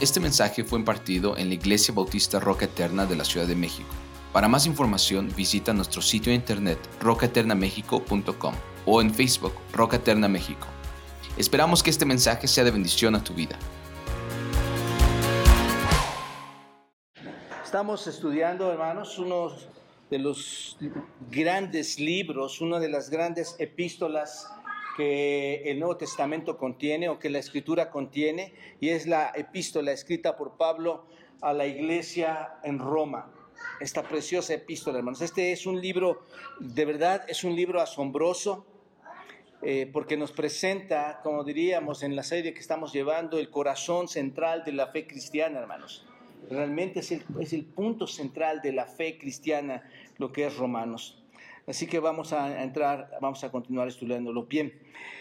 Este 0.00 0.20
mensaje 0.20 0.62
fue 0.62 0.78
impartido 0.78 1.36
en 1.36 1.48
la 1.48 1.54
Iglesia 1.54 1.92
Bautista 1.92 2.38
Roca 2.38 2.66
Eterna 2.66 3.04
de 3.04 3.16
la 3.16 3.24
Ciudad 3.24 3.48
de 3.48 3.56
México. 3.56 3.88
Para 4.32 4.46
más 4.46 4.64
información 4.64 5.28
visita 5.36 5.72
nuestro 5.72 6.00
sitio 6.02 6.30
de 6.30 6.36
internet 6.36 6.78
rocaeternamexico.com 7.00 8.54
o 8.86 9.00
en 9.00 9.12
Facebook 9.12 9.54
Roca 9.72 9.96
Eterna 9.96 10.28
México. 10.28 10.68
Esperamos 11.36 11.82
que 11.82 11.90
este 11.90 12.04
mensaje 12.04 12.46
sea 12.46 12.62
de 12.62 12.70
bendición 12.70 13.16
a 13.16 13.24
tu 13.24 13.34
vida. 13.34 13.58
Estamos 17.64 18.06
estudiando, 18.06 18.70
hermanos, 18.70 19.18
uno 19.18 19.50
de 20.10 20.18
los 20.20 20.78
grandes 21.28 21.98
libros, 21.98 22.60
una 22.60 22.78
de 22.78 22.88
las 22.88 23.10
grandes 23.10 23.56
epístolas 23.58 24.48
que 24.98 25.62
el 25.70 25.78
Nuevo 25.78 25.96
Testamento 25.96 26.58
contiene 26.58 27.08
o 27.08 27.20
que 27.20 27.30
la 27.30 27.38
Escritura 27.38 27.88
contiene, 27.88 28.52
y 28.80 28.88
es 28.88 29.06
la 29.06 29.30
epístola 29.32 29.92
escrita 29.92 30.36
por 30.36 30.56
Pablo 30.56 31.06
a 31.40 31.52
la 31.52 31.66
iglesia 31.66 32.58
en 32.64 32.80
Roma. 32.80 33.30
Esta 33.78 34.02
preciosa 34.02 34.54
epístola, 34.54 34.98
hermanos. 34.98 35.20
Este 35.20 35.52
es 35.52 35.66
un 35.66 35.80
libro, 35.80 36.26
de 36.58 36.84
verdad, 36.84 37.24
es 37.28 37.44
un 37.44 37.54
libro 37.54 37.80
asombroso, 37.80 38.66
eh, 39.62 39.88
porque 39.92 40.16
nos 40.16 40.32
presenta, 40.32 41.20
como 41.22 41.44
diríamos 41.44 42.02
en 42.02 42.16
la 42.16 42.24
serie 42.24 42.52
que 42.52 42.58
estamos 42.58 42.92
llevando, 42.92 43.38
el 43.38 43.50
corazón 43.50 44.08
central 44.08 44.64
de 44.64 44.72
la 44.72 44.88
fe 44.88 45.06
cristiana, 45.06 45.60
hermanos. 45.60 46.08
Realmente 46.50 47.00
es 47.00 47.12
el, 47.12 47.22
es 47.38 47.52
el 47.52 47.66
punto 47.66 48.08
central 48.08 48.62
de 48.62 48.72
la 48.72 48.86
fe 48.86 49.16
cristiana, 49.16 49.88
lo 50.16 50.32
que 50.32 50.44
es 50.44 50.56
Romanos. 50.56 51.17
Así 51.68 51.86
que 51.86 51.98
vamos 51.98 52.32
a 52.32 52.62
entrar, 52.62 53.18
vamos 53.20 53.44
a 53.44 53.50
continuar 53.50 53.88
estudiándolo 53.88 54.44
bien. 54.44 54.72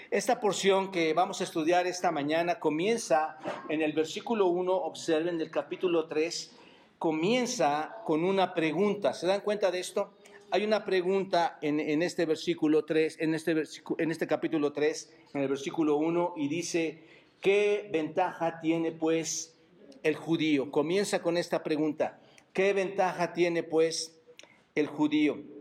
Esta 0.10 0.40
porción 0.40 0.92
que 0.92 1.14
vamos 1.14 1.42
a 1.42 1.44
estudiar 1.44 1.88
esta 1.88 2.10
mañana 2.10 2.58
comienza 2.58 3.38
en 3.68 3.82
el 3.82 3.92
versículo 3.92 4.48
1, 4.48 4.74
observen 4.74 5.38
del 5.38 5.52
capítulo 5.52 6.08
3, 6.08 6.56
comienza 6.98 7.98
con 8.06 8.24
una 8.24 8.54
pregunta. 8.54 9.14
¿Se 9.14 9.28
dan 9.28 9.42
cuenta 9.42 9.72
de 9.72 9.80
esto? 9.80 10.14
Hay 10.50 10.64
una 10.64 10.86
pregunta 10.86 11.60
en, 11.62 12.02
este 12.02 12.26
versículo 12.26 12.86
3, 12.86 13.18
en 13.20 13.36
este, 13.36 13.64
en 13.98 14.12
este 14.12 14.26
capítulo 14.26 14.72
3, 14.72 15.14
en 15.34 15.42
el 15.42 15.50
versículo 15.50 15.98
1, 15.98 16.36
y 16.38 16.48
dice, 16.48 17.04
¿qué 17.42 17.90
ventaja 17.92 18.62
tiene 18.62 18.94
pues 18.94 19.58
el 20.02 20.16
judío? 20.16 20.72
Comienza 20.72 21.22
con 21.22 21.36
esta 21.36 21.62
pregunta, 21.62 22.22
¿qué 22.54 22.72
ventaja 22.72 23.34
tiene 23.34 23.64
pues 23.64 24.18
el 24.76 24.88
judío? 24.88 25.57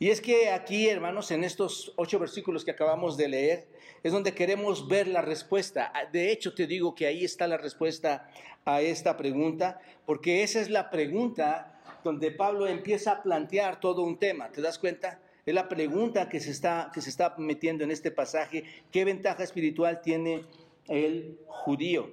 Y 0.00 0.08
es 0.08 0.22
que 0.22 0.48
aquí, 0.48 0.88
hermanos, 0.88 1.30
en 1.30 1.44
estos 1.44 1.92
ocho 1.96 2.18
versículos 2.18 2.64
que 2.64 2.70
acabamos 2.70 3.18
de 3.18 3.28
leer, 3.28 3.68
es 4.02 4.12
donde 4.12 4.32
queremos 4.32 4.88
ver 4.88 5.06
la 5.06 5.20
respuesta. 5.20 5.92
De 6.10 6.32
hecho, 6.32 6.54
te 6.54 6.66
digo 6.66 6.94
que 6.94 7.06
ahí 7.06 7.22
está 7.22 7.46
la 7.46 7.58
respuesta 7.58 8.26
a 8.64 8.80
esta 8.80 9.18
pregunta, 9.18 9.78
porque 10.06 10.42
esa 10.42 10.58
es 10.58 10.70
la 10.70 10.88
pregunta 10.88 11.82
donde 12.02 12.30
Pablo 12.30 12.66
empieza 12.66 13.12
a 13.12 13.22
plantear 13.22 13.78
todo 13.78 14.00
un 14.02 14.18
tema. 14.18 14.50
¿Te 14.50 14.62
das 14.62 14.78
cuenta? 14.78 15.20
Es 15.44 15.52
la 15.52 15.68
pregunta 15.68 16.30
que 16.30 16.40
se 16.40 16.50
está, 16.50 16.90
que 16.94 17.02
se 17.02 17.10
está 17.10 17.34
metiendo 17.36 17.84
en 17.84 17.90
este 17.90 18.10
pasaje. 18.10 18.64
¿Qué 18.90 19.04
ventaja 19.04 19.44
espiritual 19.44 20.00
tiene 20.00 20.46
el 20.88 21.38
judío? 21.46 22.10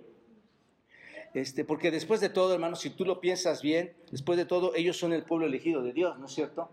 Este, 1.33 1.63
porque 1.63 1.89
después 1.89 2.19
de 2.19 2.27
todo, 2.27 2.53
hermanos, 2.53 2.81
si 2.81 2.89
tú 2.89 3.05
lo 3.05 3.21
piensas 3.21 3.61
bien, 3.61 3.93
después 4.11 4.37
de 4.37 4.43
todo, 4.43 4.75
ellos 4.75 4.97
son 4.97 5.13
el 5.13 5.23
pueblo 5.23 5.45
elegido 5.45 5.81
de 5.83 5.93
Dios, 5.93 6.19
¿no 6.19 6.25
es 6.25 6.33
cierto? 6.33 6.69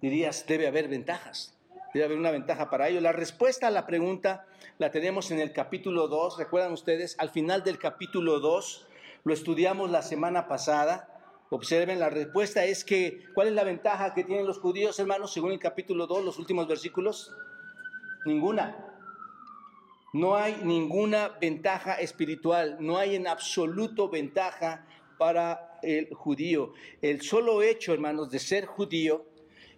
Dirías, 0.00 0.46
debe 0.46 0.66
haber 0.66 0.88
ventajas. 0.88 1.54
Debe 1.92 2.04
haber 2.04 2.18
una 2.18 2.30
ventaja 2.30 2.70
para 2.70 2.88
ello. 2.88 3.00
La 3.00 3.12
respuesta 3.12 3.66
a 3.68 3.70
la 3.70 3.86
pregunta 3.86 4.46
la 4.78 4.90
tenemos 4.90 5.30
en 5.30 5.40
el 5.40 5.52
capítulo 5.52 6.08
2. 6.08 6.38
¿Recuerdan 6.38 6.72
ustedes? 6.72 7.16
Al 7.18 7.30
final 7.30 7.64
del 7.64 7.78
capítulo 7.78 8.40
2, 8.40 8.86
lo 9.24 9.32
estudiamos 9.32 9.90
la 9.90 10.02
semana 10.02 10.48
pasada. 10.48 11.14
Observen, 11.50 11.98
la 11.98 12.10
respuesta 12.10 12.64
es 12.64 12.84
que, 12.84 13.24
¿cuál 13.34 13.48
es 13.48 13.54
la 13.54 13.64
ventaja 13.64 14.12
que 14.12 14.24
tienen 14.24 14.46
los 14.46 14.58
judíos, 14.58 14.98
hermanos, 14.98 15.32
según 15.32 15.52
el 15.52 15.58
capítulo 15.58 16.06
2, 16.06 16.24
los 16.24 16.38
últimos 16.38 16.68
versículos? 16.68 17.32
Ninguna. 18.26 18.84
No 20.12 20.36
hay 20.36 20.60
ninguna 20.62 21.28
ventaja 21.40 21.94
espiritual, 21.94 22.76
no 22.80 22.98
hay 22.98 23.14
en 23.14 23.26
absoluto 23.26 24.10
ventaja 24.10 24.86
para 25.18 25.78
el 25.82 26.12
judío. 26.12 26.72
El 27.00 27.22
solo 27.22 27.62
hecho, 27.62 27.92
hermanos, 27.94 28.30
de 28.30 28.38
ser 28.38 28.66
judío 28.66 29.26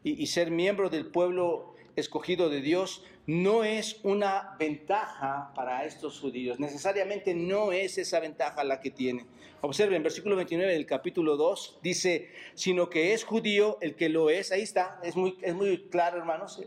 y, 0.03 0.27
ser 0.27 0.50
miembro 0.50 0.88
del 0.88 1.06
pueblo 1.06 1.75
escogido 1.97 2.49
de 2.49 2.61
Dios 2.61 3.05
no 3.27 3.65
es 3.65 4.00
una 4.03 4.56
ventaja 4.59 5.53
para 5.55 5.84
estos 5.84 6.19
judíos. 6.19 6.59
Necesariamente 6.59 7.34
no 7.34 7.72
es 7.72 7.99
esa 7.99 8.19
ventaja 8.21 8.65
la 8.65 8.81
que 8.81 8.91
tiene. 8.91 9.27
Observen, 9.60 10.03
versículo 10.03 10.37
29 10.37 10.72
del 10.72 10.87
capítulo 10.87 11.37
2 11.37 11.81
dice, 11.83 12.31
sino 12.55 12.89
que 12.89 13.12
es 13.12 13.25
judío 13.25 13.78
el 13.83 13.94
que 13.94 14.09
lo 14.09 14.31
es. 14.31 14.53
Ahí 14.53 14.62
está, 14.62 14.99
es 15.03 15.16
muy, 15.16 15.37
es 15.43 15.55
muy 15.55 15.89
claro, 15.91 16.19
hermanos. 16.19 16.62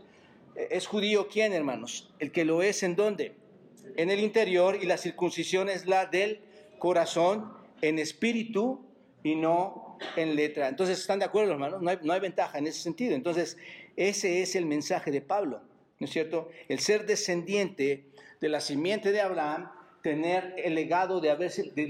¿Es 0.54 0.86
judío 0.86 1.26
quién, 1.28 1.52
hermanos? 1.52 2.12
El 2.20 2.30
que 2.30 2.44
lo 2.44 2.62
es 2.62 2.82
en 2.84 2.94
dónde? 2.94 3.34
En 3.96 4.10
el 4.10 4.20
interior 4.20 4.78
y 4.80 4.86
la 4.86 4.96
circuncisión 4.96 5.68
es 5.68 5.86
la 5.86 6.06
del 6.06 6.40
corazón 6.78 7.52
en 7.82 7.98
espíritu 7.98 8.80
y 9.22 9.34
no 9.34 9.83
en 10.16 10.36
letra. 10.36 10.68
Entonces, 10.68 10.98
¿están 10.98 11.18
de 11.18 11.24
acuerdo, 11.24 11.52
hermanos? 11.52 11.82
No 11.82 12.12
hay, 12.12 12.20
ventaja 12.20 12.58
en 12.58 12.66
ese 12.66 12.80
sentido. 12.80 13.14
Entonces, 13.14 13.56
ese 13.96 14.42
es 14.42 14.56
el 14.56 14.66
mensaje 14.66 15.10
de 15.10 15.20
Pablo, 15.20 15.60
¿no 15.98 16.06
es 16.06 16.12
cierto? 16.12 16.48
El 16.68 16.80
ser 16.80 17.06
descendiente 17.06 18.06
de 18.40 18.48
la 18.48 18.60
simiente 18.60 19.12
de 19.12 19.20
Abraham, 19.20 19.70
tener 20.02 20.54
el 20.58 20.74
legado 20.74 21.20
de, 21.20 21.30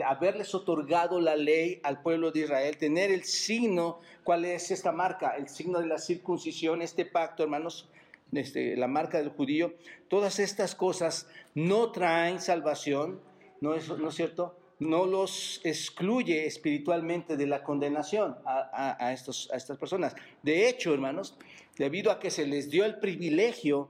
haberles 0.07 0.55
otorgado 0.55 1.21
la 1.21 1.35
ley 1.35 1.81
al 1.83 2.01
pueblo 2.01 2.31
de 2.31 2.41
Israel, 2.41 2.77
tener 2.77 3.11
el 3.11 3.25
signo, 3.25 4.01
¿cuál 4.23 4.45
es 4.45 4.71
esta 4.71 4.93
marca? 4.93 5.35
El 5.37 5.49
signo 5.49 5.81
de 5.81 5.87
la 5.87 5.99
circuncisión, 5.99 6.81
este 6.81 7.05
pacto, 7.05 7.43
hermanos, 7.43 7.89
este, 8.33 8.77
la 8.77 8.87
marca 8.87 9.19
del 9.19 9.31
judío, 9.31 9.75
todas 10.09 10.39
estas 10.39 10.75
cosas 10.75 11.29
no 11.55 11.91
traen 11.91 12.41
salvación, 12.41 13.21
¿no 13.61 13.75
es, 13.75 13.89
¿no 13.89 14.09
es 14.09 14.15
cierto? 14.15 14.57
No 14.79 15.07
los 15.07 15.61
excluye 15.65 16.47
espiritualmente 16.47 17.37
de 17.37 17.47
la 17.47 17.63
condenación 17.63 18.37
a, 18.45 19.13
estos, 19.13 19.51
a 19.53 19.57
estas 19.57 19.79
personas. 19.79 20.15
De 20.43 20.69
hecho, 20.69 20.93
hermanos, 20.93 21.37
debido 21.79 22.11
a 22.11 22.19
que 22.19 22.31
se 22.31 22.47
les 22.47 22.71
dio 22.71 22.85
el 22.85 22.99
privilegio 22.99 23.89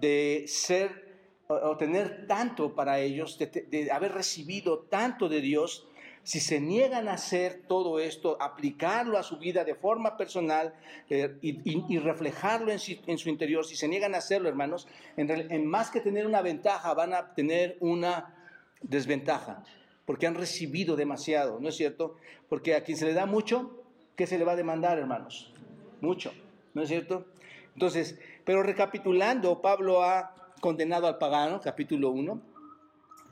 de 0.00 0.44
ser 0.46 1.12
o 1.48 1.76
tener 1.76 2.26
tanto 2.26 2.74
para 2.74 2.98
ellos, 2.98 3.38
de, 3.38 3.90
haber 3.92 4.12
recibido 4.12 4.78
tanto 4.78 5.28
de 5.28 5.42
Dios, 5.42 5.86
si 6.22 6.40
se 6.40 6.60
niegan 6.60 7.08
a 7.08 7.14
hacer 7.14 7.62
todo 7.66 7.98
esto, 7.98 8.40
aplicarlo 8.40 9.18
a 9.18 9.22
su 9.22 9.38
vida 9.38 9.64
de 9.64 9.74
forma 9.74 10.16
personal 10.16 10.72
eh, 11.10 11.36
y, 11.42 11.98
reflejarlo 11.98 12.70
en, 12.70 12.78
su 12.78 13.28
interior, 13.28 13.66
si 13.66 13.76
se 13.76 13.88
niegan 13.88 14.14
a 14.14 14.18
hacerlo, 14.18 14.48
hermanos, 14.48 14.88
en 15.16 15.66
más 15.66 15.90
que 15.90 16.00
tener 16.00 16.26
una 16.26 16.40
ventaja, 16.40 16.94
van 16.94 17.12
a 17.12 17.34
tener 17.34 17.76
una 17.80 18.34
desventaja 18.80 19.62
porque 20.04 20.26
han 20.26 20.34
recibido 20.34 20.96
demasiado, 20.96 21.60
¿no 21.60 21.68
es 21.68 21.76
cierto? 21.76 22.16
Porque 22.48 22.74
a 22.74 22.84
quien 22.84 22.96
se 22.96 23.06
le 23.06 23.14
da 23.14 23.26
mucho, 23.26 23.84
¿qué 24.16 24.26
se 24.26 24.38
le 24.38 24.44
va 24.44 24.52
a 24.52 24.56
demandar, 24.56 24.98
hermanos? 24.98 25.52
Mucho, 26.00 26.32
¿no 26.74 26.82
es 26.82 26.88
cierto? 26.88 27.26
Entonces, 27.74 28.18
pero 28.44 28.62
recapitulando, 28.62 29.62
Pablo 29.62 30.02
ha 30.02 30.34
condenado 30.60 31.06
al 31.06 31.18
pagano, 31.18 31.60
capítulo 31.60 32.10
1, 32.10 32.40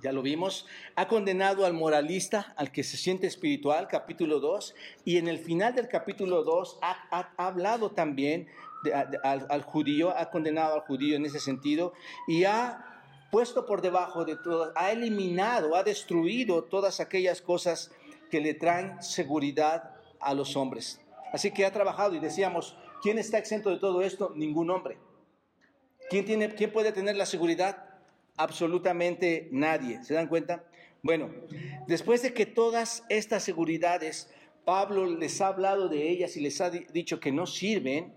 ya 0.03 0.12
lo 0.12 0.22
vimos, 0.22 0.66
ha 0.97 1.09
condenado 1.09 1.66
al 1.66 1.75
moralista, 1.75 2.54
al 2.56 2.72
que 2.72 2.82
se 2.82 2.97
siente 2.97 3.26
espiritual, 3.26 3.86
capítulo 3.88 4.41
2, 4.41 4.75
y 5.04 5.19
en 5.19 5.28
el 5.28 5.38
final 5.38 5.75
del 5.75 5.88
capítulo 5.88 6.42
2 6.42 6.78
ha, 6.80 7.32
hablado 7.36 7.91
también 7.91 8.48
al 9.22 9.62
judío, 9.62 10.16
ha 10.16 10.30
condenado 10.30 10.75
al 10.75 10.80
judío 10.80 11.16
en 11.16 11.26
ese 11.26 11.38
sentido, 11.38 11.92
y 12.26 12.44
ha 12.44 12.99
puesto 13.30 13.66
por 13.66 13.80
debajo 13.80 14.24
de 14.24 14.36
todo, 14.36 14.72
ha 14.74 14.91
eliminado, 14.92 15.77
ha 15.77 15.82
destruido 15.82 16.65
todas 16.65 17.00
aquellas 17.00 17.41
cosas 17.41 17.91
que 18.30 18.41
le 18.41 18.54
traen 18.54 19.03
seguridad 19.03 19.94
a 20.21 20.34
los 20.34 20.56
hombres. 20.56 21.00
Así 21.32 21.50
que 21.50 21.65
ha 21.65 21.72
trabajado 21.72 22.15
y 22.15 22.21
decíamos, 22.21 22.77
¿quién 23.03 23.18
está 23.18 23.38
exento 23.38 23.71
de 23.71 23.78
todo 23.78 24.03
esto? 24.03 24.32
Ningún 24.34 24.71
hombre. 24.71 24.98
¿Quién, 26.09 26.24
tiene, 26.24 26.54
quién 26.54 26.72
puede 26.72 26.92
tener 26.92 27.16
la 27.16 27.27
seguridad? 27.27 27.84
Absolutamente 28.36 29.48
nadie. 29.53 30.03
¿Se 30.03 30.15
dan 30.15 30.27
cuenta? 30.27 30.65
Bueno, 31.03 31.30
después 31.86 32.22
de 32.22 32.34
que 32.34 32.47
todas 32.47 33.04
estas 33.09 33.42
seguridades, 33.44 34.28
Pablo 34.65 35.06
les 35.06 35.41
ha 35.41 35.48
hablado 35.48 35.88
de 35.88 36.10
ellas 36.10 36.36
y 36.36 36.41
les 36.41 36.60
ha 36.60 36.71
dicho 36.71 37.21
que 37.21 37.32
no 37.32 37.47
sirven, 37.47 38.12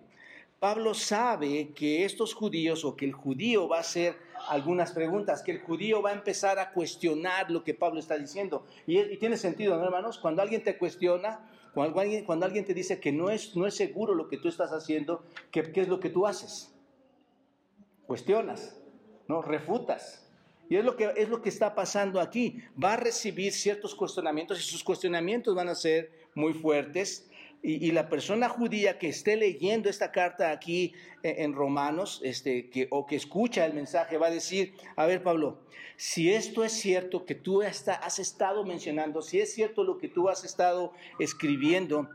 Pablo 0.59 0.93
sabe 0.93 1.69
que 1.75 2.03
estos 2.05 2.33
judíos 2.33 2.83
o 2.83 2.95
que 2.95 3.05
el 3.05 3.13
judío 3.13 3.67
va 3.67 3.79
a 3.79 3.83
ser 3.83 4.15
algunas 4.49 4.91
preguntas, 4.91 5.41
que 5.41 5.51
el 5.51 5.61
judío 5.61 6.01
va 6.01 6.11
a 6.11 6.13
empezar 6.13 6.59
a 6.59 6.71
cuestionar 6.71 7.49
lo 7.51 7.63
que 7.63 7.73
Pablo 7.73 7.99
está 7.99 8.17
diciendo. 8.17 8.65
Y, 8.85 9.17
tiene 9.17 9.37
sentido, 9.37 9.77
¿no, 9.77 9.83
hermanos? 9.83 10.17
Cuando 10.17 10.41
alguien 10.41 10.63
te 10.63 10.77
cuestiona, 10.77 11.49
cuando 11.73 11.99
alguien, 11.99 12.25
cuando 12.25 12.45
alguien 12.45 12.65
te 12.65 12.73
dice 12.73 12.99
que 12.99 13.11
no 13.11 13.29
es, 13.29 13.55
no 13.55 13.65
es 13.67 13.75
seguro 13.75 14.15
lo 14.15 14.27
que 14.27 14.37
tú 14.37 14.47
estás 14.47 14.71
haciendo, 14.71 15.23
¿qué, 15.51 15.63
¿qué 15.71 15.81
es 15.81 15.87
lo 15.87 15.99
que 15.99 16.09
tú 16.09 16.27
haces? 16.27 16.73
Cuestionas, 18.05 18.79
¿no? 19.27 19.41
Refutas. 19.41 20.23
Y 20.69 20.77
es 20.77 20.85
lo 20.85 20.95
que 20.95 21.13
es 21.15 21.29
lo 21.29 21.41
que 21.41 21.49
está 21.49 21.75
pasando 21.75 22.19
aquí. 22.19 22.63
Va 22.81 22.93
a 22.93 22.97
recibir 22.97 23.53
ciertos 23.53 23.93
cuestionamientos 23.93 24.59
y 24.59 24.63
sus 24.63 24.83
cuestionamientos 24.83 25.53
van 25.53 25.69
a 25.69 25.75
ser 25.75 26.11
muy 26.35 26.53
fuertes. 26.53 27.29
Y, 27.65 27.91
la 27.91 28.09
persona 28.09 28.49
judía 28.49 28.99
que 28.99 29.07
esté 29.07 29.37
leyendo 29.37 29.89
esta 29.89 30.11
carta 30.11 30.51
aquí 30.51 30.93
en, 31.23 31.53
Romanos, 31.53 32.19
este, 32.21 32.69
que, 32.69 32.89
o 32.91 33.05
que 33.05 33.15
escucha 33.15 33.65
el 33.65 33.73
mensaje, 33.73 34.17
va 34.17 34.27
a 34.27 34.31
decir, 34.31 34.73
a 34.97 35.05
ver 35.05 35.23
Pablo, 35.23 35.59
si 35.95 36.33
esto 36.33 36.65
es 36.65 36.73
cierto 36.73 37.25
que 37.25 37.35
tú 37.35 37.61
has 37.61 38.19
estado 38.19 38.65
mencionando, 38.65 39.21
si 39.21 39.39
es 39.39 39.53
cierto 39.53 39.85
lo 39.85 39.97
que 39.97 40.09
tú 40.09 40.27
has 40.27 40.43
estado 40.43 40.91
escribiendo 41.19 42.09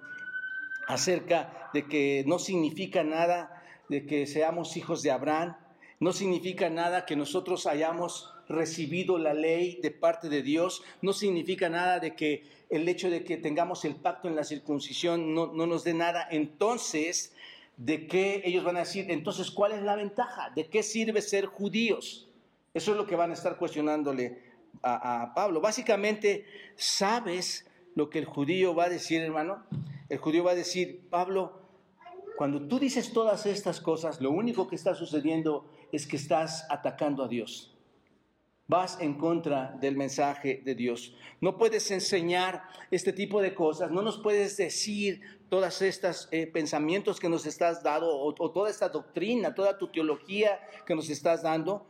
acerca 0.87 1.71
de 1.73 1.87
que 1.87 2.25
no 2.27 2.39
significa 2.39 3.03
nada 3.03 3.65
de 3.89 4.05
que 4.05 4.27
seamos 4.27 4.77
hijos 4.77 5.03
de 5.03 5.11
Abraham, 5.11 5.57
no 5.99 6.13
significa 6.13 6.69
nada 6.69 7.07
que 7.07 7.17
nosotros 7.17 7.67
hayamos 7.67 8.35
recibido 8.49 9.19
la 9.19 9.35
ley 9.35 9.79
de 9.83 9.91
parte 9.91 10.29
de 10.29 10.43
Dios, 10.43 10.83
no 11.03 11.13
significa 11.13 11.69
nada 11.69 12.01
de 12.01 12.15
que 12.15 12.45
el 12.71 12.89
hecho 12.89 13.11
de 13.11 13.25
que 13.25 13.37
tengamos 13.37 13.85
el 13.85 13.97
pacto 13.97 14.29
en 14.29 14.37
la 14.37 14.45
circuncisión 14.45 15.35
no, 15.35 15.47
nos 15.53 15.85
dé 15.85 15.95
nada. 15.95 16.27
Entonces, 16.31 17.35
¿de 17.77 18.07
qué 18.07 18.43
ellos 18.45 18.65
van 18.65 18.77
a 18.77 18.81
decir? 18.81 19.11
Entonces, 19.11 19.51
¿cuál 19.51 19.73
es 19.73 19.83
la 19.83 19.97
ventaja? 19.97 20.51
¿De 20.55 20.69
qué 20.69 20.83
sirve 20.83 21.23
ser 21.23 21.47
judíos? 21.47 22.29
Eso 22.75 22.93
es 22.93 22.97
lo 22.97 23.07
que 23.07 23.17
van 23.17 23.31
a 23.31 23.35
estar 23.35 23.57
cuestionándole 23.57 24.43
a, 24.83 25.23
a 25.23 25.35
Pablo. 25.35 25.61
Básicamente, 25.61 26.45
¿sabes 26.77 27.67
lo 27.95 28.11
que 28.11 28.19
el 28.19 28.27
judío 28.27 28.75
va 28.75 28.85
a 28.85 28.89
decir, 28.89 29.21
hermano? 29.23 29.65
El 30.09 30.19
judío 30.19 30.45
va 30.45 30.53
a 30.53 30.55
decir, 30.55 31.09
Pablo, 31.11 31.69
cuando 32.37 32.63
tú 32.69 32.79
dices 32.79 33.13
todas 33.13 33.47
estas 33.47 33.81
cosas, 33.81 34.21
lo 34.21 34.31
único 34.31 34.69
que 34.69 34.77
está 34.77 34.95
sucediendo 34.95 35.69
es 35.91 36.07
que 36.07 36.17
estás 36.17 36.67
atacando 36.71 37.25
a 37.25 37.29
Dios. 37.29 37.78
Vas 38.69 38.99
en 39.01 39.15
contra 39.15 39.75
del 39.81 39.97
mensaje 39.97 40.61
de 40.63 40.75
Dios. 40.75 41.15
No 41.41 41.57
puedes 41.57 41.91
enseñar 41.91 42.65
este 42.91 43.15
tipo 43.15 43.41
de 43.41 43.55
cosas, 43.55 43.91
no 43.91 44.03
nos 44.03 44.19
puedes 44.19 44.59
decir 44.59 45.23
todos 45.49 45.81
estos 45.81 46.29
eh, 46.33 46.47
pensamientos 46.47 47.19
que 47.19 47.31
nos 47.31 47.47
estás 47.47 47.83
dando 47.83 48.15
o, 48.15 48.35
toda 48.35 48.69
esta 48.69 48.91
doctrina, 48.91 49.55
toda 49.55 49.79
tu 49.79 49.89
teología 49.89 50.61
que 50.85 50.95
nos 50.95 51.09
estás 51.09 51.43
dando, 51.43 51.87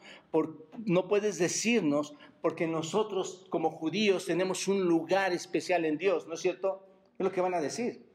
no 0.84 1.08
puedes 1.08 1.38
decirnos 1.38 2.14
porque 2.40 2.68
nosotros 2.68 3.46
como 3.50 3.72
judíos 3.72 4.26
tenemos 4.26 4.68
un 4.68 4.82
lugar 4.84 5.32
especial 5.32 5.84
en 5.84 5.98
Dios, 5.98 6.28
¿no 6.28 6.34
es 6.34 6.40
cierto? 6.40 6.86
Es 7.18 7.24
lo 7.24 7.32
que 7.32 7.40
van 7.40 7.54
a 7.54 7.60
decir. 7.60 8.06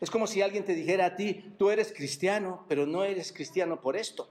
Es 0.00 0.10
como 0.10 0.28
si 0.28 0.42
alguien 0.42 0.64
te 0.64 0.74
dijera 0.74 1.06
a 1.06 1.16
ti, 1.16 1.54
tú 1.58 1.70
eres 1.70 1.92
cristiano, 1.92 2.66
pero 2.68 2.86
no 2.86 3.02
eres 3.02 3.32
cristiano 3.32 3.80
por 3.80 3.96
esto. 3.96 4.30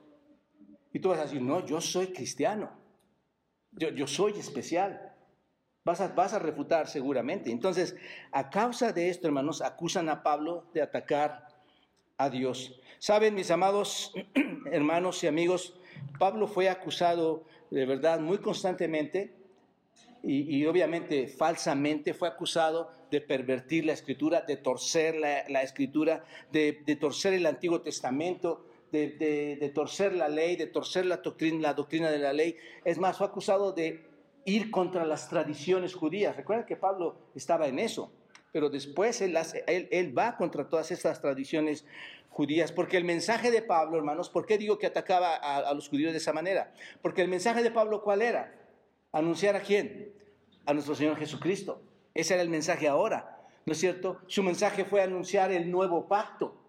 Y 0.93 0.99
tú 0.99 1.09
vas 1.09 1.19
a 1.19 1.23
decir, 1.23 1.41
no, 1.41 1.65
yo 1.65 1.81
soy 1.81 2.07
cristiano, 2.07 2.80
yo, 3.71 4.07
soy 4.07 4.33
especial. 4.39 5.13
Vas 5.83 6.01
a, 6.01 6.39
refutar 6.39 6.87
seguramente. 6.87 7.51
Entonces, 7.51 7.95
a 8.31 8.49
causa 8.49 8.91
de 8.91 9.09
esto, 9.09 9.27
hermanos, 9.27 9.61
acusan 9.61 10.09
a 10.09 10.21
Pablo 10.21 10.65
de 10.73 10.81
atacar 10.81 11.47
a 12.17 12.29
Dios. 12.29 12.79
Saben, 12.99 13.33
mis 13.33 13.49
amados 13.49 14.13
hermanos 14.71 15.23
y 15.23 15.27
amigos, 15.27 15.73
Pablo 16.19 16.47
fue 16.47 16.69
acusado 16.69 17.45
de 17.71 17.85
verdad 17.85 18.19
muy 18.19 18.37
constantemente 18.37 19.33
y, 20.23 20.65
obviamente 20.65 21.27
falsamente 21.27 22.13
fue 22.13 22.27
acusado 22.27 22.91
de 23.09 23.21
pervertir 23.21 23.85
la 23.85 23.93
escritura, 23.93 24.41
de 24.41 24.57
torcer 24.57 25.15
la, 25.15 25.63
escritura, 25.63 26.23
de, 26.51 26.73
torcer 26.99 27.33
el 27.33 27.45
Antiguo 27.45 27.81
Testamento, 27.81 28.67
de, 28.91 29.71
torcer 29.73 30.13
la 30.13 30.29
ley, 30.29 30.55
de 30.55 30.67
torcer 30.67 31.05
la 31.05 31.17
doctrina, 31.17 31.61
la 31.61 31.73
doctrina 31.73 32.11
de 32.11 32.19
la 32.19 32.33
ley. 32.33 32.57
Es 32.83 32.97
más, 32.97 33.17
fue 33.17 33.27
acusado 33.27 33.71
de 33.71 34.05
ir 34.45 34.71
contra 34.71 35.05
las 35.05 35.29
tradiciones 35.29 35.93
judías. 35.95 36.35
Recuerden 36.35 36.65
que 36.65 36.75
Pablo 36.75 37.17
estaba 37.35 37.67
en 37.67 37.79
eso, 37.79 38.11
pero 38.51 38.69
después 38.69 39.21
él, 39.21 39.35
va 40.17 40.37
contra 40.37 40.67
todas 40.67 40.91
estas 40.91 41.21
tradiciones 41.21 41.85
judías, 42.29 42.71
porque 42.71 42.97
el 42.97 43.03
mensaje 43.03 43.51
de 43.51 43.61
Pablo, 43.61 43.97
hermanos, 43.97 44.29
¿por 44.29 44.45
qué 44.45 44.57
digo 44.57 44.77
que 44.77 44.87
atacaba 44.87 45.35
a 45.35 45.73
los 45.73 45.89
judíos 45.89 46.11
de 46.11 46.17
esa 46.17 46.33
manera? 46.33 46.73
Porque 47.01 47.21
el 47.21 47.27
mensaje 47.27 47.61
de 47.61 47.71
Pablo, 47.71 48.01
¿cuál 48.01 48.21
era? 48.21 48.55
¿Anunciar 49.11 49.55
a 49.55 49.61
quién? 49.61 50.13
A 50.65 50.73
nuestro 50.73 50.95
Señor 50.95 51.17
Jesucristo. 51.17 51.81
Ese 52.13 52.33
era 52.33 52.43
el 52.43 52.49
mensaje 52.49 52.87
ahora, 52.87 53.41
¿no 53.65 53.73
es 53.73 53.79
cierto? 53.79 54.21
Su 54.27 54.43
mensaje 54.43 54.85
fue 54.85 55.01
anunciar 55.01 55.51
el 55.51 55.69
nuevo 55.69 56.07
pacto. 56.07 56.60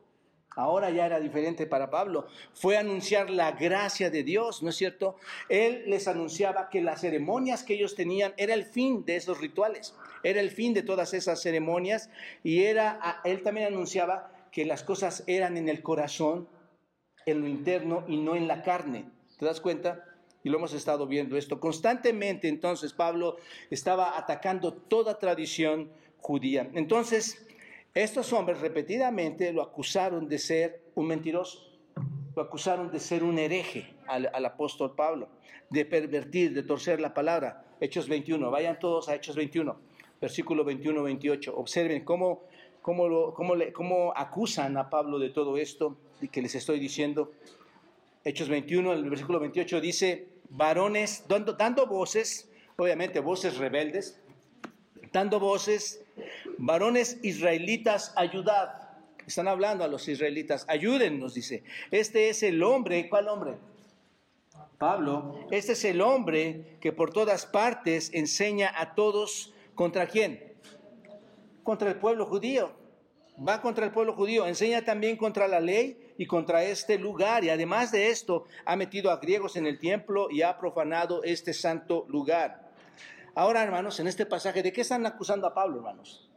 Ahora 0.55 0.91
ya 0.91 1.07
era 1.07 1.19
diferente 1.19 1.67
para 1.67 1.91
Pablo. 1.91 2.27
Fue 2.53 2.77
anunciar 2.77 3.31
la 3.31 3.53
gracia 3.53 4.11
de 4.11 4.23
Dios, 4.23 4.63
¿no 4.63 4.71
es 4.71 4.77
cierto? 4.77 5.17
Él 5.49 5.85
les 5.87 6.09
anunciaba 6.09 6.69
que 6.69 6.83
las 6.83 7.01
ceremonias 7.01 7.63
que 7.63 7.75
ellos 7.75 7.95
tenían 7.95 8.35
era 8.37 8.55
el 8.55 8.65
fin 8.65 9.05
de 9.05 9.17
esos 9.17 9.41
rituales, 9.41 9.95
era 10.23 10.41
el 10.41 10.51
fin 10.51 10.75
de 10.75 10.83
todas 10.83 11.15
esas 11.15 11.41
ceremonias 11.41 12.11
y 12.43 12.65
era 12.65 13.21
él 13.25 13.43
también 13.43 13.69
anunciaba 13.69 14.31
que 14.51 14.67
las 14.67 14.83
cosas 14.83 15.25
eran 15.27 15.57
en 15.57 15.69
el 15.69 15.83
corazón, 15.83 16.49
en 17.25 17.41
lo 17.41 17.49
interno 17.49 18.05
y 18.07 18.19
no 18.19 18.37
en 18.37 18.47
la 18.47 18.63
carne. 18.63 19.07
¿Te 19.39 19.47
das 19.47 19.61
cuenta? 19.61 20.05
Y 20.45 20.51
lo 20.51 20.59
hemos 20.59 20.75
estado 20.75 21.07
viendo 21.07 21.37
esto. 21.37 21.61
Constantemente 21.61 22.49
entonces 22.49 22.93
Pablo 22.93 23.37
estaba 23.71 24.19
atacando 24.19 24.75
toda 24.75 25.19
tradición 25.19 25.91
judía. 26.19 26.69
Entonces, 26.75 27.47
estos 27.95 28.33
hombres 28.33 28.61
repetidamente 28.61 29.53
lo 29.53 29.63
acusaron 29.63 30.29
de 30.29 30.39
ser 30.39 30.83
un 30.95 31.07
mentiroso, 31.07 31.69
lo 32.35 32.43
acusaron 32.43 32.91
de 32.91 32.99
ser 32.99 33.23
un 33.23 33.39
hereje 33.39 33.95
al, 34.07 34.45
apóstol 34.45 34.95
Pablo, 34.95 35.29
de 35.69 35.85
pervertir, 35.85 36.55
de 36.55 36.63
torcer 36.63 37.01
la 37.01 37.13
palabra. 37.13 37.65
Hechos 37.81 38.09
21, 38.09 38.51
vayan 38.51 38.79
todos 38.79 39.09
a 39.09 39.15
Hechos 39.15 39.37
21, 39.37 39.77
versículo 40.21 40.65
21-28. 40.65 41.53
Observen 41.55 42.05
cómo, 42.05 42.45
cómo, 42.81 43.35
cómo, 43.35 43.55
cómo 43.73 44.13
acusan 44.17 44.77
a 44.79 44.89
Pablo 44.89 45.19
de 45.19 45.31
todo 45.31 45.59
esto 45.59 45.97
que 46.31 46.41
les 46.41 46.55
estoy 46.55 46.79
diciendo. 46.79 47.33
Hechos 48.25 48.49
21, 48.49 48.93
el 48.93 49.11
versículo 49.11 49.41
28 49.41 49.81
dice, 49.81 50.29
varones, 50.49 51.25
dando, 51.29 51.55
dando 51.55 51.87
voces, 51.87 52.49
obviamente 52.77 53.21
voces 53.21 53.59
rebeldes, 53.59 54.21
dando 55.13 55.41
voces, 55.41 56.02
varones 56.59 57.19
israelitas, 57.23 58.13
ayudad. 58.17 58.91
Están 59.27 59.49
hablando 59.49 59.85
a 59.85 59.89
los 59.89 60.09
israelitas, 60.09 60.65
ayúdennos, 60.69 61.35
dice. 61.35 61.63
Este 61.91 62.29
es 62.29 62.43
el 62.43 62.63
hombre, 62.63 63.09
¿cuál 63.09 63.29
hombre? 63.29 63.55
Pablo, 64.79 65.47
este 65.53 65.73
es 65.73 65.85
el 65.85 66.01
hombre 66.01 66.77
que 66.81 66.93
por 66.93 67.13
todas 67.13 67.47
partes 67.47 68.11
enseña 68.13 68.73
a 68.77 68.95
todos 68.95 69.55
contra 69.77 70.09
quién? 70.09 70.55
Contra 71.63 71.89
el 71.89 71.97
pueblo 71.97 72.27
judío. 72.27 72.73
Va 73.49 73.63
contra 73.63 73.87
el 73.87 73.93
pueblo 73.93 74.15
judío, 74.15 74.47
enseña 74.47 74.85
también 74.85 75.17
contra 75.17 75.49
la 75.49 75.61
ley 75.61 76.15
y 76.19 76.27
contra 76.27 76.65
este 76.65 76.99
lugar. 76.99 77.45
Y 77.45 77.51
además 77.51 77.91
de 77.91 78.09
esto, 78.09 78.45
ha 78.65 78.77
metido 78.77 79.11
a 79.11 79.17
griegos 79.17 79.57
en 79.57 79.67
el 79.67 79.79
templo 79.79 80.29
y 80.31 80.43
ha 80.43 80.59
profanado 80.59 81.23
este 81.23 81.55
santo 81.55 82.05
lugar. 82.09 82.62
Ahora, 83.35 83.63
hermanos, 83.63 83.99
en 83.99 84.09
este 84.09 84.27
pasaje, 84.27 84.63
¿de 84.63 84.75
qué 84.75 84.83
están 84.83 85.07
acusando 85.07 85.47
a 85.47 85.55
Pablo, 85.55 85.79
hermanos? 85.79 86.29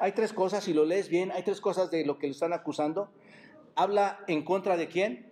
Hay 0.00 0.10
tres 0.10 0.32
cosas, 0.32 0.64
si 0.64 0.74
lo 0.74 0.84
lees 0.84 1.08
bien, 1.08 1.30
hay 1.30 1.44
tres 1.44 1.60
cosas 1.60 1.88
de 1.90 2.04
lo 2.04 2.18
que 2.18 2.26
le 2.26 2.32
están 2.32 2.52
acusando. 2.52 3.10
Habla 3.76 4.18
en 4.26 4.42
contra 4.42 4.76
de 4.76 4.88
quién? 4.88 5.30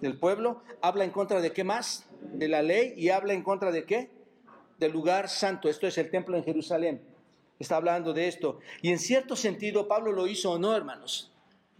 Del 0.00 0.16
pueblo. 0.16 0.62
Habla 0.82 1.04
en 1.04 1.10
contra 1.10 1.40
de 1.40 1.52
qué 1.52 1.64
más? 1.64 2.06
De 2.32 2.46
la 2.46 2.62
ley. 2.62 2.94
Y 2.96 3.08
habla 3.08 3.32
en 3.32 3.42
contra 3.42 3.72
de 3.72 3.84
qué? 3.86 4.10
Del 4.78 4.92
lugar 4.92 5.28
santo. 5.28 5.68
Esto 5.68 5.88
es 5.88 5.98
el 5.98 6.10
templo 6.10 6.36
en 6.36 6.44
Jerusalén. 6.44 7.02
Está 7.58 7.76
hablando 7.76 8.12
de 8.12 8.28
esto. 8.28 8.60
Y 8.82 8.90
en 8.90 9.00
cierto 9.00 9.34
sentido, 9.34 9.88
Pablo 9.88 10.12
lo 10.12 10.28
hizo 10.28 10.52
o 10.52 10.58
no, 10.60 10.76
hermanos. 10.76 11.32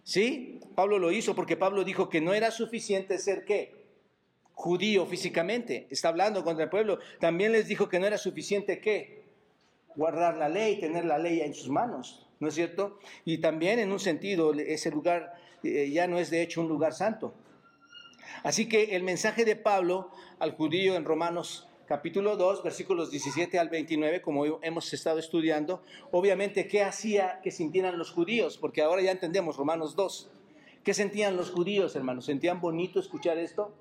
¿Sí? 0.02 0.58
Pablo 0.74 0.98
lo 0.98 1.12
hizo 1.12 1.36
porque 1.36 1.56
Pablo 1.56 1.84
dijo 1.84 2.08
que 2.08 2.20
no 2.20 2.34
era 2.34 2.50
suficiente 2.50 3.18
ser 3.18 3.44
qué? 3.44 3.83
Judío 4.54 5.06
físicamente. 5.06 5.87
Está 5.90 6.08
hablando 6.08 6.44
contra 6.44 6.64
el 6.64 6.70
pueblo. 6.70 6.99
También 7.20 7.52
les 7.52 7.68
dijo 7.68 7.88
que 7.88 7.99
no 7.99 8.06
era 8.06 8.18
suficiente 8.18 8.80
qué? 8.80 9.25
Guardar 9.96 10.37
la 10.37 10.49
ley, 10.49 10.80
tener 10.80 11.04
la 11.04 11.18
ley 11.18 11.40
en 11.40 11.54
sus 11.54 11.68
manos. 11.68 12.26
¿No 12.40 12.49
es 12.49 12.54
cierto? 12.54 12.99
Y 13.25 13.38
también 13.38 13.78
en 13.78 13.92
un 13.92 14.00
sentido, 14.00 14.52
ese 14.54 14.90
lugar 14.90 15.34
eh, 15.62 15.90
ya 15.90 16.06
no 16.06 16.18
es 16.18 16.30
de 16.30 16.42
hecho 16.42 16.61
un 16.61 16.68
lugar 16.68 16.92
santo. 16.92 17.34
Así 18.42 18.68
que 18.68 18.96
el 18.96 19.02
mensaje 19.02 19.44
de 19.44 19.56
Pablo 19.56 20.11
al 20.38 20.52
judío 20.52 20.96
en 20.96 21.04
Romanos 21.04 21.68
capítulo 21.87 22.37
2, 22.37 22.62
versículos 22.62 23.11
17 23.11 23.58
al 23.58 23.68
29, 23.68 24.23
como 24.23 24.44
hemos 24.62 24.92
estado 24.92 25.18
estudiando, 25.18 25.82
obviamente, 26.11 26.66
¿qué 26.66 26.82
hacía 26.82 27.40
que 27.42 27.50
sintieran 27.50 27.99
los 27.99 28.11
judíos? 28.11 28.58
Porque 28.58 28.82
ahora 28.82 29.02
ya 29.02 29.11
entendemos 29.11 29.56
Romanos 29.56 29.94
2. 29.94 30.30
¿Qué 30.82 30.94
sentían 30.94 31.37
los 31.37 31.50
judíos, 31.50 31.96
hermanos? 31.96 32.26
¿Sentían 32.26 32.61
bonito 32.61 33.00
escuchar 33.00 33.38
esto? 33.38 33.75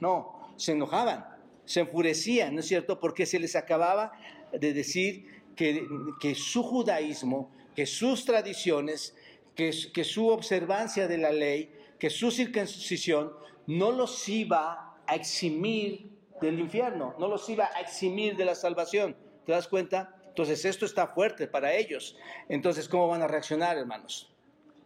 No, 0.00 0.52
se 0.56 0.72
enojaban, 0.72 1.26
se 1.64 1.80
enfurecían, 1.80 2.54
¿no 2.54 2.60
es 2.60 2.66
cierto? 2.66 3.00
Porque 3.00 3.26
se 3.26 3.38
les 3.38 3.56
acababa 3.56 4.12
de 4.52 4.72
decir 4.72 5.26
que, 5.56 5.86
que 6.20 6.34
su 6.34 6.62
judaísmo, 6.62 7.50
que 7.74 7.86
sus 7.86 8.24
tradiciones, 8.24 9.14
que, 9.54 9.72
que 9.92 10.04
su 10.04 10.28
observancia 10.28 11.08
de 11.08 11.18
la 11.18 11.32
ley, 11.32 11.72
que 11.98 12.10
su 12.10 12.30
circuncisión 12.30 13.32
no 13.66 13.92
los 13.92 14.28
iba 14.28 14.96
a 15.06 15.14
eximir 15.14 16.10
del 16.40 16.60
infierno, 16.60 17.14
no 17.18 17.28
los 17.28 17.48
iba 17.48 17.68
a 17.74 17.80
eximir 17.80 18.36
de 18.36 18.44
la 18.44 18.54
salvación. 18.54 19.16
¿Te 19.44 19.52
das 19.52 19.68
cuenta? 19.68 20.14
Entonces 20.28 20.64
esto 20.64 20.86
está 20.86 21.08
fuerte 21.08 21.48
para 21.48 21.74
ellos. 21.74 22.16
Entonces, 22.48 22.88
¿cómo 22.88 23.08
van 23.08 23.22
a 23.22 23.26
reaccionar, 23.26 23.76
hermanos? 23.76 24.32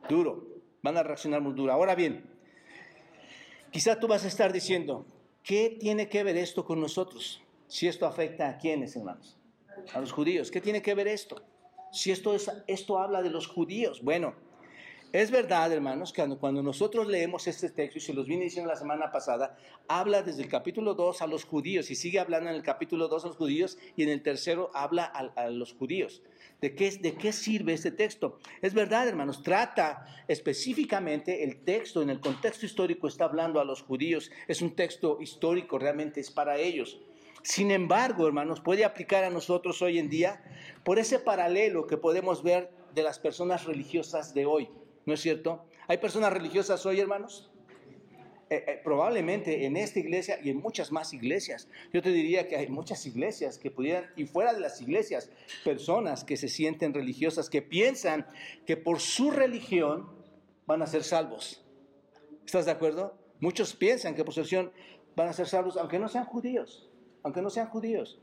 Duro, 0.09 0.47
van 0.83 0.97
a 0.97 1.02
reaccionar 1.02 1.42
muy 1.42 1.52
duro. 1.52 1.73
Ahora 1.73 1.95
bien, 1.95 2.32
quizá 3.73 3.99
tú 3.99 4.07
vas 4.07 4.25
a 4.25 4.29
estar 4.29 4.52
diciendo, 4.52 5.07
¿qué 5.43 5.76
tiene 5.81 6.09
que 6.09 6.23
ver 6.23 6.37
esto 6.37 6.64
con 6.64 6.81
nosotros? 6.81 7.43
Si 7.67 7.88
esto 7.88 8.07
afecta 8.07 8.49
a 8.49 8.59
quiénes, 8.59 8.95
hermanos? 8.95 9.38
A 9.95 10.00
los 10.00 10.12
judíos. 10.12 10.50
¿Qué 10.50 10.61
tiene 10.61 10.83
que 10.83 10.95
ver 10.95 11.09
esto? 11.09 11.43
Si 11.91 12.12
esto, 12.12 12.35
es, 12.35 12.50
esto 12.67 12.99
habla 12.99 13.23
de 13.23 13.31
los 13.31 13.49
judíos. 13.49 14.02
Bueno, 14.02 14.35
es 15.12 15.31
verdad, 15.31 15.71
hermanos, 15.71 16.11
que 16.11 16.26
cuando, 16.40 16.62
nosotros 16.62 17.07
leemos 17.07 17.47
este 17.47 17.69
texto, 17.69 17.99
y 17.99 18.00
se 18.00 18.14
los 18.14 18.26
vine 18.26 18.45
diciendo 18.45 18.71
la 18.71 18.78
semana 18.78 19.12
pasada, 19.12 19.59
habla 19.87 20.23
desde 20.23 20.42
el 20.42 20.49
capítulo 20.49 20.95
2 20.95 21.21
a 21.21 21.26
los 21.26 21.45
judíos 21.45 21.90
y 21.90 21.95
sigue 21.95 22.19
hablando 22.19 22.49
en 22.49 22.57
el 22.57 22.62
capítulo 22.62 23.09
2 23.09 23.25
a 23.25 23.28
los 23.28 23.37
judíos 23.37 23.76
y 23.95 24.04
en 24.04 24.09
el 24.09 24.23
tercero 24.23 24.71
habla 24.73 25.04
a, 25.04 25.50
los 25.50 25.75
judíos. 25.75 26.23
¿De 26.62 26.75
qué, 26.75 26.90
¿De 26.92 27.14
qué 27.14 27.33
sirve 27.33 27.75
este 27.75 27.90
texto? 27.90 28.38
Es 28.62 28.73
verdad, 28.73 29.07
hermanos, 29.07 29.42
trata 29.42 30.07
específicamente 30.28 31.45
el 31.45 31.62
texto, 31.62 32.00
en 32.00 32.09
el 32.09 32.21
contexto 32.21 32.64
histórico 32.64 33.07
está 33.07 33.26
hablando 33.26 33.61
a 33.61 33.64
los 33.64 33.83
judíos, 33.83 34.31
es 34.49 34.62
un 34.62 34.75
texto 34.75 35.19
histórico, 35.21 35.78
realmente 35.78 36.21
es 36.21 36.31
para 36.31 36.57
ellos. 36.57 37.02
Sin 37.42 37.71
embargo, 37.71 38.26
hermanos, 38.26 38.61
puede 38.61 38.85
aplicar 38.85 39.25
a 39.25 39.31
nosotros 39.31 39.83
hoy 39.83 39.99
en 39.99 40.09
día 40.09 40.42
por 40.85 40.99
ese 40.99 41.19
paralelo 41.19 41.87
que 41.87 41.99
podemos 41.99 42.42
ver 42.42 42.71
de 42.95 43.02
las 43.02 43.19
personas 43.19 43.64
religiosas 43.64 44.33
de 44.33 44.47
hoy. 44.47 44.71
¿No 45.06 45.14
es 45.14 45.21
cierto? 45.21 45.64
¿Hay 45.88 45.99
personas 45.99 46.32
religiosas 46.32 46.85
hoy, 46.87 47.00
hermanos? 47.00 47.50
Eh, 48.52 48.64
eh, 48.66 48.80
probablemente 48.85 49.64
en 49.64 49.78
esta 49.78 49.99
iglesia 49.99 50.38
y 50.42 50.50
en 50.50 50.59
muchas 50.59 50.92
más 50.92 51.14
iglesias. 51.14 51.68
Yo 51.92 52.02
te 52.02 52.11
diría 52.11 52.49
que 52.49 52.56
hay 52.56 52.68
muchas 52.68 53.06
iglesias 53.06 53.56
que 53.56 53.71
pudieran, 53.71 54.11
y 54.14 54.26
fuera 54.26 54.52
de 54.52 54.61
las 54.61 54.80
iglesias, 54.82 55.30
personas 55.64 56.23
que 56.23 56.37
se 56.37 56.49
sienten 56.49 56.92
religiosas, 56.92 57.49
que 57.49 57.62
piensan 57.62 58.26
que 58.66 58.76
por 58.76 59.00
su 59.00 59.30
religión 59.30 60.11
van 60.66 60.82
a 60.82 60.87
ser 60.87 61.02
salvos. 61.02 61.64
¿Estás 62.44 62.66
de 62.66 62.73
acuerdo? 62.73 63.18
Muchos 63.40 63.75
piensan 63.75 64.14
que 64.14 64.23
por 64.23 64.35
su 64.35 64.40
religión 64.40 64.71
van 65.16 65.28
a 65.28 65.32
ser 65.32 65.49
salvos, 65.49 65.78
aunque 65.78 65.99
no 65.99 66.09
sean 66.09 66.26
judíos, 66.26 66.90
aunque 67.23 67.42
no 67.42 67.50
sean 67.50 67.68
judíos. 67.68 68.21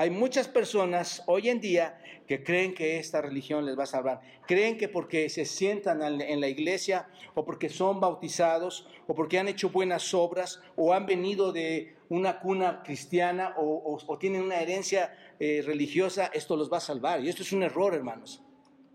Hay 0.00 0.08
muchas 0.08 0.48
personas 0.48 1.22
hoy 1.26 1.50
en 1.50 1.60
día 1.60 2.00
que 2.26 2.42
creen 2.42 2.72
que 2.72 2.98
esta 2.98 3.20
religión 3.20 3.66
les 3.66 3.78
va 3.78 3.82
a 3.82 3.86
salvar. 3.86 4.22
Creen 4.46 4.78
que 4.78 4.88
porque 4.88 5.28
se 5.28 5.44
sientan 5.44 6.00
en 6.22 6.40
la 6.40 6.48
iglesia 6.48 7.06
o 7.34 7.44
porque 7.44 7.68
son 7.68 8.00
bautizados 8.00 8.88
o 9.06 9.14
porque 9.14 9.38
han 9.38 9.46
hecho 9.46 9.68
buenas 9.68 10.14
obras 10.14 10.62
o 10.74 10.94
han 10.94 11.04
venido 11.04 11.52
de 11.52 11.96
una 12.08 12.40
cuna 12.40 12.82
cristiana 12.82 13.52
o, 13.58 14.16
tienen 14.18 14.40
una 14.40 14.58
herencia 14.58 15.14
eh, 15.38 15.62
religiosa, 15.66 16.30
esto 16.32 16.56
los 16.56 16.72
va 16.72 16.78
a 16.78 16.80
salvar. 16.80 17.22
Y 17.22 17.28
esto 17.28 17.42
es 17.42 17.52
un 17.52 17.62
error, 17.62 17.92
hermanos. 17.92 18.42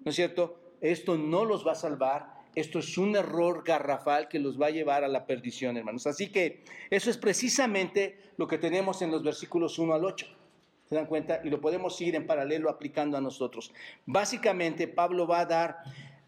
¿No 0.04 0.10
es 0.10 0.16
cierto? 0.16 0.58
Esto 0.82 1.20
no 1.20 1.46
los 1.46 1.68
va 1.68 1.74
a 1.74 1.76
salvar. 1.76 2.34
Esto 2.56 2.80
es 2.80 2.98
un 2.98 3.16
error 3.16 3.64
garrafal 3.64 4.28
que 4.28 4.40
los 4.40 4.60
va 4.60 4.68
a 4.68 4.72
llevar 4.72 5.04
a 5.04 5.08
la 5.08 5.28
perdición, 5.28 5.78
hermanos. 5.78 6.08
Así 6.08 6.32
que 6.32 6.64
eso 6.90 7.12
es 7.12 7.18
precisamente 7.20 8.18
lo 8.38 8.48
que 8.48 8.58
tenemos 8.58 9.04
en 9.04 9.12
los 9.12 9.22
versículos 9.22 9.78
1 9.78 9.94
al 9.94 10.04
8. 10.04 10.45
¿Se 10.86 10.96
dan 10.96 11.08
cuenta? 11.08 11.42
Y 11.44 11.50
lo 11.50 11.60
podemos 11.60 12.00
ir 12.02 12.16
en 12.16 12.28
paralelo 12.28 12.70
aplicando 12.70 13.18
a 13.18 13.22
nosotros. 13.22 13.74
Básicamente, 14.06 14.88
Pablo 14.88 15.28
va 15.28 15.40
a 15.40 15.46
dar 15.46 15.78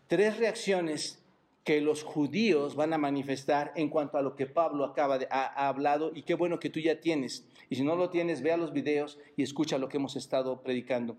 tres 0.08 0.38
reacciones 0.38 1.24
que 1.64 1.82
los 1.82 2.02
judíos 2.02 2.76
van 2.76 2.94
a 2.94 2.98
manifestar 2.98 3.74
en 3.76 3.90
cuanto 3.90 4.18
a 4.18 4.22
lo 4.22 4.38
que 4.38 4.46
Pablo 4.46 4.86
acaba 4.86 5.18
de 5.18 5.28
ha, 5.30 5.68
hablado 5.68 6.12
y 6.16 6.24
qué 6.24 6.34
bueno 6.34 6.60
que 6.60 6.70
tú 6.70 6.80
ya 6.80 7.02
tienes. 7.02 7.46
Y 7.70 7.76
si 7.76 7.84
no 7.84 7.98
lo 7.98 8.10
tienes, 8.10 8.42
vea 8.42 8.56
los 8.56 8.72
videos 8.72 9.20
y 9.36 9.44
escucha 9.44 9.78
lo 9.78 9.90
que 9.90 9.98
hemos 9.98 10.16
estado 10.16 10.62
predicando. 10.62 11.18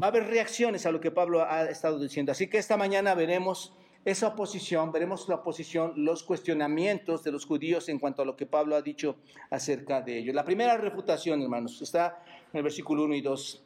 Va 0.00 0.06
a 0.06 0.10
haber 0.10 0.28
reacciones 0.28 0.86
a 0.86 0.92
lo 0.92 1.00
que 1.00 1.10
Pablo 1.10 1.42
ha 1.42 1.64
estado 1.64 1.98
diciendo. 1.98 2.30
Así 2.30 2.46
que 2.46 2.58
esta 2.58 2.76
mañana 2.76 3.16
veremos 3.16 3.74
esa 4.04 4.28
oposición, 4.28 4.92
veremos 4.92 5.28
la 5.28 5.34
oposición, 5.34 5.92
los 5.96 6.22
cuestionamientos 6.22 7.24
de 7.24 7.32
los 7.32 7.44
judíos 7.44 7.88
en 7.88 7.98
cuanto 7.98 8.22
a 8.22 8.24
lo 8.24 8.36
que 8.36 8.46
Pablo 8.46 8.76
ha 8.76 8.82
dicho 8.82 9.16
acerca 9.50 10.00
de 10.00 10.18
ellos. 10.18 10.36
La 10.36 10.44
primera 10.44 10.76
refutación, 10.76 11.42
hermanos, 11.42 11.82
está 11.82 12.22
el 12.52 12.62
versículo 12.62 13.04
1 13.04 13.14
y 13.14 13.20
2. 13.20 13.62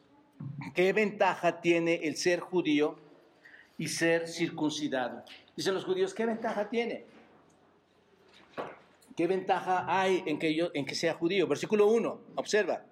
¿Qué 0.75 0.93
ventaja 0.93 1.61
tiene 1.61 1.95
el 2.03 2.17
ser 2.17 2.41
judío 2.41 2.99
y 3.79 3.89
ser 3.89 4.29
circuncidado? 4.29 5.25
Dicen 5.57 5.75
los 5.75 5.85
judíos, 5.85 6.15
¿qué 6.15 6.27
ventaja 6.27 6.69
tiene? 6.69 7.05
¿Qué 9.17 9.27
ventaja 9.27 9.85
hay 9.89 10.23
en 10.27 10.39
que, 10.39 10.55
yo, 10.55 10.71
en 10.75 10.87
que 10.87 10.95
sea 10.95 11.15
judío? 11.15 11.47
Versículo 11.47 11.87
1, 11.87 12.21
observa. 12.37 12.85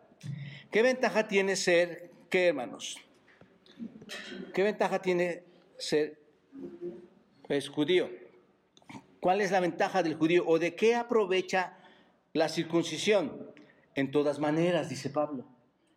¿Qué 0.71 0.83
ventaja 0.83 1.27
tiene 1.27 1.57
ser, 1.57 2.11
qué 2.29 2.49
hermanos? 2.49 2.99
¿Qué 4.53 4.63
ventaja 4.63 5.01
tiene 5.01 5.43
ser 5.79 6.21
es 7.57 7.69
judío. 7.69 8.11
¿Cuál 9.21 9.41
es 9.41 9.51
la 9.51 9.61
ventaja 9.61 10.03
del 10.03 10.15
judío 10.15 10.45
o 10.47 10.59
de 10.59 10.75
qué 10.75 10.95
aprovecha 10.95 11.77
la 12.33 12.49
circuncisión? 12.49 13.51
En 13.95 14.11
todas 14.11 14.39
maneras, 14.39 14.89
dice 14.89 15.11
Pablo, 15.11 15.45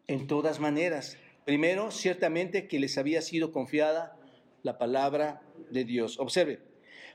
en 0.08 0.28
todas 0.28 0.60
maneras. 0.60 1.18
Primero, 1.46 1.92
ciertamente 1.92 2.68
que 2.68 2.80
les 2.80 2.98
había 2.98 3.22
sido 3.22 3.52
confiada 3.52 4.18
la 4.64 4.78
palabra 4.78 5.42
de 5.70 5.84
Dios. 5.84 6.20
Observe, 6.20 6.60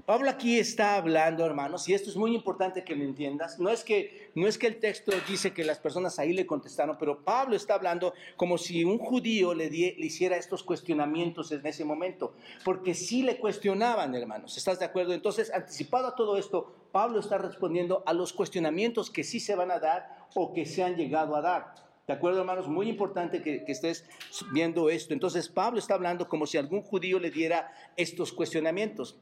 Pablo 0.06 0.30
aquí 0.30 0.58
está 0.58 0.94
hablando, 0.96 1.44
hermanos, 1.44 1.88
y 1.88 1.94
esto 1.94 2.08
es 2.08 2.16
muy 2.16 2.34
importante 2.34 2.84
que 2.84 2.94
lo 2.94 3.04
entiendas. 3.04 3.58
No 3.58 3.68
es 3.68 3.84
que, 3.84 4.30
no 4.34 4.46
es 4.46 4.56
que 4.56 4.66
el 4.66 4.78
texto 4.78 5.12
dice 5.28 5.52
que 5.52 5.64
las 5.64 5.78
personas 5.78 6.18
ahí 6.18 6.32
le 6.32 6.46
contestaron, 6.46 6.96
pero 6.98 7.24
Pablo 7.24 7.56
está 7.56 7.74
hablando 7.74 8.14
como 8.36 8.58
si 8.58 8.84
un 8.84 8.98
judío 8.98 9.54
le, 9.54 9.68
le 9.68 10.06
hiciera 10.06 10.36
estos 10.36 10.62
cuestionamientos 10.62 11.50
en 11.52 11.66
ese 11.66 11.84
momento, 11.84 12.34
porque 12.64 12.94
sí 12.94 13.22
le 13.22 13.38
cuestionaban, 13.38 14.14
hermanos. 14.14 14.56
¿Estás 14.56 14.78
de 14.78 14.84
acuerdo? 14.84 15.12
Entonces, 15.12 15.52
anticipado 15.52 16.08
a 16.08 16.14
todo 16.14 16.38
esto, 16.38 16.72
Pablo 16.92 17.20
está 17.20 17.38
respondiendo 17.38 18.02
a 18.06 18.12
los 18.12 18.32
cuestionamientos 18.32 19.10
que 19.10 19.24
sí 19.24 19.40
se 19.40 19.56
van 19.56 19.70
a 19.70 19.78
dar 19.78 20.28
o 20.34 20.54
que 20.54 20.64
se 20.64 20.82
han 20.82 20.96
llegado 20.96 21.34
a 21.34 21.42
dar. 21.42 21.87
¿De 22.08 22.14
acuerdo, 22.14 22.40
hermanos? 22.40 22.66
Muy 22.68 22.88
importante 22.88 23.42
que, 23.42 23.62
estés 23.68 24.06
viendo 24.50 24.88
esto. 24.88 25.12
Entonces, 25.12 25.50
Pablo 25.50 25.78
está 25.78 25.92
hablando 25.92 26.26
como 26.26 26.46
si 26.46 26.56
algún 26.56 26.80
judío 26.80 27.20
le 27.20 27.30
diera 27.30 27.70
estos 27.98 28.32
cuestionamientos. 28.32 29.18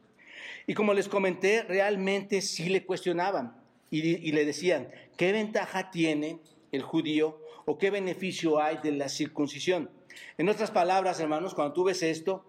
Y 0.69 0.75
como 0.75 0.95
les 0.95 1.09
comenté, 1.09 1.65
realmente 1.65 2.41
sí 2.41 2.69
le 2.69 2.87
cuestionaban 2.87 3.57
y, 3.91 4.31
le 4.31 4.45
decían, 4.45 4.89
¿qué 5.17 5.33
ventaja 5.33 5.91
tiene 5.91 6.39
el 6.71 6.83
judío 6.83 7.41
o 7.65 7.77
qué 7.77 7.91
beneficio 7.91 8.61
hay 8.61 8.79
de 8.79 8.93
la 8.93 9.09
circuncisión? 9.09 9.91
En 10.39 10.49
otras 10.49 10.71
palabras, 10.71 11.19
hermanos, 11.19 11.55
cuando 11.55 11.75
tú 11.75 11.83
ves 11.83 12.05
esto, 12.05 12.45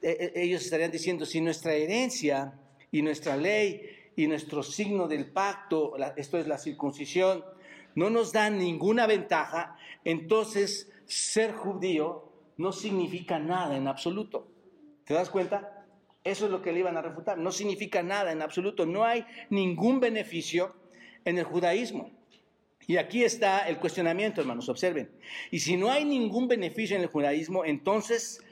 e, 0.00 0.32
e, 0.34 0.44
ellos 0.44 0.64
estarían 0.64 0.92
diciendo, 0.92 1.26
si 1.26 1.42
nuestra 1.42 1.74
herencia 1.74 2.54
y 2.90 3.02
nuestra 3.02 3.36
ley 3.36 3.82
y 4.16 4.28
nuestro 4.28 4.62
signo 4.62 5.08
del 5.08 5.26
pacto, 5.26 5.94
esto 6.16 6.38
es 6.38 6.46
la 6.46 6.56
circuncisión, 6.56 7.44
no 7.94 8.10
nos 8.10 8.32
dan 8.32 8.58
ninguna 8.58 9.06
ventaja, 9.06 9.76
entonces 10.04 10.90
ser 11.06 11.52
judío 11.52 12.32
no 12.56 12.72
significa 12.72 13.38
nada 13.38 13.76
en 13.76 13.88
absoluto. 13.88 14.48
¿Te 15.04 15.14
das 15.14 15.30
cuenta? 15.30 15.86
Eso 16.22 16.46
es 16.46 16.50
lo 16.50 16.62
que 16.62 16.72
le 16.72 16.80
iban 16.80 16.96
a 16.96 17.02
refutar. 17.02 17.36
No 17.36 17.52
significa 17.52 18.02
nada 18.02 18.32
en 18.32 18.40
absoluto. 18.40 18.86
No 18.86 19.04
hay 19.04 19.24
ningún 19.50 20.00
beneficio 20.00 20.74
en 21.24 21.38
el 21.38 21.44
judaísmo. 21.44 22.10
Y 22.86 22.96
aquí 22.96 23.24
está 23.24 23.68
el 23.68 23.78
cuestionamiento, 23.78 24.40
hermanos, 24.40 24.68
observen. 24.68 25.10
Y 25.50 25.60
si 25.60 25.76
no 25.76 25.90
hay 25.90 26.04
ningún 26.04 26.48
beneficio 26.48 26.96
en 26.96 27.02
el 27.02 27.08
judaísmo, 27.08 27.64
entonces 27.64 28.42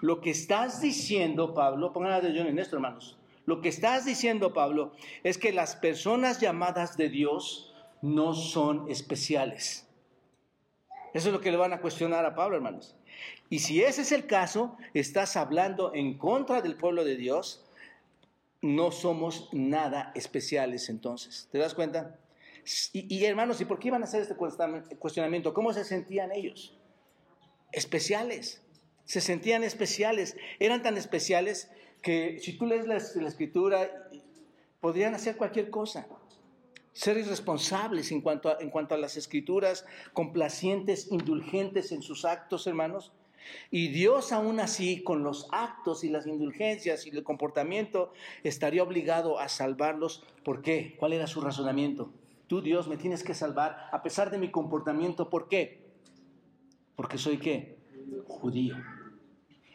lo 0.00 0.20
que 0.20 0.30
estás 0.30 0.80
diciendo, 0.80 1.54
Pablo, 1.54 1.92
pongan 1.92 2.12
atención 2.12 2.46
en 2.46 2.58
esto, 2.58 2.76
hermanos. 2.76 3.18
Lo 3.46 3.60
que 3.60 3.68
estás 3.68 4.06
diciendo, 4.06 4.54
Pablo, 4.54 4.92
es 5.22 5.36
que 5.36 5.52
las 5.52 5.76
personas 5.76 6.40
llamadas 6.40 6.96
de 6.96 7.10
Dios 7.10 7.73
no 8.04 8.34
son 8.34 8.90
especiales. 8.90 9.86
Eso 11.14 11.28
es 11.28 11.32
lo 11.32 11.40
que 11.40 11.50
le 11.50 11.56
van 11.56 11.72
a 11.72 11.80
cuestionar 11.80 12.26
a 12.26 12.34
Pablo, 12.34 12.56
hermanos. 12.56 12.94
Y 13.48 13.60
si 13.60 13.82
ese 13.82 14.02
es 14.02 14.12
el 14.12 14.26
caso, 14.26 14.76
estás 14.92 15.36
hablando 15.36 15.94
en 15.94 16.18
contra 16.18 16.60
del 16.60 16.76
pueblo 16.76 17.04
de 17.04 17.16
Dios, 17.16 17.64
no 18.60 18.90
somos 18.90 19.48
nada 19.52 20.12
especiales 20.14 20.90
entonces. 20.90 21.48
¿Te 21.50 21.56
das 21.56 21.74
cuenta? 21.74 22.18
Y, 22.92 23.24
hermanos, 23.24 23.60
¿y 23.62 23.64
por 23.64 23.78
qué 23.78 23.88
iban 23.88 24.02
a 24.02 24.04
hacer 24.04 24.20
este 24.20 24.36
cuestionamiento? 24.36 25.54
¿Cómo 25.54 25.72
se 25.72 25.84
sentían 25.84 26.30
ellos? 26.30 26.76
Especiales. 27.72 28.62
Se 29.04 29.22
sentían 29.22 29.64
especiales. 29.64 30.36
Eran 30.58 30.82
tan 30.82 30.98
especiales 30.98 31.70
que 32.02 32.38
si 32.38 32.58
tú 32.58 32.66
lees 32.66 32.86
la, 32.86 32.96
escritura, 32.96 33.88
podrían 34.80 35.14
hacer 35.14 35.36
cualquier 35.36 35.70
cosa. 35.70 36.06
Ser 36.94 37.18
irresponsables 37.18 38.10
en 38.10 38.22
cuanto, 38.22 38.58
en 38.58 38.70
cuanto 38.70 38.94
a 38.94 38.98
las 38.98 39.18
escrituras, 39.18 39.84
complacientes, 40.14 41.12
indulgentes 41.12 41.92
en 41.92 42.00
sus 42.00 42.24
actos, 42.24 42.66
hermanos. 42.66 43.12
Y 43.70 43.88
Dios 43.88 44.32
aún 44.32 44.58
así, 44.58 45.02
con 45.02 45.22
los 45.22 45.48
actos 45.52 46.02
y 46.02 46.08
las 46.08 46.26
indulgencias 46.26 47.06
y 47.06 47.10
el 47.10 47.22
comportamiento, 47.22 48.14
estaría 48.42 48.82
obligado 48.82 49.38
a 49.38 49.50
salvarlos. 49.50 50.24
¿Por 50.42 50.62
qué? 50.62 50.96
¿Cuál 50.98 51.12
era 51.12 51.26
su 51.26 51.42
razonamiento? 51.42 52.10
tú 52.46 52.60
Dios 52.60 52.88
me 52.88 52.96
tienes 52.96 53.24
que 53.24 53.34
salvar 53.34 53.88
a 53.92 54.02
pesar 54.02 54.30
de 54.30 54.38
mi 54.38 54.50
comportamiento. 54.50 55.30
¿Por 55.30 55.48
qué? 55.48 55.82
Porque 56.96 57.18
soy 57.18 57.38
qué? 57.38 57.76
Judío. 58.28 58.76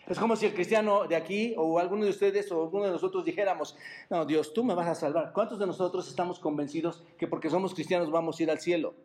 Es 0.09 0.17
como 0.17 0.35
si 0.35 0.47
el 0.47 0.55
cristiano 0.55 1.07
de 1.07 1.15
aquí 1.15 1.53
o 1.55 1.77
alguno 1.77 2.03
de 2.03 2.09
ustedes 2.09 2.51
o 2.51 2.63
alguno 2.63 2.85
de 2.85 2.91
nosotros 2.91 3.23
dijéramos, 3.23 3.77
no, 4.09 4.25
Dios, 4.25 4.53
tú 4.55 4.63
me 4.63 4.73
vas 4.73 4.87
a 4.87 4.95
salvar. 4.95 5.31
¿Cuántos 5.33 5.59
de 5.59 5.67
nosotros 5.67 6.07
estamos 6.07 6.39
convencidos 6.39 7.03
que 7.19 7.27
porque 7.27 7.47
somos 7.47 7.75
cristianos 7.75 8.09
vamos 8.09 8.39
a 8.39 8.43
ir 8.43 8.49
al 8.49 8.59
cielo? 8.59 8.95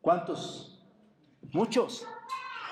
¿Cuántos? 0.00 0.82
Muchos. 1.52 2.08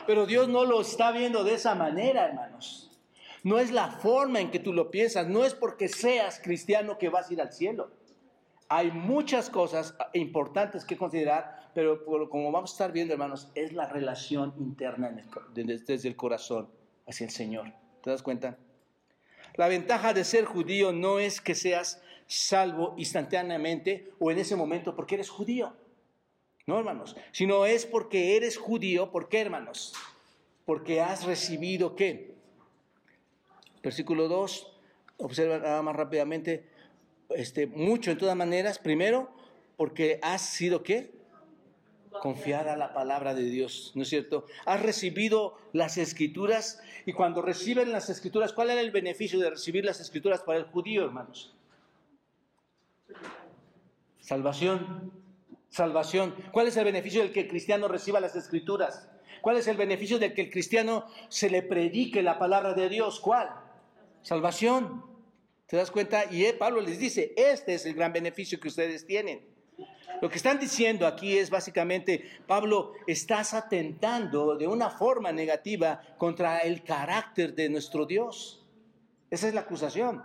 Pero 0.04 0.26
Dios 0.26 0.48
no 0.48 0.64
lo 0.64 0.80
está 0.80 1.12
viendo 1.12 1.44
de 1.44 1.54
esa 1.54 1.76
manera, 1.76 2.26
hermanos. 2.26 2.90
No 3.44 3.60
es 3.60 3.70
la 3.70 3.86
forma 3.86 4.40
en 4.40 4.50
que 4.50 4.58
tú 4.58 4.72
lo 4.72 4.90
piensas, 4.90 5.28
no 5.28 5.44
es 5.44 5.54
porque 5.54 5.86
seas 5.86 6.40
cristiano 6.42 6.98
que 6.98 7.08
vas 7.08 7.30
a 7.30 7.32
ir 7.34 7.40
al 7.40 7.52
cielo. 7.52 7.92
Hay 8.68 8.90
muchas 8.90 9.48
cosas 9.48 9.96
importantes 10.12 10.84
que 10.84 10.96
considerar, 10.96 11.70
pero 11.72 12.04
como 12.04 12.50
vamos 12.50 12.72
a 12.72 12.74
estar 12.74 12.90
viendo, 12.90 13.14
hermanos, 13.14 13.48
es 13.54 13.72
la 13.72 13.86
relación 13.86 14.54
interna 14.58 15.14
desde 15.54 16.08
el 16.08 16.16
corazón 16.16 16.77
hacia 17.08 17.24
el 17.24 17.30
Señor. 17.30 17.72
¿Te 18.02 18.10
das 18.10 18.22
cuenta? 18.22 18.58
La 19.54 19.66
ventaja 19.66 20.14
de 20.14 20.24
ser 20.24 20.44
judío 20.44 20.92
no 20.92 21.18
es 21.18 21.40
que 21.40 21.54
seas 21.54 22.00
salvo 22.26 22.94
instantáneamente 22.96 24.12
o 24.18 24.30
en 24.30 24.38
ese 24.38 24.54
momento 24.54 24.94
porque 24.94 25.16
eres 25.16 25.30
judío. 25.30 25.74
No, 26.66 26.78
hermanos, 26.78 27.16
sino 27.32 27.64
es 27.64 27.86
porque 27.86 28.36
eres 28.36 28.58
judío. 28.58 29.10
¿Por 29.10 29.28
qué, 29.28 29.40
hermanos? 29.40 29.94
Porque 30.66 31.00
has 31.00 31.24
recibido 31.24 31.96
qué? 31.96 32.34
Versículo 33.82 34.28
2, 34.28 34.72
observa 35.16 35.58
nada 35.58 35.82
más 35.82 35.96
rápidamente, 35.96 36.66
este, 37.30 37.66
mucho 37.66 38.10
en 38.10 38.18
todas 38.18 38.36
maneras. 38.36 38.78
Primero, 38.78 39.30
porque 39.78 40.20
has 40.22 40.42
sido 40.42 40.82
qué? 40.82 41.17
Confiada 42.20 42.74
a 42.74 42.76
la 42.76 42.92
palabra 42.92 43.34
de 43.34 43.44
Dios, 43.44 43.92
¿no 43.94 44.02
es 44.02 44.08
cierto? 44.08 44.46
Has 44.66 44.82
recibido 44.82 45.56
las 45.72 45.98
escrituras 45.98 46.80
y 47.06 47.12
cuando 47.12 47.42
reciben 47.42 47.92
las 47.92 48.10
escrituras, 48.10 48.52
¿cuál 48.52 48.70
era 48.70 48.80
el 48.80 48.90
beneficio 48.90 49.38
de 49.38 49.50
recibir 49.50 49.84
las 49.84 50.00
escrituras 50.00 50.40
para 50.40 50.58
el 50.58 50.64
judío, 50.64 51.04
hermanos? 51.04 51.54
Salvación, 54.20 55.12
salvación. 55.70 56.34
¿Cuál 56.52 56.66
es 56.66 56.76
el 56.76 56.84
beneficio 56.84 57.22
del 57.22 57.32
que 57.32 57.40
el 57.40 57.48
cristiano 57.48 57.88
reciba 57.88 58.20
las 58.20 58.36
escrituras? 58.36 59.08
¿Cuál 59.40 59.56
es 59.56 59.68
el 59.68 59.76
beneficio 59.76 60.18
de 60.18 60.34
que 60.34 60.42
el 60.42 60.50
cristiano 60.50 61.06
se 61.28 61.48
le 61.48 61.62
predique 61.62 62.22
la 62.22 62.38
palabra 62.38 62.74
de 62.74 62.88
Dios? 62.88 63.20
¿Cuál? 63.20 63.48
Salvación. 64.22 65.04
¿Te 65.66 65.76
das 65.76 65.90
cuenta? 65.90 66.24
Y 66.30 66.50
Pablo 66.54 66.80
les 66.80 66.98
dice, 66.98 67.32
este 67.36 67.74
es 67.74 67.86
el 67.86 67.94
gran 67.94 68.12
beneficio 68.12 68.58
que 68.58 68.68
ustedes 68.68 69.06
tienen. 69.06 69.47
Lo 70.20 70.28
que 70.28 70.36
están 70.36 70.58
diciendo 70.58 71.06
aquí 71.06 71.38
es 71.38 71.48
básicamente, 71.48 72.28
Pablo, 72.46 72.92
estás 73.06 73.54
atentando 73.54 74.56
de 74.56 74.66
una 74.66 74.90
forma 74.90 75.30
negativa 75.30 76.00
contra 76.16 76.58
el 76.58 76.82
carácter 76.82 77.54
de 77.54 77.68
nuestro 77.68 78.04
Dios. 78.04 78.66
Esa 79.30 79.48
es 79.48 79.54
la 79.54 79.60
acusación. 79.60 80.22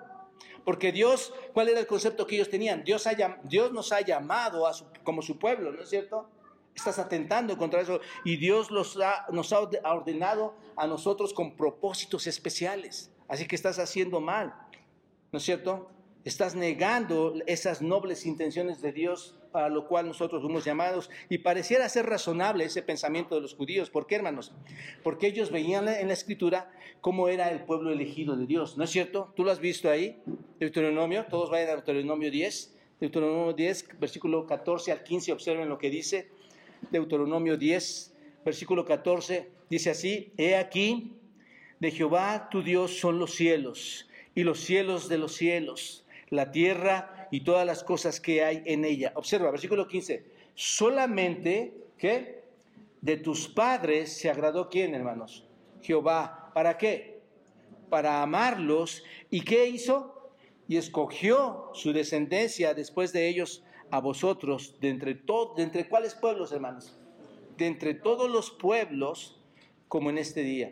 Porque 0.65 0.91
Dios, 0.91 1.33
¿cuál 1.53 1.69
era 1.69 1.79
el 1.79 1.87
concepto 1.87 2.25
que 2.25 2.35
ellos 2.35 2.49
tenían? 2.49 2.83
Dios, 2.83 3.07
Dios 3.43 3.71
nos 3.71 3.91
ha 3.91 4.01
llamado 4.01 4.65
a 4.65 4.71
como 5.03 5.21
su 5.21 5.37
pueblo, 5.37 5.71
¿no 5.71 5.83
es 5.83 5.89
cierto? 5.89 6.29
Estás 6.73 6.97
atentando 6.97 7.55
contra 7.57 7.81
eso 7.81 7.99
y 8.23 8.37
Dios 8.37 8.71
los 8.71 8.97
nos 9.31 9.53
ha 9.53 9.59
ordenado 9.83 10.55
a 10.75 10.87
nosotros 10.87 11.33
con 11.33 11.55
propósitos 11.55 12.25
especiales. 12.25 13.11
Así 13.27 13.45
que 13.45 13.55
estás 13.55 13.77
haciendo 13.77 14.21
mal, 14.21 14.55
¿no 15.31 15.37
es 15.37 15.43
cierto? 15.43 15.91
Estás 16.23 16.55
negando 16.55 17.35
esas 17.45 17.81
nobles 17.81 18.25
intenciones 18.25 18.81
de 18.81 18.91
Dios 18.91 19.35
para 19.53 19.69
lo 19.69 19.87
cual 19.87 20.07
nosotros 20.07 20.41
fuimos 20.41 20.65
llamados. 20.65 21.09
Y 21.29 21.37
pareciera 21.37 21.87
ser 21.87 22.07
razonable 22.07 22.65
ese 22.65 22.81
pensamiento 22.81 23.35
de 23.35 23.41
los 23.41 23.53
judíos. 23.53 23.89
¿Por 23.89 24.07
qué, 24.07 24.15
hermanos? 24.15 24.51
Porque 25.03 25.27
ellos 25.27 25.51
veían 25.51 25.87
en 25.87 26.07
la 26.07 26.13
escritura 26.13 26.69
cómo 26.99 27.29
era 27.29 27.51
el 27.51 27.61
pueblo 27.61 27.91
elegido 27.91 28.35
de 28.35 28.47
Dios. 28.47 28.77
¿No 28.77 28.83
es 28.83 28.89
cierto? 28.89 29.31
¿Tú 29.35 29.45
lo 29.45 29.51
has 29.51 29.59
visto 29.59 29.89
ahí? 29.89 30.21
Deuteronomio, 30.59 31.25
todos 31.29 31.49
vayan 31.49 31.69
a 31.69 31.75
Deuteronomio 31.75 32.29
10. 32.29 32.75
Deuteronomio 32.99 33.53
10, 33.53 33.99
versículo 33.99 34.45
14 34.45 34.91
al 34.91 35.03
15, 35.03 35.31
observen 35.31 35.69
lo 35.69 35.77
que 35.77 35.89
dice. 35.89 36.29
Deuteronomio 36.91 37.55
10, 37.55 38.13
versículo 38.43 38.83
14, 38.83 39.49
dice 39.69 39.91
así, 39.91 40.33
He 40.37 40.55
aquí, 40.55 41.13
de 41.79 41.91
Jehová 41.91 42.49
tu 42.49 42.63
Dios 42.63 42.99
son 42.99 43.19
los 43.19 43.35
cielos 43.35 44.09
y 44.35 44.43
los 44.43 44.59
cielos 44.61 45.09
de 45.09 45.17
los 45.17 45.33
cielos 45.33 46.03
la 46.33 46.51
tierra 46.51 47.12
y 47.33 47.41
todas 47.41 47.65
las 47.65 47.83
cosas 47.83 48.19
que 48.21 48.43
hay 48.43 48.61
en 48.63 48.85
ella. 48.85 49.11
Observa, 49.15 49.49
versículo 49.49 49.87
15. 49.87 50.23
Solamente, 50.53 51.73
¿qué? 51.97 52.43
De 53.01 53.17
tus 53.17 53.47
padres 53.47 54.15
se 54.15 54.29
agradó 54.29 54.69
quién, 54.69 54.93
hermanos? 54.93 55.43
Jehová. 55.81 56.51
¿Para 56.53 56.77
qué? 56.77 57.21
Para 57.89 58.21
amarlos. 58.21 59.03
¿Y 59.31 59.41
qué 59.41 59.67
hizo? 59.67 60.29
Y 60.67 60.77
escogió 60.77 61.71
su 61.73 61.91
descendencia 61.91 62.75
después 62.75 63.11
de 63.13 63.27
ellos 63.27 63.63
a 63.89 63.99
vosotros, 63.99 64.77
de 64.79 64.89
entre, 64.89 65.15
todos, 65.15 65.55
de 65.55 65.63
entre 65.63 65.89
cuáles 65.89 66.13
pueblos, 66.13 66.51
hermanos? 66.51 66.99
De 67.57 67.65
entre 67.65 67.95
todos 67.95 68.29
los 68.29 68.51
pueblos, 68.51 69.41
como 69.87 70.11
en 70.11 70.19
este 70.19 70.43
día. 70.43 70.71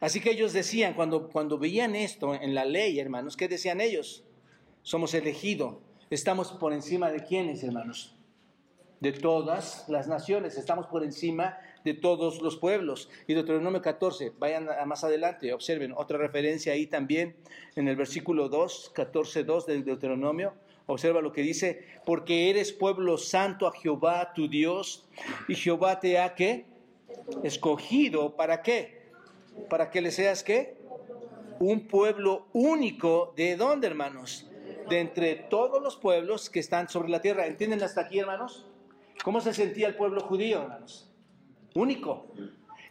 Así 0.00 0.22
que 0.22 0.30
ellos 0.30 0.54
decían, 0.54 0.94
cuando, 0.94 1.28
cuando 1.28 1.58
veían 1.58 1.94
esto 1.94 2.34
en 2.34 2.54
la 2.54 2.64
ley, 2.64 2.98
hermanos, 2.98 3.36
¿qué 3.36 3.46
decían 3.46 3.82
ellos? 3.82 4.24
Somos 4.84 5.14
elegidos. 5.14 5.78
Estamos 6.10 6.52
por 6.52 6.72
encima 6.72 7.10
de 7.10 7.24
quiénes, 7.24 7.64
hermanos? 7.64 8.14
De 9.00 9.12
todas 9.12 9.88
las 9.88 10.06
naciones, 10.06 10.56
estamos 10.56 10.86
por 10.86 11.02
encima 11.02 11.58
de 11.84 11.94
todos 11.94 12.40
los 12.40 12.56
pueblos. 12.56 13.10
Y 13.26 13.34
Deuteronomio 13.34 13.82
14, 13.82 14.32
vayan 14.38 14.68
más 14.86 15.02
adelante, 15.02 15.52
observen 15.52 15.92
otra 15.96 16.18
referencia 16.18 16.74
ahí 16.74 16.86
también 16.86 17.34
en 17.74 17.88
el 17.88 17.96
versículo 17.96 18.48
2, 18.48 18.92
14, 18.94 19.44
2 19.44 19.66
del 19.66 19.84
Deuteronomio. 19.84 20.54
Observa 20.86 21.22
lo 21.22 21.32
que 21.32 21.40
dice, 21.40 21.86
porque 22.04 22.50
eres 22.50 22.72
pueblo 22.72 23.16
santo 23.16 23.66
a 23.66 23.72
Jehová 23.72 24.32
tu 24.34 24.48
Dios, 24.48 25.08
y 25.48 25.54
Jehová 25.54 25.98
te 25.98 26.18
ha 26.18 26.34
que 26.34 26.66
escogido 27.42 28.36
para 28.36 28.62
qué? 28.62 29.08
Para 29.70 29.90
que 29.90 30.02
le 30.02 30.10
seas 30.10 30.44
qué? 30.44 30.76
Un 31.58 31.88
pueblo 31.88 32.48
único. 32.52 33.32
¿De 33.34 33.56
dónde, 33.56 33.86
hermanos? 33.86 34.50
De 34.88 35.00
entre 35.00 35.34
todos 35.34 35.82
los 35.82 35.96
pueblos 35.96 36.50
que 36.50 36.60
están 36.60 36.88
sobre 36.88 37.08
la 37.08 37.20
tierra. 37.20 37.46
¿Entienden 37.46 37.82
hasta 37.82 38.02
aquí, 38.02 38.18
hermanos? 38.18 38.66
¿Cómo 39.22 39.40
se 39.40 39.54
sentía 39.54 39.88
el 39.88 39.96
pueblo 39.96 40.20
judío, 40.20 40.62
hermanos? 40.62 41.10
Único. 41.74 42.26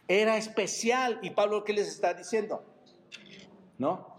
Era 0.08 0.36
especial. 0.36 1.18
¿Y 1.22 1.30
Pablo 1.30 1.64
qué 1.64 1.72
les 1.72 1.88
está 1.88 2.14
diciendo? 2.14 2.64
¿No? 3.78 4.14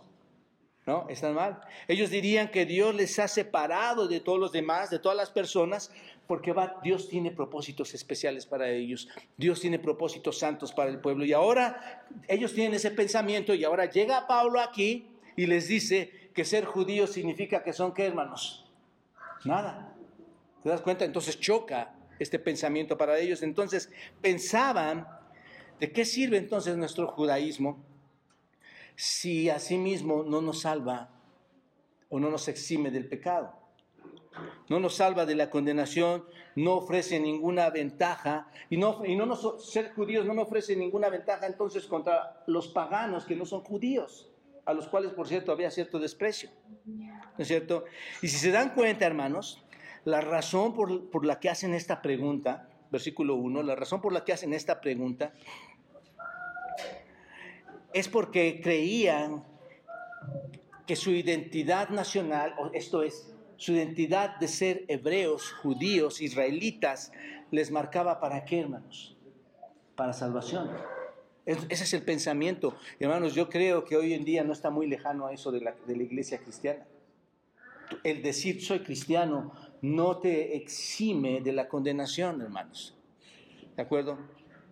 ¿No? 0.85 1.07
¿Están 1.09 1.33
mal? 1.33 1.61
Ellos 1.87 2.09
dirían 2.09 2.49
que 2.49 2.65
Dios 2.65 2.93
les 2.93 3.17
ha 3.19 3.27
separado 3.27 4.07
de 4.07 4.19
todos 4.19 4.39
los 4.39 4.51
demás, 4.51 4.89
de 4.89 4.99
todas 4.99 5.17
las 5.17 5.31
personas, 5.31 5.91
porque 6.27 6.53
Dios 6.83 7.09
tiene 7.09 7.31
propósitos 7.31 7.93
especiales 7.93 8.45
para 8.45 8.69
ellos. 8.69 9.07
Dios 9.37 9.59
tiene 9.61 9.79
propósitos 9.79 10.39
santos 10.39 10.71
para 10.73 10.89
el 10.91 10.99
pueblo. 10.99 11.25
Y 11.25 11.33
ahora 11.33 12.05
ellos 12.27 12.53
tienen 12.53 12.73
ese 12.75 12.91
pensamiento 12.91 13.53
y 13.53 13.63
ahora 13.63 13.85
llega 13.85 14.27
Pablo 14.27 14.59
aquí 14.59 15.07
y 15.35 15.47
les 15.47 15.67
dice, 15.67 16.24
que 16.35 16.43
ser 16.43 16.65
judío 16.65 17.07
significa 17.07 17.63
que 17.63 17.71
son 17.71 17.93
qué, 17.93 18.05
hermanos? 18.05 18.65
Nada. 19.45 19.95
¿Te 20.61 20.69
das 20.69 20.81
cuenta? 20.81 21.05
Entonces 21.05 21.39
choca 21.39 21.95
este 22.19 22.39
pensamiento 22.39 22.97
para 22.97 23.17
ellos. 23.17 23.41
Entonces 23.41 23.89
pensaban, 24.21 25.07
¿de 25.79 25.91
qué 25.93 26.03
sirve 26.03 26.37
entonces 26.37 26.75
nuestro 26.75 27.07
judaísmo 27.07 27.83
si 28.97 29.49
a 29.49 29.59
sí 29.59 29.77
mismo 29.77 30.23
no 30.23 30.41
nos 30.41 30.61
salva 30.61 31.09
o 32.09 32.19
no 32.19 32.29
nos 32.29 32.49
exime 32.49 32.91
del 32.91 33.07
pecado? 33.07 33.53
No 34.67 34.81
nos 34.81 34.95
salva 34.95 35.25
de 35.25 35.35
la 35.35 35.49
condenación, 35.49 36.25
no 36.55 36.73
ofrece 36.73 37.17
ninguna 37.17 37.69
ventaja 37.69 38.49
y 38.69 38.75
no, 38.75 39.05
y 39.05 39.15
no 39.15 39.25
nos, 39.25 39.71
ser 39.71 39.93
judíos 39.93 40.25
no 40.25 40.33
me 40.33 40.41
ofrece 40.41 40.75
ninguna 40.75 41.07
ventaja 41.07 41.47
entonces 41.47 41.85
contra 41.85 42.43
los 42.47 42.67
paganos 42.67 43.23
que 43.23 43.37
no 43.37 43.45
son 43.45 43.61
judíos 43.61 44.34
a 44.65 44.73
los 44.73 44.87
cuales, 44.87 45.11
por 45.11 45.27
cierto, 45.27 45.51
había 45.51 45.71
cierto 45.71 45.99
desprecio. 45.99 46.49
¿No 46.85 47.41
es 47.41 47.47
cierto? 47.47 47.85
Y 48.21 48.27
si 48.27 48.37
se 48.37 48.51
dan 48.51 48.73
cuenta, 48.73 49.05
hermanos, 49.05 49.63
la 50.05 50.21
razón 50.21 50.73
por, 50.73 51.25
la 51.25 51.39
que 51.39 51.49
hacen 51.49 51.73
esta 51.73 52.01
pregunta, 52.01 52.69
versículo 52.91 53.35
1, 53.35 53.63
la 53.63 53.75
razón 53.75 54.01
por 54.01 54.13
la 54.13 54.23
que 54.23 54.33
hacen 54.33 54.53
esta 54.53 54.81
pregunta 54.81 55.33
es 57.93 58.07
porque 58.07 58.61
creían 58.61 59.43
que 60.85 60.95
su 60.95 61.11
identidad 61.11 61.89
nacional, 61.89 62.55
esto 62.73 63.03
es, 63.03 63.33
su 63.57 63.71
identidad 63.71 64.37
de 64.37 64.47
ser 64.47 64.85
hebreos, 64.87 65.51
judíos, 65.53 66.21
israelitas, 66.21 67.11
les 67.51 67.71
marcaba 67.71 68.19
para 68.19 68.45
qué, 68.45 68.59
hermanos? 68.59 69.17
Para 69.95 70.13
salvación. 70.13 70.69
Ese 71.45 71.83
es 71.83 71.93
el 71.93 72.01
pensamiento. 72.01 72.75
Hermanos, 72.99 73.35
yo 73.35 73.49
creo 73.49 73.85
que 73.85 73.95
hoy 73.95 74.13
en 74.13 74.25
día 74.25 74.43
no 74.43 74.51
está 74.51 74.71
muy 74.71 74.87
lejano 74.87 75.27
a 75.27 75.33
eso 75.33 75.51
de 75.51 75.61
la, 75.61 75.75
iglesia 75.87 76.39
cristiana. 76.39 76.85
El 78.03 78.23
decir 78.23 78.63
soy 78.63 78.79
cristiano 78.79 79.53
no 79.81 80.17
te 80.17 80.55
exime 80.55 81.41
de 81.41 81.53
la 81.53 81.67
condenación, 81.67 82.41
hermanos. 82.41 82.97
¿De 83.75 83.83
acuerdo? 83.83 84.17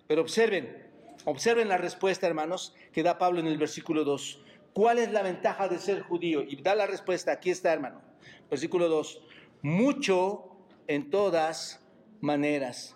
Pero 0.08 0.22
observen, 0.22 0.90
observen 1.26 1.68
la 1.68 1.78
respuesta, 1.78 2.26
hermanos, 2.26 2.74
que 2.92 3.04
da 3.04 3.20
Pablo 3.20 3.40
en 3.40 3.48
el 3.48 3.60
versículo 3.60 4.04
2. 4.04 4.40
¿Cuál 4.74 4.98
es 4.98 5.12
la 5.12 5.22
ventaja 5.22 5.68
de 5.68 5.78
ser 5.78 6.02
judío? 6.02 6.42
Y 6.42 6.56
da 6.56 6.74
la 6.74 6.88
respuesta, 6.88 7.34
aquí 7.34 7.52
está, 7.52 7.72
hermano. 7.72 8.02
Versículo 8.50 8.90
2. 8.90 9.22
Mucho 9.62 10.58
en 10.88 11.12
todas 11.12 11.86
maneras. 12.20 12.96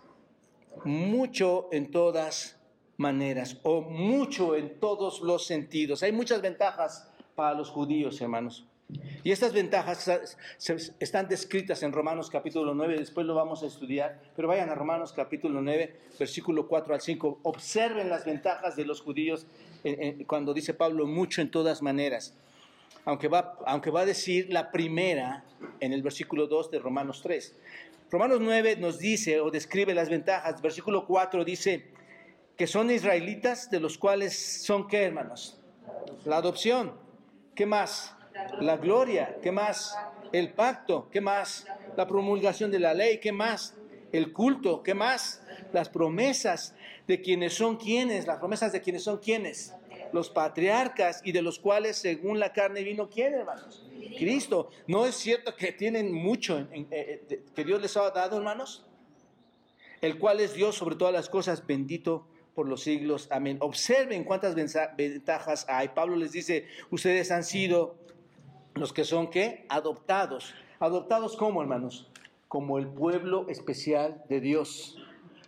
Mucho 0.84 1.70
en 1.72 1.92
todas 1.92 2.57
maneras. 2.98 3.58
O 3.64 3.82
mucho 3.82 4.56
en 4.56 4.80
todos 4.80 5.22
los 5.22 5.46
sentidos. 5.46 6.04
Hay 6.04 6.12
muchas 6.12 6.42
ventajas 6.42 7.10
para 7.36 7.56
los 7.56 7.70
judíos, 7.70 8.20
hermanos. 8.20 8.66
Y 9.24 9.32
estas 9.32 9.52
ventajas 9.52 10.10
están 11.00 11.28
descritas 11.28 11.84
en 11.84 11.92
Romanos 11.92 12.30
capítulo 12.30 12.74
9, 12.74 12.96
después 12.98 13.28
lo 13.28 13.36
vamos 13.36 13.62
a 13.64 13.68
estudiar, 13.68 14.22
pero 14.34 14.48
vayan 14.48 14.70
a 14.70 14.76
Romanos 14.76 15.12
capítulo 15.12 15.62
9, 15.62 15.94
versículo 16.18 16.70
4 16.70 16.94
al 16.94 17.02
5, 17.02 17.40
observen 17.44 18.10
las 18.10 18.24
ventajas 18.24 18.78
de 18.78 18.86
los 18.86 19.02
judíos 19.02 19.46
cuando 20.26 20.54
dice 20.54 20.74
Pablo 20.74 21.06
mucho 21.06 21.42
en 21.42 21.52
todas 21.52 21.82
maneras, 21.82 22.34
aunque 23.04 23.28
va, 23.28 23.58
aunque 23.66 23.92
va 23.92 24.02
a 24.02 24.06
decir 24.06 24.48
la 24.54 24.72
primera 24.72 25.44
en 25.82 25.92
el 25.92 26.02
versículo 26.02 26.48
2 26.48 26.72
de 26.72 26.80
Romanos 26.80 27.20
3. 27.22 27.56
Romanos 28.10 28.40
9 28.40 28.78
nos 28.78 29.00
dice 29.00 29.42
o 29.42 29.52
describe 29.52 29.94
las 29.94 30.10
ventajas, 30.10 30.62
versículo 30.62 31.06
4 31.06 31.44
dice 31.44 31.97
que 32.58 32.68
son 32.68 32.90
israelitas 32.92 33.70
de 33.70 33.80
los 33.80 33.98
cuales 33.98 34.64
son 34.64 34.88
qué 34.88 35.04
hermanos? 35.04 35.58
La 36.26 36.38
adopción, 36.38 36.94
¿qué 37.56 37.66
más? 37.66 38.18
la 38.60 38.78
gloria, 38.78 39.38
¿qué 39.42 39.52
más? 39.52 39.98
El 40.32 40.54
pacto, 40.54 41.10
¿qué 41.12 41.22
más? 41.22 41.66
La 41.96 42.08
promulgación 42.08 42.72
de 42.72 42.80
la 42.80 42.94
ley, 42.94 43.20
¿qué 43.20 43.32
más? 43.32 43.76
El 44.12 44.34
culto, 44.34 44.84
¿qué 44.84 44.94
más? 44.94 45.42
Las 45.74 45.90
promesas 45.90 46.76
de 47.08 47.22
quienes 47.22 47.54
son 47.54 47.78
quienes, 47.78 48.28
las 48.28 48.40
promesas 48.40 48.72
de 48.72 48.82
quienes 48.82 49.04
son 49.04 49.18
quienes, 49.18 49.74
los 50.14 50.30
patriarcas 50.30 51.22
y 51.24 51.32
de 51.32 51.42
los 51.42 51.60
cuales 51.60 51.98
según 51.98 52.40
la 52.40 52.54
carne 52.54 52.84
vino 52.84 53.10
quién, 53.10 53.34
hermanos? 53.34 53.86
Cristo. 54.18 54.70
¿No 54.88 55.06
es 55.06 55.16
cierto 55.16 55.56
que 55.56 55.72
tienen 55.72 56.12
mucho 56.14 56.60
eh, 56.60 56.88
eh, 56.92 57.44
que 57.56 57.64
Dios 57.64 57.82
les 57.82 57.96
ha 57.98 58.10
dado, 58.12 58.38
hermanos? 58.38 58.86
El 60.02 60.20
cual 60.20 60.40
es 60.40 60.54
Dios 60.54 60.76
sobre 60.76 60.96
todas 60.96 61.14
las 61.14 61.30
cosas, 61.30 61.66
bendito 61.66 62.28
por 62.58 62.68
los 62.68 62.82
siglos. 62.82 63.28
Amén. 63.30 63.60
Observen 63.62 64.24
cuántas 64.24 64.56
ventajas 64.56 65.68
hay. 65.70 65.90
Pablo 65.90 66.16
les 66.16 66.32
dice, 66.32 66.66
ustedes 66.90 67.30
han 67.30 67.44
sido 67.44 67.98
los 68.74 68.94
que 68.94 69.04
son 69.04 69.30
qué? 69.30 69.68
Adoptados. 69.70 70.56
¿Adoptados 70.80 71.38
como, 71.38 71.62
hermanos? 71.62 72.10
Como 72.48 72.80
el 72.80 72.88
pueblo 72.88 73.46
especial 73.48 74.24
de 74.28 74.42
Dios. 74.42 74.98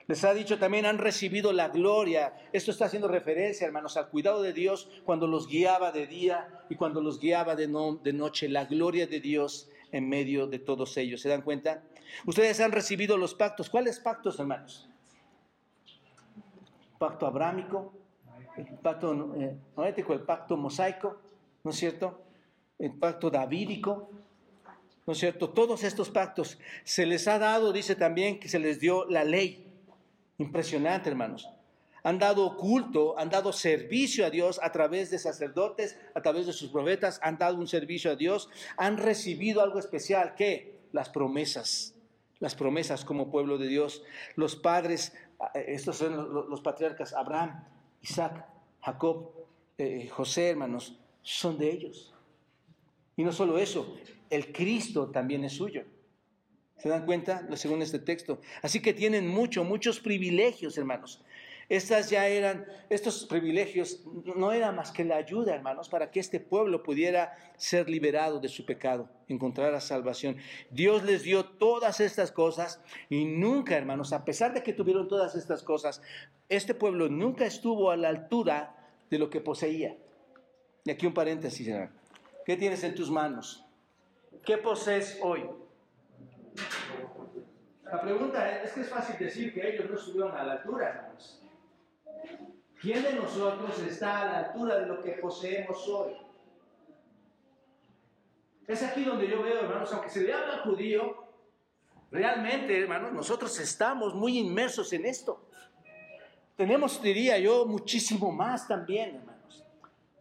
Les 0.06 0.24
ha 0.24 0.36
dicho 0.36 0.60
también, 0.60 0.86
han 0.86 1.00
recibido 1.00 1.52
la 1.52 1.70
gloria. 1.70 2.36
Esto 2.54 2.70
está 2.70 2.86
haciendo 2.86 3.08
referencia, 3.08 3.66
hermanos, 3.66 3.98
al 3.98 4.10
cuidado 4.10 4.44
de 4.44 4.54
Dios 4.54 4.88
cuando 5.04 5.26
los 5.26 5.48
guiaba 5.48 5.92
de 5.92 6.06
día 6.06 6.48
y 6.70 6.76
cuando 6.76 7.02
los 7.02 7.20
guiaba 7.20 7.56
de, 7.56 7.66
de 8.04 8.14
noche. 8.14 8.50
La 8.50 8.66
gloria 8.66 9.08
de 9.08 9.20
Dios 9.20 9.68
en 9.92 10.08
medio 10.08 10.46
de 10.46 10.60
todos 10.60 10.96
ellos. 10.98 11.22
¿Se 11.22 11.30
dan 11.30 11.42
cuenta? 11.42 11.82
Ustedes 12.28 12.60
han 12.60 12.72
recibido 12.72 13.18
los 13.18 13.34
pactos. 13.34 13.68
¿Cuáles 13.68 14.00
pactos, 14.00 14.40
hermanos? 14.40 14.89
Pacto 17.00 17.26
abrámico, 17.26 17.94
el 18.56 18.66
pacto 18.78 19.34
eh, 19.36 19.58
noético, 19.76 20.14
el 20.14 20.22
pacto 20.22 20.56
mosaico, 20.56 21.18
¿no 21.64 21.72
es 21.72 21.78
cierto? 21.78 22.26
el 22.80 22.94
pacto 22.94 23.30
davídico, 23.30 24.10
¿no 25.06 25.14
es 25.14 25.20
cierto? 25.20 25.50
Todos 25.50 25.84
estos 25.84 26.10
pactos 26.10 26.58
se 26.84 27.06
les 27.06 27.28
ha 27.28 27.38
dado, 27.38 27.74
dice 27.74 27.96
también 27.96 28.40
que 28.40 28.48
se 28.48 28.58
les 28.58 28.80
dio 28.80 29.06
la 29.06 29.24
ley. 29.24 29.68
Impresionante, 30.38 31.10
hermanos. 31.10 31.50
Han 32.04 32.18
dado 32.18 32.56
culto, 32.56 33.20
han 33.20 33.30
dado 33.30 33.52
servicio 33.52 34.26
a 34.26 34.30
Dios 34.30 34.60
a 34.64 34.72
través 34.72 35.12
de 35.12 35.20
sacerdotes, 35.20 36.00
a 36.16 36.22
través 36.22 36.48
de 36.48 36.54
sus 36.54 36.70
profetas, 36.72 37.20
han 37.22 37.38
dado 37.38 37.58
un 37.58 37.68
servicio 37.68 38.12
a 38.12 38.16
Dios, 38.16 38.50
han 38.78 38.98
recibido 38.98 39.62
algo 39.62 39.80
especial, 39.80 40.34
¿qué? 40.36 40.80
Las 40.94 41.10
promesas, 41.10 41.96
las 42.40 42.56
promesas 42.56 43.04
como 43.04 43.30
pueblo 43.30 43.58
de 43.58 43.68
Dios. 43.68 44.02
Los 44.36 44.56
padres, 44.56 45.14
estos 45.54 45.98
son 45.98 46.50
los 46.50 46.62
patriarcas, 46.62 47.14
Abraham, 47.14 47.64
Isaac, 48.02 48.46
Jacob, 48.82 49.32
eh, 49.78 50.08
José, 50.10 50.50
hermanos, 50.50 51.00
son 51.22 51.58
de 51.58 51.72
ellos. 51.72 52.14
Y 53.16 53.24
no 53.24 53.32
solo 53.32 53.58
eso, 53.58 53.98
el 54.30 54.52
Cristo 54.52 55.10
también 55.10 55.44
es 55.44 55.54
suyo. 55.54 55.84
¿Se 56.78 56.88
dan 56.88 57.06
cuenta? 57.06 57.46
Según 57.58 57.82
este 57.82 58.00
texto. 58.00 58.40
Así 58.62 58.82
que 58.82 58.94
tienen 58.94 59.28
mucho, 59.28 59.66
muchos 59.66 60.00
privilegios, 60.00 60.78
hermanos. 60.78 61.22
Estas 61.70 62.10
ya 62.10 62.28
eran, 62.28 62.66
estos 62.90 63.28
privilegios 63.28 64.04
no 64.36 64.52
eran 64.52 64.76
más 64.76 64.92
que 64.92 65.06
la 65.06 65.18
ayuda, 65.18 65.54
hermanos, 65.54 65.88
para 65.88 66.10
que 66.10 66.20
este 66.20 66.40
pueblo 66.40 66.82
pudiera 66.82 67.38
ser 67.58 67.88
liberado 67.88 68.40
de 68.40 68.50
su 68.50 68.66
pecado, 68.66 69.08
encontrar 69.28 69.72
la 69.72 69.80
salvación. 69.80 70.38
Dios 70.72 71.04
les 71.04 71.22
dio 71.22 71.46
todas 71.46 72.00
estas 72.00 72.32
cosas 72.32 72.82
y 73.08 73.26
nunca, 73.26 73.78
hermanos, 73.78 74.14
a 74.14 74.26
pesar 74.26 74.54
de 74.54 74.64
que 74.64 74.74
tuvieron 74.74 75.08
todas 75.08 75.36
estas 75.36 75.62
cosas, 75.62 76.02
este 76.50 76.74
pueblo 76.74 77.08
nunca 77.08 77.46
estuvo 77.46 77.92
a 77.92 77.98
la 77.98 78.10
altura 78.10 78.76
de 79.12 79.20
lo 79.20 79.30
que 79.30 79.40
poseía. 79.40 79.96
Y 80.86 80.90
aquí 80.92 81.06
un 81.06 81.14
paréntesis, 81.14 81.68
hermano. 81.68 81.92
¿Qué 82.46 82.58
tienes 82.58 82.84
en 82.84 82.96
tus 82.96 83.12
manos? 83.12 83.64
¿Qué 84.44 84.58
posees 84.58 85.20
hoy? 85.22 85.46
La 87.84 88.02
pregunta 88.02 88.62
es, 88.64 88.72
que 88.72 88.82
es 88.82 88.90
fácil 88.90 89.18
decir 89.20 89.54
que 89.54 89.68
ellos 89.68 89.90
no 89.90 89.96
estuvieron 89.96 90.36
a 90.36 90.44
la 90.44 90.54
altura, 90.54 90.90
hermanos. 90.90 91.44
¿Quién 92.82 93.04
de 93.04 93.14
nosotros 93.14 93.78
está 93.80 94.22
a 94.22 94.26
la 94.26 94.40
altura 94.40 94.80
de 94.80 94.86
lo 94.86 95.02
que 95.02 95.12
poseemos 95.14 95.88
hoy? 95.88 96.14
Es 98.68 98.84
aquí 98.84 99.04
donde 99.04 99.28
yo 99.28 99.42
veo, 99.42 99.62
hermanos, 99.62 99.92
aunque 99.92 100.10
se 100.10 100.22
le 100.22 100.34
habla 100.34 100.60
judío, 100.60 101.28
realmente, 102.12 102.80
hermanos, 102.80 103.12
nosotros 103.12 103.60
estamos 103.60 104.14
muy 104.14 104.38
inmersos 104.38 104.94
en 104.94 105.06
esto. 105.06 105.50
Tenemos, 106.56 107.02
diría 107.02 107.38
yo, 107.40 107.66
muchísimo 107.66 108.32
más 108.32 108.68
también, 108.68 109.16
hermanos. 109.16 109.66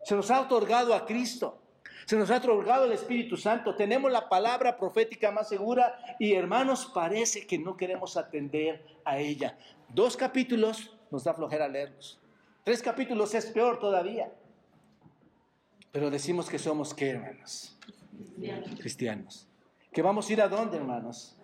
Se 0.03 0.15
nos 0.15 0.31
ha 0.31 0.41
otorgado 0.41 0.95
a 0.95 1.05
Cristo. 1.05 1.61
Se 2.07 2.17
nos 2.17 2.31
ha 2.31 2.39
otorgado 2.39 2.87
el 2.87 2.93
Espíritu 2.93 3.37
Santo, 3.37 3.75
tenemos 3.75 4.11
la 4.11 4.31
palabra 4.31 4.79
profética 4.79 5.31
más 5.31 5.47
segura 5.47 6.17
y 6.19 6.33
hermanos, 6.33 6.91
parece 6.95 7.47
que 7.47 7.59
no 7.59 7.77
queremos 7.77 8.17
atender 8.17 8.83
a 9.05 9.19
ella. 9.19 9.59
Dos 9.91 10.17
capítulos 10.17 10.98
nos 11.11 11.25
da 11.25 11.35
flojera 11.35 11.69
leerlos. 11.69 12.19
Tres 12.65 12.83
capítulos 12.83 13.35
es 13.35 13.47
peor 13.47 13.79
todavía. 13.79 14.33
Pero 15.93 16.11
decimos 16.11 16.49
que 16.49 16.59
somos 16.59 16.93
qué, 16.93 17.11
hermanos? 17.11 17.77
Cristianos. 18.79 19.47
¿Que 19.93 20.03
vamos 20.03 20.29
a 20.29 20.33
ir 20.33 20.43
a 20.43 20.49
dónde, 20.49 20.77
hermanos? 20.77 21.37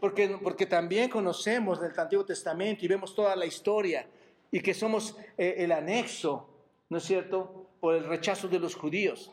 Porque, 0.00 0.38
porque 0.42 0.64
también 0.64 1.10
conocemos 1.10 1.80
del 1.80 1.98
Antiguo 1.98 2.24
Testamento 2.24 2.84
y 2.84 2.88
vemos 2.88 3.14
toda 3.14 3.34
la 3.34 3.46
historia 3.46 4.06
y 4.50 4.60
que 4.60 4.74
somos 4.74 5.16
eh, 5.36 5.56
el 5.58 5.72
anexo, 5.72 6.48
¿no 6.88 6.98
es 6.98 7.04
cierto?, 7.04 7.66
por 7.80 7.94
el 7.94 8.04
rechazo 8.04 8.48
de 8.48 8.58
los 8.58 8.74
judíos. 8.74 9.32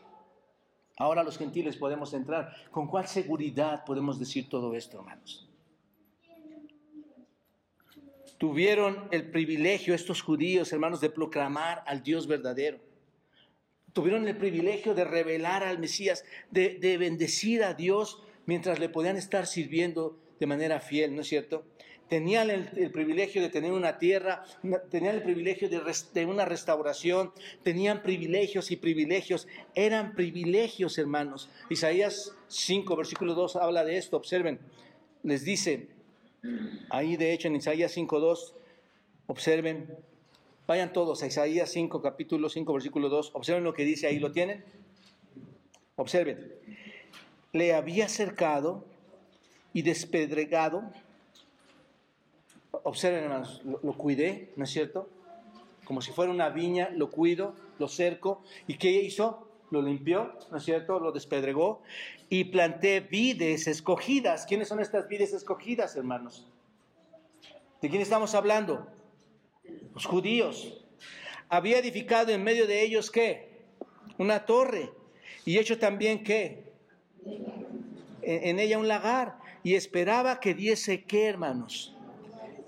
Ahora 0.98 1.22
los 1.22 1.38
gentiles 1.38 1.76
podemos 1.76 2.12
entrar. 2.14 2.52
¿Con 2.70 2.86
cuál 2.88 3.06
seguridad 3.06 3.84
podemos 3.84 4.18
decir 4.18 4.48
todo 4.48 4.74
esto, 4.74 4.98
hermanos? 4.98 5.48
Tuvieron 8.38 9.08
el 9.10 9.30
privilegio 9.30 9.94
estos 9.94 10.22
judíos, 10.22 10.72
hermanos, 10.72 11.00
de 11.00 11.10
proclamar 11.10 11.82
al 11.86 12.02
Dios 12.02 12.26
verdadero. 12.26 12.78
Tuvieron 13.92 14.28
el 14.28 14.36
privilegio 14.36 14.94
de 14.94 15.04
revelar 15.04 15.64
al 15.64 15.78
Mesías, 15.78 16.24
de, 16.50 16.78
de 16.78 16.98
bendecir 16.98 17.64
a 17.64 17.72
Dios 17.72 18.22
mientras 18.44 18.78
le 18.78 18.88
podían 18.88 19.16
estar 19.16 19.46
sirviendo 19.46 20.18
de 20.38 20.46
manera 20.46 20.80
fiel, 20.80 21.14
¿no 21.14 21.22
es 21.22 21.28
cierto? 21.28 21.64
tenían 22.08 22.50
el, 22.50 22.90
privilegio 22.90 23.42
de 23.42 23.48
tener 23.48 23.72
una 23.72 23.98
tierra, 23.98 24.44
tenían 24.90 25.16
el 25.16 25.22
privilegio 25.22 25.68
de, 25.68 25.80
de, 26.14 26.26
una 26.26 26.44
restauración, 26.44 27.32
tenían 27.62 28.02
privilegios 28.02 28.70
y 28.70 28.76
privilegios, 28.76 29.48
eran 29.74 30.14
privilegios, 30.14 30.98
hermanos. 30.98 31.50
Isaías 31.68 32.34
5, 32.48 32.96
versículo 32.96 33.34
2 33.34 33.56
habla 33.56 33.84
de 33.84 33.98
esto, 33.98 34.16
observen, 34.16 34.60
les 35.22 35.44
dice, 35.44 35.88
ahí 36.90 37.16
de 37.16 37.32
hecho 37.32 37.48
en 37.48 37.56
Isaías 37.56 37.92
5, 37.92 38.20
2, 38.20 38.54
observen, 39.26 39.96
vayan 40.66 40.92
todos 40.92 41.22
a 41.22 41.26
Isaías 41.26 41.70
5, 41.70 42.02
capítulo 42.02 42.48
5, 42.48 42.72
versículo 42.72 43.08
2, 43.08 43.30
observen 43.34 43.64
lo 43.64 43.74
que 43.74 43.84
dice 43.84 44.06
ahí, 44.06 44.18
¿lo 44.18 44.32
tienen? 44.32 44.64
Observen, 45.96 46.52
le 47.52 47.74
había 47.74 48.08
cercado 48.08 48.84
y 49.72 49.82
despedregado 49.82 50.90
Observen, 52.82 53.24
hermanos, 53.24 53.62
lo, 53.64 53.92
cuidé, 53.94 54.52
¿no 54.56 54.64
es 54.64 54.70
cierto? 54.70 55.08
Como 55.84 56.00
si 56.02 56.12
fuera 56.12 56.30
una 56.30 56.50
viña, 56.50 56.90
lo 56.90 57.10
cuido, 57.10 57.54
lo 57.78 57.88
cerco. 57.88 58.42
¿Y 58.66 58.74
qué 58.74 58.90
hizo? 58.90 59.42
lo 59.70 59.82
limpió, 59.82 60.32
¿no 60.52 60.58
es 60.58 60.64
cierto? 60.64 61.00
Lo 61.00 61.10
despedregó 61.10 61.82
y 62.28 62.44
planté 62.44 63.00
vides 63.00 63.66
escogidas. 63.66 64.46
¿Quiénes 64.46 64.68
son 64.68 64.80
estas 64.80 65.08
vides 65.08 65.32
escogidas, 65.32 65.96
hermanos? 65.96 66.46
¿De 67.80 67.88
quién 67.88 68.02
estamos 68.02 68.34
hablando? 68.34 68.86
Los 69.94 70.06
judíos. 70.06 70.84
Había 71.48 71.78
edificado 71.78 72.32
en 72.32 72.42
medio 72.42 72.66
de 72.66 72.82
ellos 72.82 73.10
qué? 73.10 73.64
Una 74.18 74.44
torre. 74.44 74.90
Y 75.44 75.58
hecho 75.58 75.78
también 75.78 76.24
qué? 76.24 76.72
En, 78.22 78.58
ella 78.58 78.78
un 78.78 78.88
lagar. 78.88 79.38
Y 79.62 79.74
esperaba 79.74 80.40
que 80.40 80.54
diese 80.54 81.04
qué, 81.04 81.26
hermanos. 81.26 81.94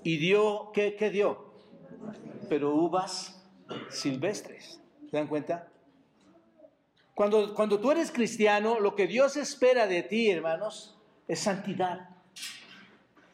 Y 0.03 0.17
dio, 0.17 0.71
¿qué, 0.73 1.09
dio? 1.11 1.53
Pero 2.47 2.73
uvas 2.75 3.43
silvestres. 3.89 4.79
¿Se 5.09 5.17
dan 5.17 5.27
cuenta? 5.27 5.68
Cuando, 7.19 7.53
cuando 7.53 7.81
tú 7.81 7.91
eres 7.91 8.11
cristiano, 8.11 8.79
lo 8.79 8.95
que 8.95 9.05
Dios 9.05 9.35
espera 9.35 9.87
de 9.87 10.03
ti, 10.03 10.29
hermanos, 10.29 10.95
es 11.27 11.41
santidad. 11.41 12.11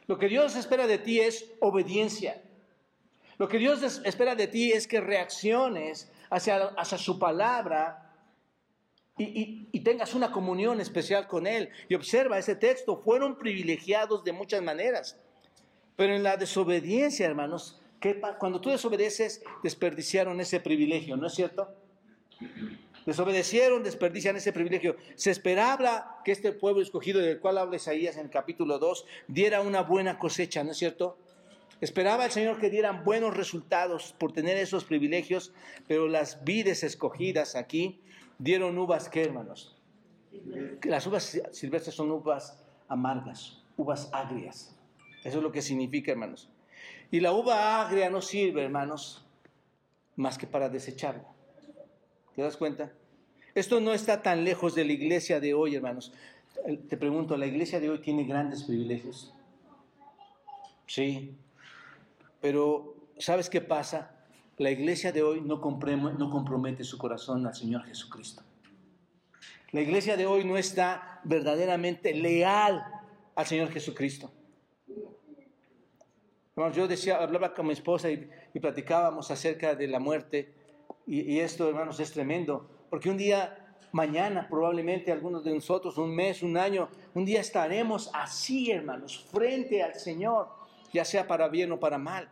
Lo 0.07 0.17
que 0.17 0.27
Dios 0.27 0.55
espera 0.55 0.87
de 0.87 0.97
ti 0.97 1.19
es 1.19 1.51
obediencia. 1.59 2.41
Lo 3.37 3.47
que 3.47 3.59
Dios 3.59 4.01
espera 4.03 4.33
de 4.33 4.47
ti 4.47 4.71
es 4.71 4.87
que 4.87 5.01
reacciones 5.01 6.11
hacia, 6.31 6.63
hacia 6.75 6.97
su 6.97 7.19
palabra 7.19 8.11
y, 9.19 9.67
y, 9.71 9.79
tengas 9.81 10.15
una 10.15 10.31
comunión 10.31 10.81
especial 10.81 11.27
con 11.27 11.45
Él. 11.45 11.69
Y 11.87 11.93
observa 11.93 12.39
ese 12.39 12.55
texto, 12.55 12.97
fueron 12.97 13.37
privilegiados 13.37 14.23
de 14.23 14.31
muchas 14.31 14.63
maneras. 14.63 15.21
Pero 15.95 16.15
en 16.15 16.23
la 16.23 16.37
desobediencia, 16.37 17.27
hermanos, 17.27 17.79
cuando 18.39 18.59
tú 18.59 18.71
desobedeces, 18.71 19.43
desperdiciaron 19.61 20.41
ese 20.41 20.59
privilegio, 20.59 21.17
¿no 21.17 21.27
es 21.27 21.35
cierto? 21.35 21.71
Desobedecieron, 23.05 23.83
desperdician 23.83 24.35
ese 24.35 24.51
privilegio. 24.51 24.95
Se 25.15 25.29
esperaba 25.29 26.21
que 26.25 26.31
este 26.31 26.51
pueblo 26.51 26.81
escogido 26.81 27.19
del 27.19 27.39
cual 27.39 27.59
habla 27.59 27.75
Isaías 27.75 28.17
en 28.17 28.25
el 28.25 28.31
capítulo 28.31 28.79
2 28.79 29.05
diera 29.27 29.61
una 29.61 29.81
buena 29.81 30.17
cosecha, 30.17 30.63
¿no 30.63 30.71
es 30.71 30.77
cierto? 30.77 31.17
Esperaba 31.81 32.25
el 32.25 32.31
Señor 32.31 32.59
que 32.59 32.69
dieran 32.69 33.03
buenos 33.03 33.35
resultados 33.35 34.15
por 34.17 34.31
tener 34.31 34.57
esos 34.57 34.85
privilegios, 34.85 35.53
pero 35.87 36.07
las 36.07 36.43
vides 36.43 36.83
escogidas 36.83 37.55
aquí 37.55 38.01
dieron 38.39 38.77
uvas, 38.77 39.09
¿qué 39.09 39.23
hermanos? 39.23 39.77
Las 40.83 41.05
uvas 41.05 41.41
silvestres 41.51 41.95
son 41.95 42.11
uvas 42.11 42.63
amargas, 42.87 43.61
uvas 43.77 44.09
agrias. 44.13 44.75
Eso 45.23 45.37
es 45.37 45.43
lo 45.43 45.51
que 45.51 45.61
significa, 45.61 46.11
hermanos. 46.11 46.49
Y 47.11 47.19
la 47.19 47.33
uva 47.33 47.81
agria 47.81 48.09
no 48.09 48.21
sirve, 48.21 48.63
hermanos, 48.63 49.25
más 50.15 50.37
que 50.37 50.47
para 50.47 50.69
desecharla. 50.69 51.34
¿Te 52.35 52.41
das 52.41 52.57
cuenta? 52.57 52.91
Esto 53.53 53.79
no 53.79 53.93
está 53.93 54.21
tan 54.21 54.43
lejos 54.43 54.75
de 54.75 54.83
la 54.83 54.91
iglesia 54.91 55.39
de 55.39 55.53
hoy, 55.53 55.75
hermanos. 55.75 56.11
Te 56.89 56.97
pregunto, 56.97 57.37
¿la 57.37 57.45
iglesia 57.45 57.79
de 57.79 57.89
hoy 57.89 57.99
tiene 57.99 58.25
grandes 58.25 58.63
privilegios? 58.63 59.33
Sí. 60.87 61.37
Pero, 62.41 62.95
¿sabes 63.17 63.49
qué 63.49 63.61
pasa? 63.61 64.11
La 64.57 64.71
iglesia 64.71 65.11
de 65.11 65.23
hoy 65.23 65.41
no, 65.41 65.61
compromete 65.61 66.83
su 66.83 66.97
corazón 66.97 67.45
al 67.45 67.55
Señor 67.55 67.83
Jesucristo. 67.85 68.43
La 69.71 69.81
iglesia 69.81 70.17
de 70.17 70.25
hoy 70.25 70.43
no 70.45 70.57
está 70.57 71.21
verdaderamente 71.23 72.13
leal 72.13 72.83
al 73.35 73.45
Señor 73.45 73.71
Jesucristo. 73.71 74.31
yo 76.73 76.87
decía, 76.87 77.17
hablaba 77.17 77.53
con 77.53 77.67
mi 77.67 77.73
esposa 77.73 78.09
y, 78.09 78.29
platicábamos 78.59 79.31
acerca 79.31 79.75
de 79.75 79.87
la 79.87 79.99
muerte 79.99 80.53
y, 81.07 81.39
esto, 81.39 81.69
hermanos, 81.69 81.99
es 81.99 82.11
tremendo, 82.11 82.67
porque 82.89 83.09
un 83.09 83.17
día, 83.17 83.77
mañana, 83.91 84.47
probablemente 84.49 85.11
algunos 85.11 85.43
de 85.43 85.53
nosotros, 85.53 85.97
un 85.97 86.15
mes, 86.15 86.41
un 86.41 86.57
año, 86.57 86.89
un 87.13 87.25
día 87.25 87.41
estaremos 87.41 88.09
así, 88.13 88.71
hermanos, 88.71 89.27
frente 89.31 89.83
al 89.83 89.93
Señor, 89.95 90.47
ya 90.91 91.05
sea 91.05 91.27
para 91.27 91.47
bien 91.47 91.71
o 91.71 91.79
para 91.79 91.99
mal. 91.99 92.27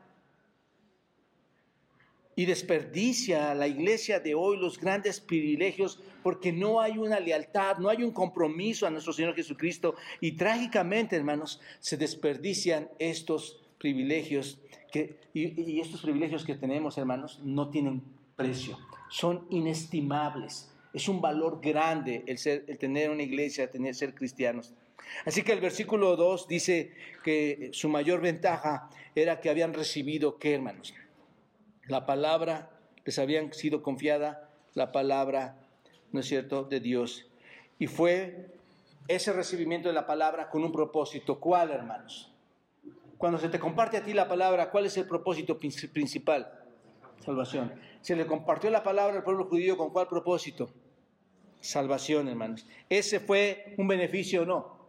Y 2.35 2.45
desperdicia 2.45 3.53
la 3.53 3.67
iglesia 3.67 4.19
de 4.19 4.33
hoy 4.33 4.57
los 4.57 4.79
grandes 4.79 5.19
privilegios 5.19 5.99
porque 6.23 6.51
no 6.51 6.81
hay 6.81 6.97
una 6.97 7.19
lealtad, 7.19 7.77
no 7.77 7.89
hay 7.89 8.01
un 8.01 8.11
compromiso 8.11 8.87
a 8.87 8.89
nuestro 8.89 9.13
Señor 9.13 9.35
Jesucristo. 9.35 9.93
Y 10.19 10.31
trágicamente, 10.31 11.15
hermanos, 11.15 11.61
se 11.79 11.95
desperdician 11.95 12.89
estos 12.97 13.61
privilegios 13.77 14.57
que, 14.91 15.19
y 15.31 15.79
estos 15.79 16.01
privilegios 16.01 16.43
que 16.43 16.55
tenemos, 16.55 16.97
hermanos, 16.97 17.39
no 17.43 17.69
tienen 17.69 18.01
precio, 18.35 18.77
son 19.09 19.45
inestimables. 19.49 20.69
Es 20.93 21.07
un 21.07 21.21
valor 21.21 21.59
grande 21.61 22.23
el, 22.27 22.37
ser, 22.37 22.65
el 22.67 22.77
tener 22.77 23.09
una 23.09 23.23
iglesia, 23.23 23.69
tener, 23.69 23.95
ser 23.95 24.13
cristianos. 24.13 24.73
Así 25.25 25.43
que 25.43 25.51
el 25.51 25.61
versículo 25.61 26.15
2 26.15 26.47
dice 26.47 26.93
que 27.23 27.69
su 27.73 27.89
mayor 27.89 28.21
ventaja 28.21 28.89
era 29.15 29.39
que 29.39 29.49
habían 29.49 29.73
recibido, 29.73 30.37
¿qué 30.37 30.55
hermanos? 30.55 30.93
La 31.87 32.05
palabra, 32.05 32.71
les 33.05 33.19
habían 33.19 33.53
sido 33.53 33.81
confiada 33.81 34.49
la 34.73 34.91
palabra, 34.91 35.57
¿no 36.11 36.19
es 36.19 36.27
cierto?, 36.27 36.63
de 36.63 36.79
Dios. 36.79 37.27
Y 37.79 37.87
fue 37.87 38.53
ese 39.07 39.33
recibimiento 39.33 39.89
de 39.89 39.93
la 39.93 40.07
palabra 40.07 40.49
con 40.49 40.63
un 40.63 40.71
propósito. 40.71 41.39
¿Cuál, 41.39 41.71
hermanos? 41.71 42.31
Cuando 43.17 43.37
se 43.37 43.49
te 43.49 43.59
comparte 43.59 43.97
a 43.97 44.03
ti 44.03 44.13
la 44.13 44.27
palabra, 44.27 44.69
¿cuál 44.69 44.85
es 44.85 44.97
el 44.97 45.07
propósito 45.07 45.57
principal? 45.57 46.62
Salvación. 47.19 47.73
Se 48.01 48.15
le 48.15 48.25
compartió 48.25 48.69
la 48.69 48.83
palabra 48.83 49.17
al 49.17 49.23
pueblo 49.23 49.45
judío 49.45 49.77
con 49.77 49.91
cuál 49.91 50.07
propósito? 50.07 50.69
Salvación, 51.61 52.27
hermanos. 52.27 52.67
¿Ese 52.89 53.19
fue 53.19 53.73
un 53.77 53.87
beneficio 53.87 54.41
o 54.41 54.45
no? 54.45 54.83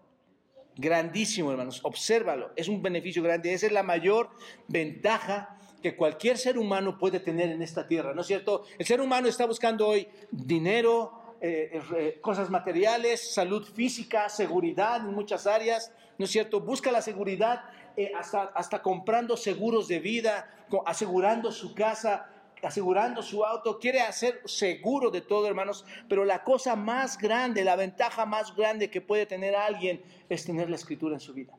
Grandísimo, 0.76 1.52
hermanos. 1.52 1.80
Obsérvalo. 1.84 2.50
Es 2.56 2.68
un 2.68 2.82
beneficio 2.82 3.22
grande. 3.22 3.52
Esa 3.52 3.66
es 3.66 3.72
la 3.72 3.84
mayor 3.84 4.30
ventaja 4.66 5.58
que 5.84 5.96
cualquier 5.96 6.38
ser 6.38 6.58
humano 6.58 6.98
puede 6.98 7.20
tener 7.20 7.50
en 7.50 7.60
esta 7.60 7.87
tierra, 7.87 8.14
¿no 8.14 8.22
es 8.22 8.26
cierto? 8.26 8.64
El 8.78 8.87
ser 8.87 9.02
humano 9.02 9.28
está 9.28 9.44
buscando 9.44 9.87
hoy 9.87 10.08
dinero, 10.30 11.37
eh, 11.42 11.78
eh, 11.94 12.18
cosas 12.22 12.48
materiales, 12.48 13.34
salud 13.34 13.62
física, 13.66 14.30
seguridad 14.30 15.06
en 15.06 15.14
muchas 15.14 15.46
áreas, 15.46 15.92
¿no 16.16 16.24
es 16.24 16.30
cierto? 16.30 16.60
Busca 16.60 16.90
la 16.90 17.02
seguridad 17.02 17.64
eh, 17.96 18.12
hasta, 18.14 18.44
hasta 18.54 18.83
comprando 18.83 19.37
seguros 19.37 19.88
de 19.88 20.00
vida, 20.00 20.50
asegurando 20.85 21.52
su 21.52 21.74
casa, 21.74 22.28
asegurando 22.62 23.22
su 23.22 23.44
auto, 23.44 23.78
quiere 23.78 24.00
hacer 24.00 24.40
seguro 24.46 25.11
de 25.11 25.20
todo, 25.20 25.46
hermanos, 25.46 25.85
pero 26.09 26.24
la 26.24 26.42
cosa 26.42 26.76
más 26.76 27.18
grande, 27.18 27.64
la 27.64 27.76
ventaja 27.76 28.26
más 28.26 28.54
grande 28.54 28.90
que 28.90 29.00
puede 29.00 29.26
tener 29.26 29.54
alguien 29.54 30.02
es 30.28 30.44
tener 30.44 30.70
la 30.70 30.76
escritura 30.76 31.14
en 31.14 31.20
su 31.20 31.35
vida. 31.35 31.54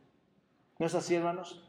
¿No 0.78 0.86
es 0.86 0.96
así, 0.96 1.16
hermanos? 1.16 1.62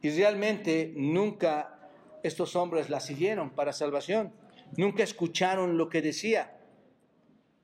Y 0.00 0.10
realmente 0.10 0.92
nunca 0.94 1.90
estos 2.22 2.54
hombres 2.56 2.90
la 2.90 3.00
siguieron 3.00 3.50
para 3.50 3.72
salvación, 3.72 4.32
nunca 4.76 5.02
escucharon 5.02 5.76
lo 5.76 5.88
que 5.88 6.02
decía. 6.02 6.57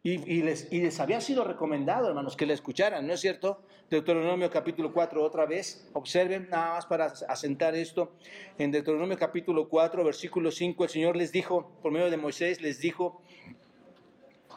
Y, 0.07 0.43
les, 0.43 0.71
y, 0.71 0.83
les, 0.83 1.01
había 1.01 1.19
sido 1.23 1.45
recomendado, 1.45 2.09
hermanos, 2.09 2.37
que 2.37 2.45
la 2.45 2.53
escucharan, 2.53 3.07
¿no 3.07 3.14
es 3.14 3.21
cierto? 3.21 3.62
Deuteronomio 3.88 4.51
capítulo 4.51 4.93
4, 4.93 5.25
otra 5.25 5.47
vez, 5.47 5.88
observen 5.95 6.47
nada 6.51 6.75
más 6.75 6.85
para 6.85 7.07
asentar 7.07 7.75
esto. 7.75 8.12
En 8.59 8.71
Deuteronomio 8.71 9.17
capítulo 9.17 9.67
4, 9.67 10.05
versículo 10.05 10.51
5, 10.51 10.85
el 10.85 10.90
Señor 10.90 11.17
les 11.17 11.33
dijo, 11.33 11.73
por 11.81 11.90
medio 11.90 12.11
de 12.11 12.19
Moisés, 12.19 12.61
les 12.61 12.81
dijo, 12.81 13.23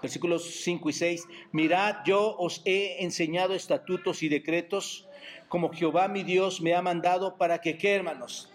versículos 0.02 0.44
5 0.64 0.90
y 0.90 0.94
6, 0.94 1.28
mirad, 1.54 1.96
yo 2.06 2.36
os 2.38 2.62
he 2.66 3.02
enseñado 3.06 3.54
estatutos 3.54 4.24
y 4.24 4.28
decretos, 4.28 5.08
como 5.48 5.72
Jehová 5.72 6.10
mi 6.10 6.24
Dios 6.24 6.60
me 6.60 6.76
ha 6.76 6.82
mandado 6.82 7.38
para 7.38 7.60
que, 7.62 7.78
¿qué 7.78 7.96
hermanos? 7.96 8.52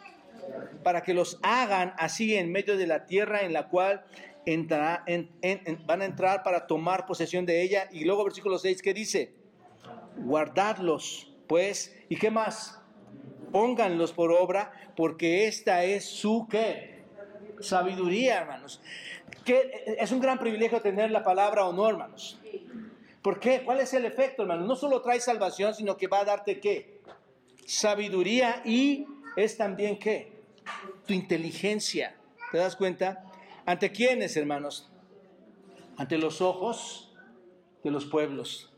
Para 0.83 1.02
que 1.02 1.14
los 1.14 1.38
hagan 1.42 1.94
así 1.96 2.37
en 2.37 2.52
medio 2.52 2.76
de 2.76 2.87
la 2.87 3.07
tierra 3.07 3.40
en 3.40 3.55
la 3.55 3.68
cual 3.68 4.05
van 5.87 6.02
a 6.02 6.05
entrar 6.05 6.42
para 6.42 6.66
tomar 6.66 7.07
posesión 7.07 7.46
de 7.46 7.62
ella. 7.62 7.88
Y 7.92 8.05
luego 8.05 8.24
versículo 8.24 8.59
6, 8.59 8.83
¿qué 8.83 8.94
dice? 8.94 9.35
Guardadlos, 10.16 11.33
pues, 11.46 11.96
¿y 12.09 12.16
qué 12.16 12.31
más? 12.31 12.81
Pónganlos 13.50 14.12
por 14.12 14.33
obra, 14.33 14.72
porque 14.96 15.46
esta 15.46 15.85
es 15.85 16.05
su, 16.05 16.46
¿qué? 16.50 17.05
Sabiduría, 17.61 18.38
hermanos. 18.38 18.81
que 19.44 19.96
Es 19.98 20.12
un 20.12 20.20
gran 20.20 20.38
privilegio 20.38 20.81
tener 20.81 21.11
la 21.11 21.22
palabra 21.22 21.66
o 21.66 21.72
no, 21.72 21.88
hermanos. 21.88 22.40
¿Por 23.22 23.38
qué? 23.38 23.62
¿Cuál 23.64 23.81
es 23.81 23.94
el 23.94 24.05
efecto, 24.05 24.42
hermanos? 24.42 24.66
No 24.66 24.74
solo 24.74 25.00
trae 25.00 25.20
salvación, 25.20 25.74
sino 25.74 25.96
que 25.96 26.09
va 26.09 26.20
a 26.20 26.24
darte, 26.24 26.59
¿qué? 26.59 27.00
Sabiduría 27.66 28.62
y 28.64 29.07
es 29.37 29.57
también, 29.57 29.98
¿qué? 29.98 30.33
Tu 31.07 31.14
inteligencia. 31.14 32.16
¿Te 32.50 32.59
das 32.59 32.74
cuenta? 32.74 33.32
¿Ante 33.64 33.92
quiénes, 33.92 34.37
hermanos? 34.37 34.90
Ante 35.96 36.18
los 36.18 36.40
ojos 36.40 37.14
de 37.85 37.92
los 37.92 38.07
pueblos. 38.07 38.72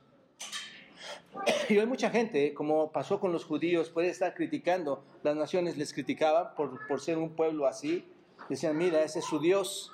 Y 1.70 1.78
hay 1.78 1.86
mucha 1.86 2.10
gente, 2.10 2.52
como 2.52 2.92
pasó 2.92 3.18
con 3.18 3.32
los 3.32 3.46
judíos, 3.46 3.88
puede 3.88 4.10
estar 4.10 4.34
criticando. 4.34 5.02
Las 5.22 5.36
naciones 5.36 5.78
les 5.78 5.94
criticaban 5.94 6.54
por, 6.54 6.86
por 6.86 7.00
ser 7.00 7.16
un 7.16 7.30
pueblo 7.30 7.66
así. 7.66 8.04
Decían, 8.50 8.76
mira, 8.76 9.02
ese 9.02 9.20
es 9.20 9.24
su 9.24 9.40
Dios. 9.40 9.90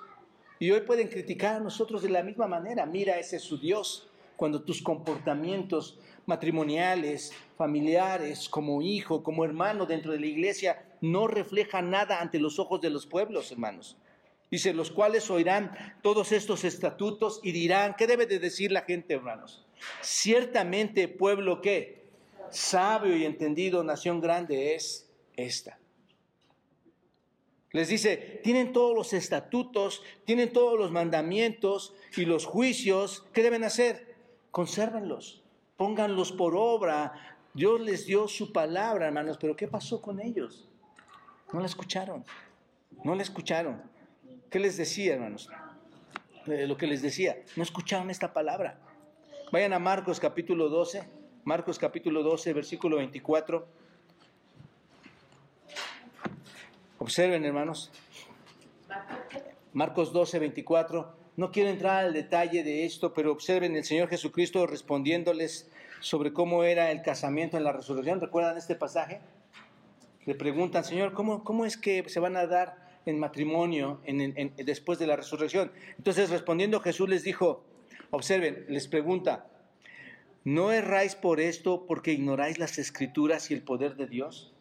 Y 0.59 0.73
hoy 0.73 0.81
pueden 0.81 1.07
criticar 1.07 1.55
a 1.55 1.61
nosotros 1.61 2.03
de 2.03 2.11
la 2.11 2.25
misma 2.25 2.49
manera. 2.49 2.85
Mira, 2.85 3.17
ese 3.17 3.37
es 3.37 3.43
su 3.43 3.59
Dios. 3.59 4.11
Cuando 4.37 4.63
tus 4.63 4.83
comportamientos 4.83 6.01
matrimoniales, 6.27 7.33
familiares, 7.57 8.49
como 8.49 8.83
hijo, 8.83 9.23
como 9.23 9.45
hermano 9.45 9.87
dentro 9.87 10.11
de 10.11 10.19
la 10.19 10.27
iglesia, 10.27 10.85
no 11.01 11.29
reflejan 11.29 11.91
nada 11.91 12.21
ante 12.21 12.41
los 12.41 12.59
ojos 12.59 12.81
de 12.81 12.91
los 12.91 13.07
pueblos, 13.07 13.53
hermanos. 13.53 13.97
Dice, 14.51 14.73
los 14.75 14.91
cuales 14.91 15.31
oirán 15.31 15.77
todos 16.03 16.33
estos 16.33 16.65
estatutos 16.65 17.41
y 17.43 17.53
dirán, 17.53 17.95
¿qué 17.97 18.07
debe 18.07 18.27
de 18.27 18.41
decir 18.41 18.73
la 18.73 18.83
gente, 18.83 19.15
hermanos? 19.15 19.65
Ciertamente, 20.01 21.07
pueblo 21.07 21.61
que 21.61 22.01
sabio 22.51 23.17
y 23.17 23.25
entendido, 23.25 23.85
nación 23.85 24.21
grande 24.21 24.75
es 24.75 25.09
esta. 25.37 25.79
Les 27.73 27.89
dice, 27.89 28.41
tienen 28.43 28.73
todos 28.73 28.97
los 28.97 29.13
estatutos, 29.13 30.03
tienen 30.25 30.53
todos 30.53 30.77
los 30.77 30.91
mandamientos 30.91 31.95
y 32.17 32.25
los 32.25 32.45
juicios. 32.45 33.25
¿Qué 33.33 33.45
deben 33.45 33.63
hacer? 33.63 34.17
Consérvenlos, 34.51 35.43
pónganlos 35.77 36.33
por 36.33 36.57
obra. 36.57 37.39
Dios 37.55 37.81
les 37.81 38.07
dio 38.07 38.27
su 38.27 38.53
palabra, 38.53 39.07
hermanos, 39.07 39.39
pero 39.41 39.55
¿qué 39.55 39.69
pasó 39.69 40.03
con 40.03 40.21
ellos? 40.21 40.69
No 41.53 41.61
la 41.61 41.67
escucharon, 41.67 42.25
no 43.05 43.15
la 43.15 43.23
escucharon. 43.23 43.81
¿Qué 44.51 44.59
les 44.59 44.77
decía, 44.77 45.15
hermanos? 45.15 45.49
Eh, 46.49 46.67
lo 46.67 46.77
que 46.77 46.89
les 46.89 47.03
decía, 47.03 47.37
no 47.55 47.63
escucharon 47.63 48.11
esta 48.11 48.33
palabra. 48.33 48.81
Vayan 49.53 49.73
a 49.73 49.79
Marcos 49.79 50.19
capítulo 50.19 50.69
12, 50.69 51.05
Marcos 51.45 51.79
capítulo 51.79 52.25
12, 52.25 52.53
versículo 52.53 52.97
24. 52.97 53.65
Observen, 56.99 57.45
hermanos. 57.45 57.93
Marcos 59.73 60.13
12, 60.13 60.41
24. 60.41 61.15
No 61.37 61.53
quiero 61.53 61.71
entrar 61.71 62.05
al 62.05 62.13
detalle 62.13 62.65
de 62.65 62.85
esto, 62.85 63.15
pero 63.15 63.31
observen 63.31 63.77
el 63.77 63.85
Señor 63.85 64.09
Jesucristo 64.09 64.67
respondiéndoles 64.67 65.71
sobre 66.01 66.33
cómo 66.33 66.65
era 66.65 66.91
el 66.91 67.03
casamiento 67.03 67.57
en 67.57 67.63
la 67.63 67.73
resurrección. 67.73 68.21
¿Recuerdan 68.21 68.57
este 68.57 68.75
pasaje? 68.75 69.21
Le 70.27 70.35
preguntan, 70.35 70.83
Señor, 70.83 71.13
¿cómo, 71.13 71.45
cómo 71.45 71.65
es 71.65 71.77
que 71.77 72.09
se 72.09 72.19
van 72.19 72.37
a 72.37 72.47
dar 72.49 72.90
en 73.11 73.19
matrimonio 73.19 74.01
después 74.65 74.99
de 74.99 75.07
la 75.07 75.17
resurrección? 75.17 75.73
Entonces, 75.99 76.31
respondiendo 76.31 76.81
Jesús 76.81 77.09
les 77.09 77.23
dijo, 77.23 77.65
observen, 78.11 78.65
les 78.69 78.89
pregunta, 78.89 79.47
¿no 80.45 80.73
erráis 80.73 81.15
por 81.15 81.41
esto 81.41 81.85
porque 81.87 82.13
ignoráis 82.13 82.59
las 82.59 82.79
escrituras 82.79 83.51
y 83.51 83.55
el 83.55 83.63
poder 83.63 83.97
de 83.97 84.07
Dios? 84.07 84.55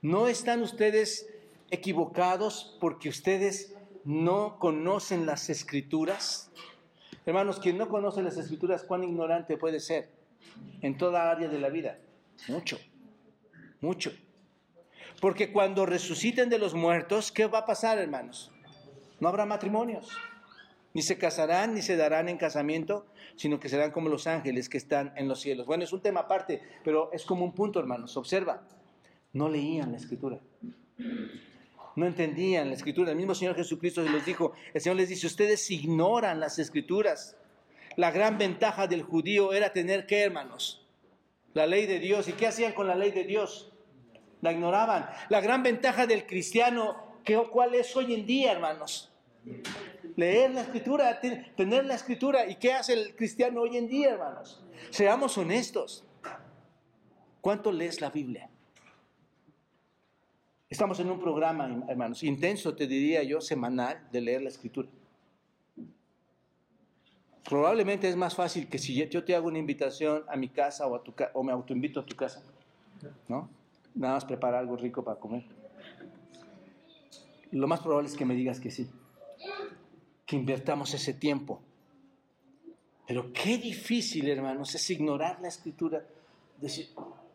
¿No 0.00 0.26
están 0.26 0.62
ustedes 0.62 1.28
equivocados 1.70 2.76
porque 2.80 3.08
ustedes 3.08 3.74
no 4.04 4.58
conocen 4.58 5.26
las 5.26 5.48
escrituras. 5.50 6.50
Hermanos, 7.24 7.60
quien 7.60 7.78
no 7.78 7.88
conoce 7.88 8.22
las 8.22 8.36
escrituras, 8.36 8.84
¿cuán 8.84 9.04
ignorante 9.04 9.56
puede 9.56 9.80
ser 9.80 10.10
en 10.80 10.98
toda 10.98 11.30
área 11.30 11.48
de 11.48 11.58
la 11.58 11.68
vida? 11.68 11.98
Mucho, 12.48 12.78
mucho. 13.80 14.12
Porque 15.22 15.52
cuando 15.52 15.86
resuciten 15.86 16.48
de 16.48 16.58
los 16.58 16.74
muertos, 16.74 17.30
¿qué 17.30 17.46
va 17.46 17.60
a 17.60 17.64
pasar, 17.64 17.98
hermanos? 17.98 18.50
No 19.20 19.28
habrá 19.28 19.46
matrimonios. 19.46 20.08
Ni 20.94 21.02
se 21.02 21.16
casarán, 21.16 21.74
ni 21.74 21.82
se 21.82 21.96
darán 21.96 22.28
en 22.28 22.38
casamiento, 22.38 23.06
sino 23.36 23.60
que 23.60 23.68
serán 23.68 23.92
como 23.92 24.08
los 24.08 24.26
ángeles 24.26 24.68
que 24.68 24.78
están 24.78 25.12
en 25.14 25.28
los 25.28 25.40
cielos. 25.40 25.64
Bueno, 25.64 25.84
es 25.84 25.92
un 25.92 26.02
tema 26.02 26.22
aparte, 26.22 26.60
pero 26.82 27.08
es 27.12 27.24
como 27.24 27.44
un 27.44 27.52
punto, 27.52 27.78
hermanos. 27.78 28.16
Observa, 28.16 28.62
no 29.32 29.48
leían 29.48 29.92
la 29.92 29.98
escritura 29.98 30.40
no 31.94 32.06
entendían 32.06 32.68
la 32.68 32.74
escritura. 32.74 33.10
El 33.10 33.16
mismo 33.16 33.34
Señor 33.34 33.54
Jesucristo 33.54 34.02
les 34.02 34.24
dijo, 34.24 34.52
el 34.72 34.80
Señor 34.80 34.96
les 34.96 35.08
dice, 35.08 35.26
ustedes 35.26 35.70
ignoran 35.70 36.40
las 36.40 36.58
escrituras. 36.58 37.36
La 37.96 38.10
gran 38.10 38.38
ventaja 38.38 38.86
del 38.86 39.02
judío 39.02 39.52
era 39.52 39.72
tener 39.72 40.06
que, 40.06 40.22
hermanos, 40.22 40.86
la 41.54 41.66
ley 41.66 41.86
de 41.86 41.98
Dios. 41.98 42.28
¿Y 42.28 42.32
qué 42.32 42.46
hacían 42.46 42.72
con 42.72 42.86
la 42.86 42.94
ley 42.94 43.10
de 43.10 43.24
Dios? 43.24 43.71
La 44.42 44.52
ignoraban. 44.52 45.08
La 45.30 45.40
gran 45.40 45.62
ventaja 45.62 46.06
del 46.06 46.26
cristiano, 46.26 46.96
¿cuál 47.50 47.74
es 47.74 47.96
hoy 47.96 48.12
en 48.12 48.26
día, 48.26 48.52
hermanos? 48.52 49.10
Leer 50.16 50.50
la 50.50 50.62
escritura, 50.62 51.20
tener 51.20 51.86
la 51.86 51.94
escritura. 51.94 52.46
¿Y 52.46 52.56
qué 52.56 52.74
hace 52.74 52.92
el 52.92 53.16
cristiano 53.16 53.62
hoy 53.62 53.76
en 53.76 53.88
día, 53.88 54.10
hermanos? 54.10 54.62
Seamos 54.90 55.38
honestos. 55.38 56.04
¿Cuánto 57.40 57.72
lees 57.72 58.00
la 58.00 58.10
Biblia? 58.10 58.50
Estamos 60.68 60.98
en 61.00 61.10
un 61.10 61.20
programa, 61.20 61.84
hermanos, 61.88 62.22
intenso, 62.22 62.74
te 62.74 62.86
diría 62.86 63.22
yo, 63.22 63.40
semanal 63.40 64.08
de 64.10 64.20
leer 64.22 64.42
la 64.42 64.48
escritura. 64.48 64.88
Probablemente 67.44 68.08
es 68.08 68.16
más 68.16 68.34
fácil 68.34 68.68
que 68.68 68.78
si 68.78 68.94
yo 68.94 69.24
te 69.24 69.36
hago 69.36 69.48
una 69.48 69.58
invitación 69.58 70.24
a 70.28 70.36
mi 70.36 70.48
casa 70.48 70.86
o, 70.86 70.96
a 70.96 71.02
tu, 71.02 71.14
o 71.34 71.42
me 71.42 71.52
autoinvito 71.52 72.00
a 72.00 72.06
tu 72.06 72.16
casa, 72.16 72.42
¿no? 73.28 73.61
Nada 73.94 74.14
más 74.14 74.24
prepara 74.24 74.58
algo 74.58 74.76
rico 74.76 75.04
para 75.04 75.18
comer. 75.18 75.44
Lo 77.50 77.68
más 77.68 77.80
probable 77.80 78.08
es 78.08 78.16
que 78.16 78.24
me 78.24 78.34
digas 78.34 78.60
que 78.60 78.70
sí, 78.70 78.88
que 80.24 80.36
invertamos 80.36 80.94
ese 80.94 81.12
tiempo. 81.12 81.60
Pero 83.06 83.32
qué 83.32 83.58
difícil, 83.58 84.28
hermanos, 84.30 84.74
es 84.74 84.88
ignorar 84.90 85.38
la 85.42 85.48
escritura. 85.48 86.02
Decir, 86.58 86.88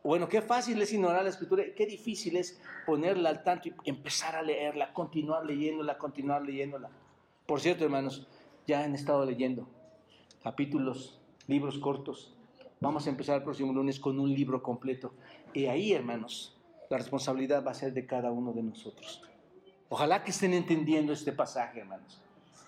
bueno, 0.03 0.27
qué 0.27 0.41
fácil 0.41 0.81
es 0.81 0.93
ignorar 0.93 1.23
la 1.23 1.29
escritura, 1.29 1.63
qué 1.75 1.85
difícil 1.85 2.37
es 2.37 2.59
ponerla 2.85 3.29
al 3.29 3.43
tanto 3.43 3.69
y 3.69 3.73
empezar 3.89 4.35
a 4.35 4.41
leerla, 4.41 4.93
continuar 4.93 5.45
leyéndola, 5.45 5.97
continuar 5.97 6.41
leyéndola. 6.43 6.89
Por 7.45 7.59
cierto, 7.59 7.83
hermanos, 7.83 8.25
ya 8.65 8.83
han 8.83 8.95
estado 8.95 9.25
leyendo 9.25 9.67
capítulos, 10.43 11.19
libros 11.47 11.77
cortos. 11.77 12.33
Vamos 12.79 13.05
a 13.05 13.09
empezar 13.09 13.37
el 13.37 13.43
próximo 13.43 13.73
lunes 13.73 13.99
con 13.99 14.19
un 14.19 14.33
libro 14.33 14.63
completo. 14.63 15.13
Y 15.57 15.65
ahí, 15.65 15.91
hermanos, 15.91 16.55
la 16.87 16.99
responsabilidad 16.99 17.65
va 17.65 17.71
a 17.71 17.73
ser 17.73 17.91
de 17.91 18.05
cada 18.05 18.31
uno 18.31 18.53
de 18.53 18.61
nosotros. 18.61 19.23
Ojalá 19.89 20.23
que 20.23 20.29
estén 20.29 20.53
entendiendo 20.53 21.13
este 21.13 21.31
pasaje, 21.31 21.79
hermanos. 21.79 22.21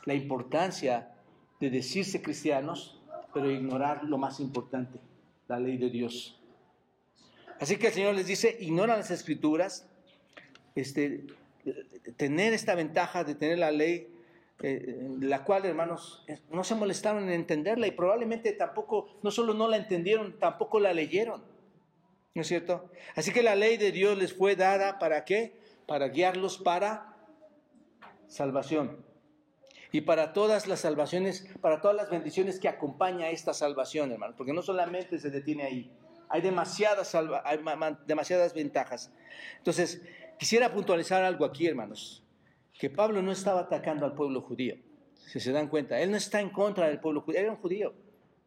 La 0.05 0.15
importancia 0.15 1.11
de 1.59 1.69
decirse 1.69 2.23
cristianos, 2.23 2.99
pero 3.31 3.51
ignorar 3.51 4.03
lo 4.05 4.17
más 4.17 4.39
importante, 4.39 4.99
la 5.47 5.59
ley 5.59 5.77
de 5.77 5.91
Dios. 5.91 6.41
Así 7.59 7.77
que 7.77 7.87
el 7.89 7.93
Señor 7.93 8.15
les 8.15 8.25
dice, 8.25 8.57
ignora 8.59 8.97
las 8.97 9.11
escrituras, 9.11 9.87
este, 10.73 11.27
tener 12.17 12.53
esta 12.53 12.73
ventaja 12.73 13.23
de 13.23 13.35
tener 13.35 13.59
la 13.59 13.69
ley, 13.69 14.07
eh, 14.63 15.15
la 15.21 15.43
cual, 15.43 15.63
hermanos, 15.65 16.25
no 16.49 16.63
se 16.63 16.73
molestaron 16.73 17.25
en 17.25 17.33
entenderla 17.33 17.85
y 17.85 17.91
probablemente 17.91 18.51
tampoco, 18.53 19.19
no 19.21 19.29
solo 19.29 19.53
no 19.53 19.67
la 19.67 19.77
entendieron, 19.77 20.39
tampoco 20.39 20.79
la 20.79 20.91
leyeron. 20.91 21.58
¿No 22.35 22.41
es 22.41 22.47
cierto? 22.47 22.91
Así 23.15 23.31
que 23.31 23.43
la 23.43 23.55
ley 23.55 23.77
de 23.77 23.91
Dios 23.91 24.17
les 24.17 24.33
fue 24.33 24.55
dada 24.55 24.99
para 24.99 25.25
qué? 25.25 25.59
Para 25.87 26.09
guiarlos 26.09 26.57
para 26.57 27.17
salvación. 28.27 29.03
Y 29.91 30.01
para 30.01 30.33
todas 30.33 30.67
las 30.67 30.81
salvaciones, 30.81 31.47
para 31.61 31.81
todas 31.81 31.97
las 31.97 32.09
bendiciones 32.11 32.59
que 32.59 32.67
acompaña 32.67 33.29
esta 33.29 33.53
salvación, 33.53 34.11
hermanos, 34.11 34.35
porque 34.37 34.53
no 34.53 34.61
solamente 34.61 35.17
se 35.17 35.31
detiene 35.31 35.63
ahí, 35.63 35.91
hay 36.29 36.41
demasiadas, 36.41 37.17
demasiadas 38.05 38.53
ventajas. 38.53 39.11
Entonces, 39.57 40.03
quisiera 40.37 40.71
puntualizar 40.71 41.23
algo 41.23 41.43
aquí, 41.43 41.65
hermanos, 41.65 42.23
que 42.77 42.91
Pablo 42.91 43.23
no 43.23 43.31
estaba 43.31 43.61
atacando 43.61 44.05
al 44.05 44.13
pueblo 44.13 44.41
judío, 44.41 44.75
si 45.15 45.39
se 45.39 45.51
dan 45.51 45.67
cuenta, 45.67 45.99
él 45.99 46.11
no 46.11 46.17
está 46.17 46.39
en 46.39 46.49
contra 46.49 46.87
del 46.87 46.99
pueblo 46.99 47.21
judío, 47.21 47.39
era 47.39 47.51
un 47.51 47.57
judío, 47.57 47.93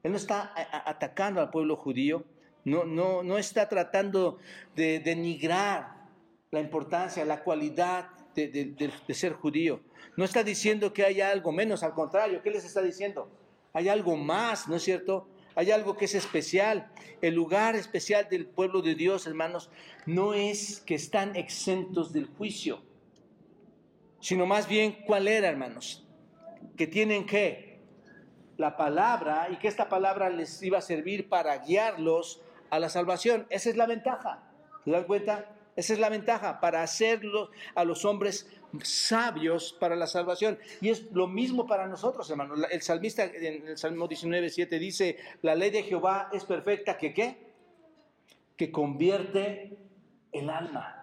él 0.03 0.13
no 0.13 0.17
está 0.17 0.53
atacando 0.87 1.41
al 1.41 1.51
pueblo 1.51 1.77
judío, 1.77 2.25
no, 2.65 2.85
no, 2.85 3.23
no 3.23 3.39
está 3.39 3.69
tratando 3.69 4.39
de 4.77 5.01
denigrar 5.01 6.03
la 6.51 6.61
importancia, 6.61 7.25
la 7.25 7.43
cualidad 7.43 8.11
de, 8.35 8.49
de, 8.49 9.15
ser 9.15 9.33
judío. 9.33 9.81
No 10.17 10.25
está 10.25 10.43
diciendo 10.45 10.93
que 10.93 11.05
haya 11.05 11.31
algo 11.31 11.53
menos, 11.53 11.83
al 11.83 11.95
contrario, 11.95 12.43
¿qué 12.43 12.51
les 12.51 12.65
está 12.65 12.83
diciendo? 12.83 13.31
Hay 13.73 13.89
algo 13.89 14.17
más, 14.17 14.69
¿no 14.69 14.77
es 14.77 14.83
cierto? 14.83 15.29
Hay 15.55 15.71
algo 15.71 15.97
que 15.97 16.05
es 16.05 16.15
especial. 16.15 16.91
El 17.21 17.35
lugar 17.35 17.75
especial 17.75 18.29
del 18.31 18.47
pueblo 18.47 18.83
de 18.83 18.95
Dios, 18.95 19.27
hermanos, 19.27 19.71
no 20.07 20.35
es 20.35 20.81
que 20.81 20.95
están 20.95 21.37
exentos 21.37 22.13
del 22.13 22.27
juicio, 22.27 22.83
sino 24.21 24.47
más 24.47 24.69
bien 24.69 24.99
cuál 25.07 25.29
era, 25.29 25.49
hermanos, 25.49 26.07
que 26.77 26.87
tienen 26.87 27.27
que 27.27 27.81
la 28.57 28.77
palabra 28.77 29.49
y 29.51 29.57
que 29.57 29.69
esta 29.69 29.89
palabra 29.89 30.31
les 30.31 30.63
iba 30.63 30.79
a 30.79 30.83
servir 30.83 31.29
para 31.29 31.57
guiarlos 31.59 32.43
a 32.73 32.79
la 32.81 32.89
salvación. 32.89 33.47
Esa 33.51 33.69
es 33.69 33.77
la 33.77 33.87
ventaja. 33.87 34.43
¿Se 34.83 34.91
dan 34.91 35.05
cuenta? 35.05 35.47
Esa 35.77 35.93
es 35.93 35.99
la 35.99 36.09
ventaja, 36.09 36.59
para 36.59 36.83
hacerlos 36.83 37.51
a 37.75 37.85
los 37.85 38.05
hombres 38.05 38.51
sabios 38.83 39.75
para 39.79 39.95
la 39.95 40.07
salvación. 40.07 40.59
Y 40.81 40.89
es 40.89 41.11
lo 41.13 41.29
mismo 41.29 41.67
para 41.67 41.87
nosotros, 41.87 42.29
hermanos. 42.31 42.59
El 42.71 42.81
salmista 42.81 43.25
en 43.25 43.69
el 43.69 43.79
Salmo 43.79 44.09
19, 44.09 44.49
7 44.49 44.79
dice, 44.79 45.19
la 45.43 45.55
ley 45.55 45.71
de 45.71 45.83
Jehová 45.83 46.31
es 46.33 46.45
perfecta, 46.45 46.97
¿que 46.97 47.13
qué? 47.13 47.37
Que 48.57 48.73
convierte 48.73 49.77
el 50.33 50.49
alma. 50.49 50.99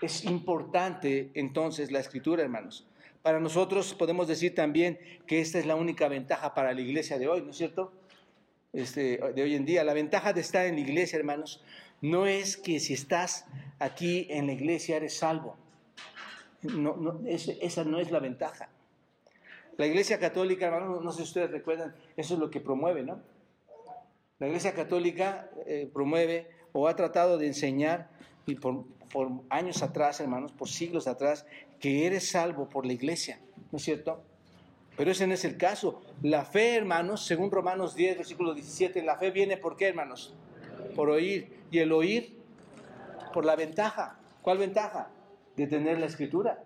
Es 0.00 0.24
importante 0.24 1.32
entonces 1.34 1.90
la 1.90 1.98
escritura, 1.98 2.44
hermanos, 2.44 2.86
Para 3.22 3.40
nosotros 3.40 3.94
podemos 3.94 4.28
decir 4.28 4.54
también 4.54 5.00
que 5.26 5.40
esta 5.40 5.58
es 5.58 5.66
la 5.66 5.74
única 5.74 6.06
ventaja 6.06 6.54
para 6.54 6.72
la 6.72 6.80
iglesia 6.80 7.18
de 7.18 7.28
hoy, 7.28 7.42
¿no 7.42 7.50
es 7.50 7.56
cierto? 7.56 7.92
Este, 8.72 9.18
de 9.34 9.42
hoy 9.42 9.54
en 9.54 9.64
día. 9.64 9.84
La 9.84 9.94
ventaja 9.94 10.32
de 10.32 10.40
estar 10.40 10.66
en 10.66 10.74
la 10.74 10.80
iglesia, 10.80 11.18
hermanos, 11.18 11.62
no 12.00 12.26
es 12.26 12.56
que 12.56 12.80
si 12.80 12.94
estás 12.94 13.46
aquí 13.78 14.26
en 14.30 14.46
la 14.46 14.52
iglesia 14.52 14.96
eres 14.96 15.16
salvo. 15.16 15.56
No, 16.62 16.96
no, 16.96 17.20
esa 17.26 17.84
no 17.84 18.00
es 18.00 18.10
la 18.10 18.18
ventaja. 18.18 18.68
La 19.76 19.86
iglesia 19.86 20.18
católica, 20.18 20.66
hermanos, 20.66 21.04
no 21.04 21.12
sé 21.12 21.18
si 21.18 21.22
ustedes 21.22 21.50
recuerdan, 21.50 21.94
eso 22.16 22.34
es 22.34 22.40
lo 22.40 22.50
que 22.50 22.60
promueve, 22.60 23.04
¿no? 23.04 23.20
La 24.40 24.48
iglesia 24.48 24.74
católica 24.74 25.48
eh, 25.66 25.88
promueve 25.92 26.48
o 26.72 26.88
ha 26.88 26.96
tratado 26.96 27.38
de 27.38 27.46
enseñar, 27.46 28.10
y 28.46 28.56
por, 28.56 28.84
por 29.12 29.30
años 29.50 29.82
atrás, 29.82 30.20
hermanos, 30.20 30.52
por 30.52 30.68
siglos 30.68 31.06
atrás, 31.06 31.46
que 31.78 32.06
eres 32.06 32.28
salvo 32.28 32.68
por 32.68 32.86
la 32.86 32.92
iglesia, 32.92 33.40
¿no 33.70 33.78
es 33.78 33.84
cierto? 33.84 34.22
Pero 34.98 35.12
ese 35.12 35.28
no 35.28 35.34
es 35.34 35.44
el 35.44 35.56
caso. 35.56 36.02
La 36.22 36.44
fe, 36.44 36.74
hermanos, 36.74 37.24
según 37.24 37.52
Romanos 37.52 37.94
10, 37.94 38.16
versículo 38.16 38.52
17, 38.52 39.00
la 39.04 39.16
fe 39.16 39.30
viene 39.30 39.56
por 39.56 39.76
qué, 39.76 39.86
hermanos? 39.86 40.34
Por 40.96 41.08
oír. 41.08 41.56
Y 41.70 41.78
el 41.78 41.92
oír 41.92 42.36
por 43.32 43.44
la 43.44 43.54
ventaja. 43.54 44.18
¿Cuál 44.42 44.58
ventaja? 44.58 45.12
De 45.56 45.68
tener 45.68 46.00
la 46.00 46.06
escritura. 46.06 46.64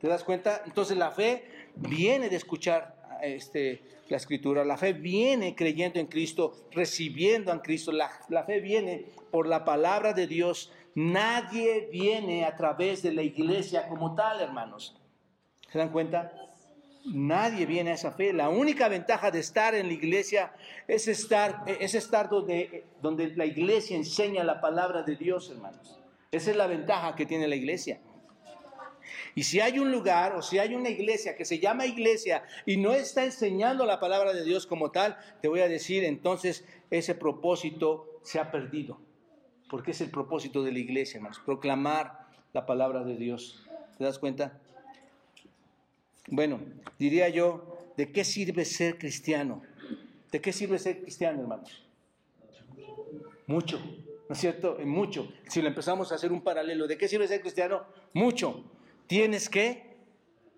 ¿Te 0.00 0.06
das 0.06 0.22
cuenta? 0.22 0.62
Entonces 0.64 0.96
la 0.96 1.10
fe 1.10 1.46
viene 1.74 2.28
de 2.28 2.36
escuchar 2.36 2.94
este, 3.22 3.82
la 4.08 4.18
escritura. 4.18 4.64
La 4.64 4.76
fe 4.76 4.92
viene 4.92 5.56
creyendo 5.56 5.98
en 5.98 6.06
Cristo, 6.06 6.54
recibiendo 6.70 7.50
a 7.50 7.60
Cristo. 7.60 7.90
La, 7.90 8.08
la 8.28 8.44
fe 8.44 8.60
viene 8.60 9.06
por 9.32 9.48
la 9.48 9.64
palabra 9.64 10.12
de 10.12 10.28
Dios. 10.28 10.70
Nadie 10.94 11.88
viene 11.90 12.44
a 12.44 12.54
través 12.54 13.02
de 13.02 13.12
la 13.12 13.22
iglesia 13.22 13.88
como 13.88 14.14
tal, 14.14 14.40
hermanos. 14.40 14.96
¿Se 15.72 15.78
dan 15.78 15.90
cuenta? 15.90 16.43
Nadie 17.04 17.66
viene 17.66 17.90
a 17.90 17.94
esa 17.94 18.12
fe. 18.12 18.32
La 18.32 18.48
única 18.48 18.88
ventaja 18.88 19.30
de 19.30 19.40
estar 19.40 19.74
en 19.74 19.88
la 19.88 19.92
iglesia 19.92 20.52
es 20.88 21.06
estar, 21.06 21.64
es 21.66 21.94
estar 21.94 22.30
donde, 22.30 22.86
donde 23.02 23.34
la 23.36 23.44
iglesia 23.44 23.96
enseña 23.96 24.42
la 24.42 24.60
palabra 24.60 25.02
de 25.02 25.16
Dios, 25.16 25.50
hermanos. 25.50 26.00
Esa 26.32 26.50
es 26.50 26.56
la 26.56 26.66
ventaja 26.66 27.14
que 27.14 27.26
tiene 27.26 27.46
la 27.46 27.56
iglesia. 27.56 28.00
Y 29.34 29.42
si 29.42 29.60
hay 29.60 29.78
un 29.78 29.90
lugar 29.90 30.34
o 30.34 30.42
si 30.42 30.58
hay 30.58 30.74
una 30.74 30.88
iglesia 30.88 31.36
que 31.36 31.44
se 31.44 31.58
llama 31.58 31.86
iglesia 31.86 32.44
y 32.64 32.76
no 32.76 32.92
está 32.92 33.24
enseñando 33.24 33.84
la 33.84 34.00
palabra 34.00 34.32
de 34.32 34.44
Dios 34.44 34.66
como 34.66 34.90
tal, 34.90 35.18
te 35.42 35.48
voy 35.48 35.60
a 35.60 35.68
decir, 35.68 36.04
entonces 36.04 36.64
ese 36.90 37.14
propósito 37.14 38.20
se 38.22 38.38
ha 38.38 38.50
perdido. 38.50 39.00
Porque 39.68 39.90
es 39.90 40.00
el 40.00 40.10
propósito 40.10 40.62
de 40.62 40.72
la 40.72 40.78
iglesia, 40.78 41.18
hermanos, 41.18 41.40
proclamar 41.44 42.26
la 42.52 42.64
palabra 42.64 43.02
de 43.04 43.16
Dios. 43.16 43.66
¿Te 43.98 44.04
das 44.04 44.18
cuenta? 44.18 44.60
Bueno, 46.28 46.60
diría 46.98 47.28
yo, 47.28 47.76
¿de 47.96 48.10
qué 48.10 48.24
sirve 48.24 48.64
ser 48.64 48.98
cristiano? 48.98 49.62
¿De 50.32 50.40
qué 50.40 50.52
sirve 50.52 50.78
ser 50.78 51.00
cristiano, 51.00 51.40
hermanos? 51.40 51.84
Mucho, 53.46 53.78
¿no 53.78 54.32
es 54.32 54.38
cierto? 54.38 54.78
Mucho. 54.84 55.32
Si 55.48 55.60
lo 55.60 55.68
empezamos 55.68 56.10
a 56.10 56.14
hacer 56.14 56.32
un 56.32 56.40
paralelo, 56.40 56.86
¿de 56.86 56.96
qué 56.96 57.08
sirve 57.08 57.28
ser 57.28 57.40
cristiano? 57.40 57.84
Mucho. 58.14 58.64
Tienes 59.06 59.50
que 59.50 59.96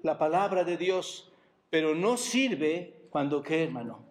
la 0.03 0.19
palabra 0.19 0.62
de 0.64 0.77
Dios, 0.77 1.33
pero 1.69 1.95
no 1.95 2.17
sirve 2.17 3.09
cuando 3.11 3.43
qué, 3.43 3.64
hermano? 3.64 4.05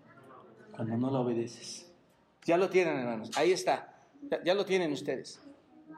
Cuando 0.75 0.97
no 0.97 1.09
la 1.09 1.19
obedeces. 1.19 1.89
Ya 2.43 2.57
lo 2.57 2.69
tienen, 2.69 2.97
hermanos. 2.97 3.31
Ahí 3.37 3.53
está. 3.53 4.03
Ya, 4.29 4.43
ya 4.43 4.53
lo 4.53 4.65
tienen 4.65 4.91
ustedes. 4.91 5.41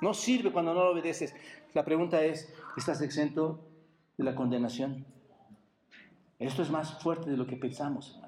No 0.02 0.14
sirve 0.14 0.52
cuando 0.52 0.74
no 0.74 0.84
lo 0.84 0.92
obedeces. 0.92 1.34
La 1.74 1.84
pregunta 1.84 2.24
es, 2.24 2.54
¿estás 2.78 3.02
exento 3.02 3.60
de 4.18 4.24
la 4.24 4.36
condenación? 4.36 5.06
Esto 6.40 6.62
es 6.62 6.70
más 6.70 7.02
fuerte 7.02 7.30
de 7.30 7.38
lo 7.38 7.48
que 7.48 7.56
pensamos, 7.56 8.20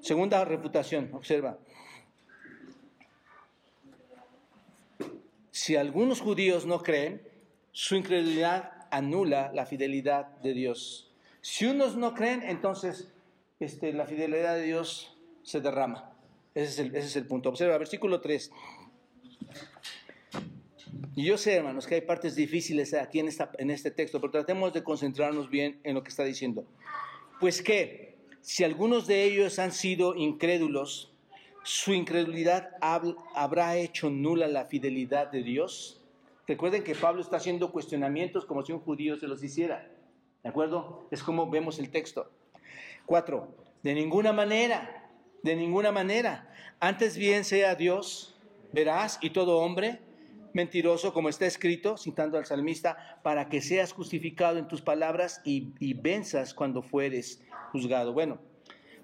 Segunda 0.00 0.44
reputación, 0.44 1.10
observa. 1.14 1.58
Si 5.50 5.74
algunos 5.74 6.20
judíos 6.20 6.64
no 6.64 6.80
creen, 6.80 7.20
su 7.72 7.96
incredulidad 7.96 8.86
anula 8.92 9.50
la 9.52 9.66
fidelidad 9.66 10.28
de 10.38 10.54
Dios. 10.54 11.10
Si 11.40 11.66
unos 11.66 11.96
no 11.96 12.14
creen, 12.14 12.44
entonces 12.44 13.12
este, 13.58 13.92
la 13.92 14.06
fidelidad 14.06 14.54
de 14.54 14.62
Dios 14.62 15.16
se 15.42 15.60
derrama. 15.60 16.12
Ese 16.54 16.68
es 16.70 16.78
el, 16.78 16.94
ese 16.94 17.06
es 17.06 17.16
el 17.16 17.26
punto. 17.26 17.48
Observa, 17.48 17.76
versículo 17.78 18.20
3. 18.20 18.52
Y 21.14 21.24
yo 21.24 21.38
sé, 21.38 21.54
hermanos, 21.54 21.86
que 21.86 21.96
hay 21.96 22.00
partes 22.00 22.36
difíciles 22.36 22.94
aquí 22.94 23.20
en, 23.20 23.28
esta, 23.28 23.50
en 23.58 23.70
este 23.70 23.90
texto, 23.90 24.20
pero 24.20 24.30
tratemos 24.30 24.72
de 24.72 24.82
concentrarnos 24.82 25.50
bien 25.50 25.80
en 25.82 25.94
lo 25.94 26.02
que 26.02 26.10
está 26.10 26.24
diciendo. 26.24 26.64
Pues 27.40 27.62
que, 27.62 28.16
si 28.40 28.64
algunos 28.64 29.06
de 29.06 29.24
ellos 29.24 29.58
han 29.58 29.72
sido 29.72 30.14
incrédulos, 30.14 31.12
su 31.62 31.92
incredulidad 31.92 32.70
habrá 32.80 33.76
hecho 33.76 34.08
nula 34.08 34.46
la 34.46 34.66
fidelidad 34.66 35.32
de 35.32 35.42
Dios. 35.42 36.00
Recuerden 36.46 36.84
que 36.84 36.94
Pablo 36.94 37.22
está 37.22 37.38
haciendo 37.38 37.72
cuestionamientos 37.72 38.46
como 38.46 38.64
si 38.64 38.72
un 38.72 38.78
judío 38.78 39.16
se 39.16 39.26
los 39.26 39.42
hiciera. 39.42 39.90
¿De 40.44 40.48
acuerdo? 40.48 41.08
Es 41.10 41.24
como 41.24 41.50
vemos 41.50 41.80
el 41.80 41.90
texto. 41.90 42.30
Cuatro, 43.04 43.48
de 43.82 43.94
ninguna 43.94 44.32
manera, 44.32 45.10
de 45.42 45.56
ninguna 45.56 45.90
manera. 45.90 46.54
Antes 46.78 47.16
bien 47.16 47.44
sea 47.44 47.74
Dios, 47.74 48.36
verás, 48.72 49.18
y 49.20 49.30
todo 49.30 49.58
hombre, 49.58 49.98
mentiroso, 50.56 51.12
como 51.12 51.28
está 51.28 51.44
escrito, 51.44 51.98
citando 51.98 52.38
al 52.38 52.46
salmista, 52.46 53.20
para 53.22 53.48
que 53.50 53.60
seas 53.60 53.92
justificado 53.92 54.58
en 54.58 54.66
tus 54.66 54.80
palabras 54.80 55.42
y, 55.44 55.68
y 55.78 55.92
venzas 55.92 56.54
cuando 56.54 56.82
fueres 56.82 57.42
juzgado. 57.72 58.14
Bueno, 58.14 58.38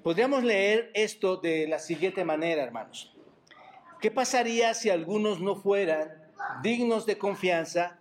podríamos 0.03 0.42
leer 0.42 0.90
esto 0.94 1.36
de 1.36 1.68
la 1.68 1.78
siguiente 1.78 2.24
manera, 2.24 2.62
hermanos. 2.62 3.14
¿Qué 4.00 4.11
pasaría 4.11 4.72
si 4.72 4.88
algunos 4.88 5.40
no 5.40 5.55
fueran 5.55 6.09
dignos 6.62 7.05
de 7.05 7.18
confianza? 7.18 7.98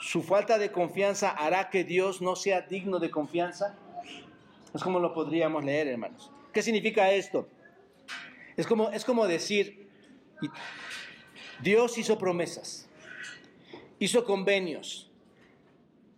¿Su 0.00 0.20
falta 0.22 0.58
de 0.58 0.72
confianza 0.72 1.30
hará 1.30 1.70
que 1.70 1.84
Dios 1.84 2.20
no 2.20 2.34
sea 2.34 2.62
digno 2.62 2.98
de 2.98 3.10
confianza? 3.10 3.76
Es 4.74 4.82
como 4.82 4.98
lo 4.98 5.14
podríamos 5.14 5.64
leer, 5.64 5.86
hermanos. 5.86 6.30
¿Qué 6.52 6.60
significa 6.60 7.12
esto? 7.12 7.48
Es 8.56 8.66
como, 8.66 8.90
es 8.90 9.04
como 9.04 9.28
decir, 9.28 9.88
Dios 11.62 11.96
hizo 11.96 12.18
promesas, 12.18 12.88
hizo 14.00 14.24
convenios, 14.24 15.10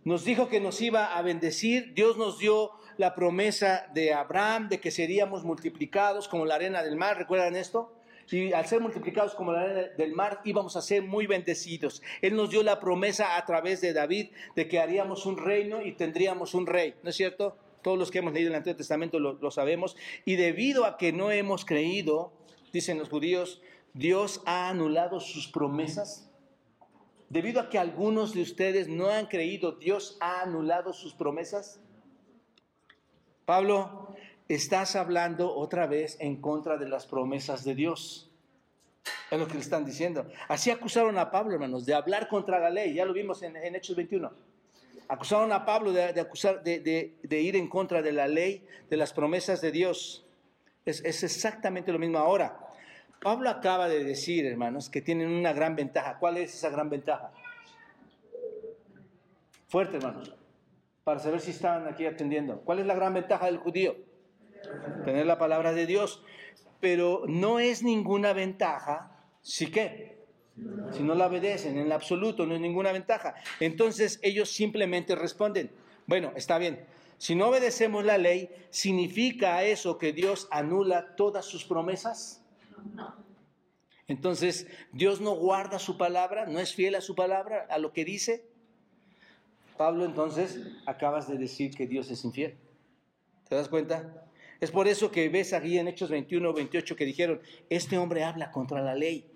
nos 0.05 0.25
dijo 0.25 0.49
que 0.49 0.59
nos 0.59 0.81
iba 0.81 1.17
a 1.17 1.21
bendecir, 1.21 1.93
Dios 1.93 2.17
nos 2.17 2.39
dio 2.39 2.71
la 2.97 3.15
promesa 3.15 3.91
de 3.93 4.15
Abraham 4.15 4.69
de 4.71 4.81
que 4.81 4.91
seríamos 4.91 5.45
multiplicados 5.45 6.29
como 6.29 6.47
la 6.47 6.55
arena 6.55 6.83
del 6.83 6.97
mar, 6.97 7.19
¿recuerdan 7.19 7.57
esto? 7.57 7.93
Y 8.31 8.55
al 8.55 8.67
ser 8.67 8.81
multiplicados 8.81 9.35
como 9.35 9.53
la 9.53 9.61
arena 9.61 9.89
del 9.99 10.13
mar 10.13 10.41
íbamos 10.45 10.77
a 10.77 10.83
ser 10.83 11.03
muy 11.03 11.27
bendecidos. 11.27 12.03
Él 12.23 12.37
nos 12.37 12.49
dio 12.49 12.63
la 12.63 12.81
promesa 12.81 13.37
a 13.37 13.45
través 13.45 13.83
de 13.83 13.93
David 13.93 14.31
de 14.57 14.67
que 14.67 14.81
haríamos 14.81 15.27
un 15.27 15.37
reino 15.37 15.83
y 15.83 15.93
tendríamos 15.93 16.55
un 16.55 16.67
rey, 16.67 16.95
¿no 17.03 17.11
es 17.11 17.17
cierto? 17.17 17.59
Todos 17.83 17.99
los 17.99 18.11
que 18.11 18.21
hemos 18.21 18.33
leído 18.33 18.49
el 18.49 18.55
Antiguo 18.55 18.77
Testamento 18.77 19.19
lo, 19.19 19.35
lo 19.35 19.51
sabemos. 19.51 19.95
Y 20.25 20.37
debido 20.37 20.87
a 20.87 20.97
que 20.97 21.13
no 21.13 21.31
hemos 21.31 21.67
creído, 21.67 22.33
dicen 22.73 22.99
los 22.99 23.11
judíos, 23.11 23.61
Dios 23.95 24.43
ha 24.45 24.69
anulado 24.69 25.21
sus 25.21 25.47
promesas. 25.47 26.29
Debido 27.29 27.61
a 27.61 27.71
que 27.71 27.79
algunos 27.79 28.35
de 28.35 28.43
ustedes 28.43 28.89
no 28.89 29.09
han 29.09 29.27
creído, 29.27 29.73
Dios 29.73 30.19
ha 30.21 30.43
anulado 30.43 30.93
sus 30.93 31.15
promesas. 31.15 31.81
Pablo, 33.45 34.15
estás 34.49 34.97
hablando 34.97 35.55
otra 35.55 35.87
vez 35.87 36.17
en 36.21 36.41
contra 36.41 36.77
de 36.77 36.89
las 36.89 37.07
promesas 37.07 37.65
de 37.65 37.77
Dios. 37.77 38.31
Es 39.31 39.39
lo 39.39 39.47
que 39.47 39.55
le 39.55 39.61
están 39.61 39.85
diciendo. 39.85 40.27
Así 40.49 40.71
acusaron 40.71 41.17
a 41.17 41.31
Pablo, 41.31 41.55
hermanos, 41.55 41.87
de 41.87 41.95
hablar 41.95 42.29
contra 42.29 42.59
la 42.59 42.71
ley. 42.71 42.95
Ya 42.95 43.05
lo 43.05 43.13
vimos 43.13 43.43
en, 43.43 43.57
Hechos 43.77 43.95
21. 43.95 44.33
Acusaron 45.07 45.53
a 45.53 45.65
Pablo 45.65 45.93
de, 45.93 46.21
acusar, 46.21 46.65
de, 46.65 47.15
ir 47.31 47.57
en 47.57 47.69
contra 47.69 48.03
de 48.03 48.13
la 48.13 48.27
ley, 48.27 48.67
de 48.91 48.97
las 48.97 49.13
promesas 49.13 49.61
de 49.61 49.71
Dios. 49.71 50.27
Es, 50.85 51.05
es 51.05 51.23
exactamente 51.23 51.93
lo 51.93 51.99
mismo 52.01 52.19
ahora. 52.19 52.64
Pablo 53.21 53.51
acaba 53.51 53.89
de 53.89 54.05
decir, 54.05 54.47
hermanos, 54.47 54.91
que 54.91 55.01
tienen 55.01 55.29
una 55.29 55.53
gran 55.53 55.77
ventaja. 55.77 56.19
¿Cuál 56.19 56.37
es 56.37 56.55
esa 56.55 56.71
gran 56.71 56.91
ventaja? 56.91 57.33
Fuerte, 59.69 59.97
hermanos, 59.97 60.35
para 61.03 61.19
saber 61.21 61.41
si 61.41 61.51
están 61.51 61.87
aquí 61.87 62.07
atendiendo. 62.07 62.61
¿Cuál 62.61 62.81
es 62.81 62.87
la 62.87 62.95
gran 62.95 63.15
ventaja 63.15 63.47
del 63.47 63.59
judío? 63.59 63.97
Tener 65.05 65.27
la 65.27 65.39
palabra 65.39 65.73
de 65.73 65.87
Dios. 65.87 66.23
Pero 66.81 67.25
no 67.27 67.59
es 67.59 67.83
ninguna 67.83 68.33
ventaja, 68.33 69.11
¿sí 69.41 69.71
qué? 69.71 70.15
Si 70.93 71.03
no 71.03 71.15
la 71.15 71.27
obedecen, 71.27 71.79
en 71.79 71.91
absoluto, 71.91 72.47
no 72.47 72.55
es 72.55 72.61
ninguna 72.61 72.93
ventaja. 72.93 73.35
Entonces 73.59 74.21
ellos 74.23 74.51
simplemente 74.51 75.17
responden, 75.17 75.71
bueno, 76.07 76.33
está 76.37 76.59
bien, 76.59 76.87
si 77.19 77.35
no 77.35 77.49
obedecemos 77.49 78.05
la 78.05 78.19
ley, 78.19 78.51
¿significa 78.71 79.65
eso 79.65 79.99
que 79.99 80.13
Dios 80.13 80.47
anula 80.51 81.17
todas 81.17 81.47
sus 81.47 81.65
promesas? 81.65 82.44
Entonces, 84.07 84.67
Dios 84.93 85.21
no 85.21 85.35
guarda 85.35 85.79
su 85.79 85.97
palabra, 85.97 86.47
no 86.47 86.61
es 86.61 86.75
fiel 86.75 86.95
a 86.95 87.01
su 87.01 87.15
palabra, 87.15 87.67
a 87.71 87.79
lo 87.79 87.93
que 87.93 88.05
dice. 88.05 88.45
Pablo, 89.77 90.05
entonces, 90.05 90.61
acabas 90.87 91.29
de 91.29 91.39
decir 91.39 91.75
que 91.75 91.87
Dios 91.87 92.11
es 92.11 92.25
infiel. 92.25 92.57
¿Te 93.49 93.55
das 93.55 93.69
cuenta? 93.69 94.25
Es 94.61 94.71
por 94.71 94.89
eso 94.89 95.11
que 95.11 95.29
ves 95.29 95.53
aquí 95.53 95.79
en 95.79 95.89
Hechos 95.89 96.11
21 96.11 96.53
28 96.53 96.97
que 96.97 97.05
dijeron, 97.05 97.41
este 97.71 97.99
hombre 97.99 98.25
habla 98.25 98.51
contra 98.51 98.83
la 98.83 98.95
ley. 98.95 99.31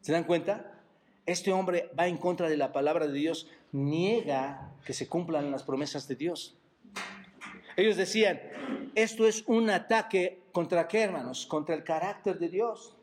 ¿Se 0.00 0.12
dan 0.12 0.24
cuenta? 0.24 0.80
Este 1.26 1.52
hombre 1.52 1.90
va 1.98 2.06
en 2.06 2.16
contra 2.16 2.48
de 2.48 2.56
la 2.56 2.72
palabra 2.72 3.06
de 3.06 3.14
Dios, 3.14 3.48
niega 3.72 4.72
que 4.84 4.92
se 4.92 5.08
cumplan 5.08 5.50
las 5.50 5.62
promesas 5.62 6.06
de 6.08 6.16
Dios. 6.16 6.56
Ellos 7.76 7.96
decían, 7.96 8.40
esto 8.94 9.26
es 9.26 9.44
un 9.46 9.70
ataque 9.70 10.43
contra 10.54 10.86
qué, 10.86 11.02
hermanos? 11.02 11.46
Contra 11.46 11.74
el 11.74 11.82
carácter 11.82 12.38
de 12.38 12.48
Dios. 12.48 12.94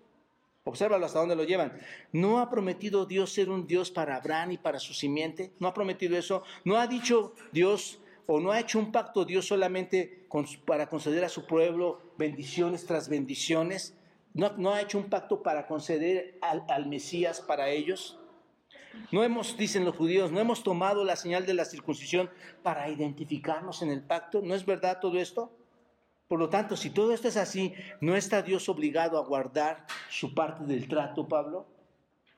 Obsérvalo 0.64 1.06
hasta 1.06 1.20
dónde 1.20 1.36
lo 1.36 1.44
llevan. 1.44 1.78
¿No 2.14 2.40
ha 2.40 2.50
prometido 2.50 3.06
Dios 3.06 3.34
ser 3.34 3.50
un 3.50 3.68
Dios 3.68 3.92
para 3.92 4.16
Abraham 4.16 4.54
y 4.54 4.58
para 4.58 4.80
su 4.80 4.94
simiente? 4.94 5.52
¿No 5.60 5.68
ha 5.68 5.74
prometido 5.74 6.18
eso? 6.18 6.44
¿No 6.64 6.78
ha 6.78 6.88
dicho 6.88 7.34
Dios 7.52 8.00
o 8.26 8.40
no 8.40 8.52
ha 8.52 8.60
hecho 8.62 8.80
un 8.80 8.94
pacto 8.94 9.26
Dios 9.26 9.48
solamente 9.48 10.28
para 10.66 10.88
conceder 10.88 11.26
a 11.26 11.30
su 11.30 11.46
pueblo 11.46 12.00
bendiciones 12.18 12.86
tras 12.86 13.10
bendiciones? 13.10 13.98
¿No, 14.34 14.72
ha 14.72 14.82
hecho 14.82 14.98
un 14.98 15.10
pacto 15.10 15.44
para 15.44 15.68
conceder 15.68 16.38
al, 16.42 16.64
al 16.70 16.86
Mesías 16.86 17.42
para 17.42 17.70
ellos? 17.70 18.18
No 19.12 19.26
hemos, 19.26 19.58
dicen 19.58 19.84
los 19.84 19.98
judíos, 19.98 20.32
no 20.32 20.40
hemos 20.40 20.64
tomado 20.64 21.04
la 21.04 21.18
señal 21.18 21.46
de 21.46 21.54
la 21.54 21.66
circuncisión 21.66 22.30
para 22.64 22.88
identificarnos 22.90 23.82
en 23.82 23.90
el 23.90 24.04
pacto. 24.04 24.42
¿No 24.42 24.56
es 24.56 24.66
verdad 24.66 25.00
todo 25.02 25.20
esto? 25.20 25.52
Por 26.32 26.40
lo 26.40 26.48
tanto, 26.48 26.78
si 26.78 26.92
todo 26.92 27.12
esto 27.12 27.28
es 27.28 27.36
así, 27.36 27.74
¿no 28.00 28.16
está 28.16 28.42
Dios 28.42 28.70
obligado 28.70 29.18
a 29.18 29.26
guardar 29.26 29.86
su 30.10 30.34
parte 30.34 30.64
del 30.64 30.88
trato, 30.88 31.28
Pablo? 31.28 31.68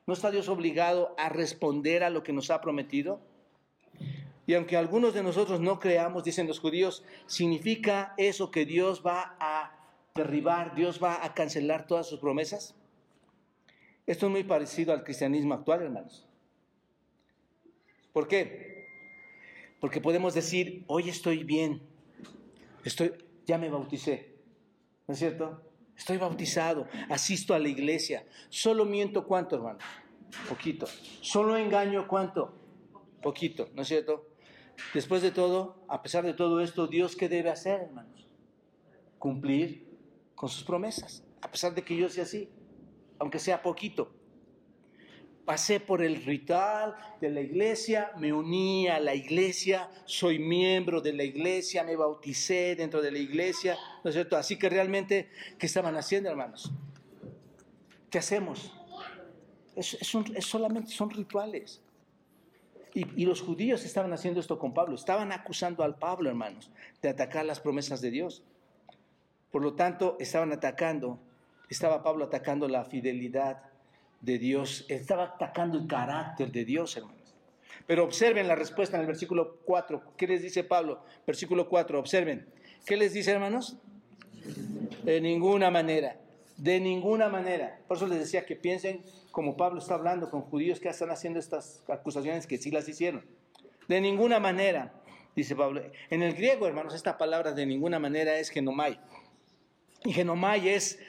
¿No 0.08 0.16
está 0.16 0.32
Dios 0.32 0.50
obligado 0.50 1.14
a 1.16 1.30
responder 1.30 2.04
a 2.04 2.10
lo 2.10 2.24
que 2.24 2.34
nos 2.34 2.50
ha 2.50 2.60
prometido? 2.60 3.22
Y 4.48 4.56
aunque 4.56 4.78
algunos 4.78 5.14
de 5.14 5.22
nosotros 5.22 5.60
no 5.60 5.80
creamos, 5.80 6.24
dicen 6.24 6.48
los 6.48 6.60
judíos, 6.60 7.06
¿significa 7.28 8.16
eso 8.18 8.50
que 8.50 8.66
Dios 8.66 9.04
va 9.06 9.36
a 9.40 9.78
derribar, 10.16 10.74
Dios 10.74 11.00
va 11.00 11.24
a 11.24 11.36
cancelar 11.36 11.86
todas 11.86 12.10
sus 12.10 12.20
promesas? 12.20 12.74
Esto 14.08 14.26
es 14.26 14.32
muy 14.32 14.44
parecido 14.44 14.92
al 14.92 15.04
cristianismo 15.04 15.54
actual, 15.54 15.84
hermanos. 15.84 16.26
¿Por 18.12 18.28
qué? 18.28 18.88
Porque 19.80 20.02
podemos 20.02 20.34
decir, 20.34 20.84
hoy 20.88 21.10
estoy 21.10 21.44
bien, 21.44 21.80
estoy, 22.84 23.14
ya 23.46 23.58
me 23.58 23.70
bauticé, 23.70 24.36
¿no 25.08 25.14
es 25.14 25.20
cierto? 25.20 25.62
Estoy 25.96 26.18
bautizado, 26.18 26.88
asisto 27.10 27.54
a 27.54 27.60
la 27.60 27.68
iglesia. 27.68 28.26
Solo 28.50 28.86
miento 28.86 29.26
cuánto, 29.26 29.56
hermano? 29.56 29.80
Poquito. 30.50 30.88
Solo 31.22 31.56
engaño 31.56 32.08
cuánto? 32.08 32.54
Poquito, 33.22 33.70
¿no 33.74 33.84
es 33.84 33.88
cierto? 33.88 34.28
Después 34.94 35.22
de 35.22 35.32
todo, 35.32 35.86
a 35.88 36.02
pesar 36.02 36.26
de 36.26 36.34
todo 36.34 36.62
esto, 36.62 36.88
Dios 36.88 37.16
qué 37.16 37.30
debe 37.30 37.50
hacer, 37.50 37.82
hermanos? 37.82 38.28
Cumplir 39.20 39.88
con 40.36 40.50
sus 40.50 40.64
promesas, 40.64 41.24
a 41.42 41.52
pesar 41.52 41.76
de 41.76 41.84
que 41.84 41.96
yo 41.96 42.10
sea 42.10 42.24
así, 42.24 42.50
aunque 43.20 43.40
sea 43.40 43.62
poquito 43.62 44.14
pasé 45.46 45.80
por 45.80 46.02
el 46.02 46.24
ritual 46.24 46.96
de 47.20 47.30
la 47.30 47.42
iglesia, 47.42 48.12
me 48.18 48.32
uní 48.32 48.88
a 48.88 49.00
la 49.00 49.14
iglesia, 49.14 49.90
soy 50.06 50.40
miembro 50.40 51.02
de 51.02 51.14
la 51.14 51.24
iglesia, 51.24 51.84
me 51.84 51.96
bauticé 51.96 52.76
dentro 52.76 53.02
de 53.02 53.12
la 53.12 53.18
iglesia, 53.18 53.78
¿no 54.04 54.10
es 54.10 54.16
cierto? 54.16 54.38
Así 54.38 54.58
que 54.58 54.70
realmente, 54.70 55.30
¿qué 55.58 55.66
estaban 55.66 55.96
haciendo, 55.96 56.30
hermanos? 56.30 56.72
¿Qué 58.10 58.20
hacemos? 58.20 58.74
Es, 59.76 59.98
solamente 60.40 60.92
son 60.92 61.10
rituales. 61.10 61.82
Y, 62.94 63.22
y, 63.22 63.26
los 63.26 63.42
judíos 63.42 63.84
estaban 63.86 64.14
haciendo 64.14 64.40
esto 64.40 64.60
con 64.60 64.72
Pablo, 64.74 64.94
estaban 64.94 65.32
acusando 65.32 65.84
al 65.84 65.98
Pablo, 65.98 66.30
hermanos, 66.30 66.70
de 67.02 67.10
atacar 67.10 67.44
las 67.44 67.60
promesas 67.60 68.02
de 68.02 68.12
Dios. 68.12 68.44
Por 69.50 69.64
lo 69.64 69.74
tanto, 69.74 70.16
estaban 70.20 70.52
atacando, 70.52 71.20
estaba 71.70 72.04
Pablo 72.04 72.26
atacando 72.26 72.68
la 72.68 72.86
fidelidad 72.86 73.73
de 74.24 74.40
Dios, 74.40 74.86
estaba 74.88 75.24
atacando 75.26 75.78
el 75.78 75.86
carácter 75.86 76.52
de 76.52 76.64
Dios, 76.64 76.96
hermanos. 76.96 77.36
Pero 77.86 78.06
observen 78.06 78.48
la 78.48 78.56
respuesta 78.56 78.96
en 78.96 79.02
el 79.02 79.08
versículo 79.08 79.58
4. 79.66 80.02
¿Qué 80.16 80.28
les 80.28 80.42
dice 80.42 80.64
Pablo? 80.64 81.04
Versículo 81.28 81.68
4, 81.68 82.00
observen. 82.00 82.48
¿Qué 82.86 82.96
les 82.96 83.14
dice, 83.14 83.32
hermanos? 83.32 83.78
De 85.04 85.20
ninguna 85.20 85.70
manera, 85.70 86.18
de 86.56 86.80
ninguna 86.80 87.28
manera. 87.28 87.80
Por 87.88 87.98
eso 87.98 88.08
les 88.08 88.20
decía 88.20 88.46
que 88.46 88.56
piensen 88.56 89.02
como 89.32 89.58
Pablo 89.58 89.80
está 89.80 89.96
hablando 89.96 90.30
con 90.30 90.42
judíos 90.42 90.80
que 90.80 90.88
están 90.88 91.12
haciendo 91.12 91.40
estas 91.40 91.84
acusaciones 91.90 92.48
que 92.48 92.58
sí 92.58 92.72
las 92.72 92.88
hicieron. 92.88 93.26
De 93.90 94.00
ninguna 94.00 94.40
manera, 94.40 94.94
dice 95.36 95.54
Pablo. 95.54 95.82
En 96.10 96.24
el 96.24 96.34
griego, 96.34 96.66
hermanos, 96.66 96.94
esta 96.94 97.18
palabra 97.18 97.52
de 97.52 97.66
ninguna 97.66 98.00
manera 98.00 98.38
es 98.40 98.50
genomai. 98.50 99.02
Y 100.06 100.14
genomai 100.14 100.70
es 100.70 101.00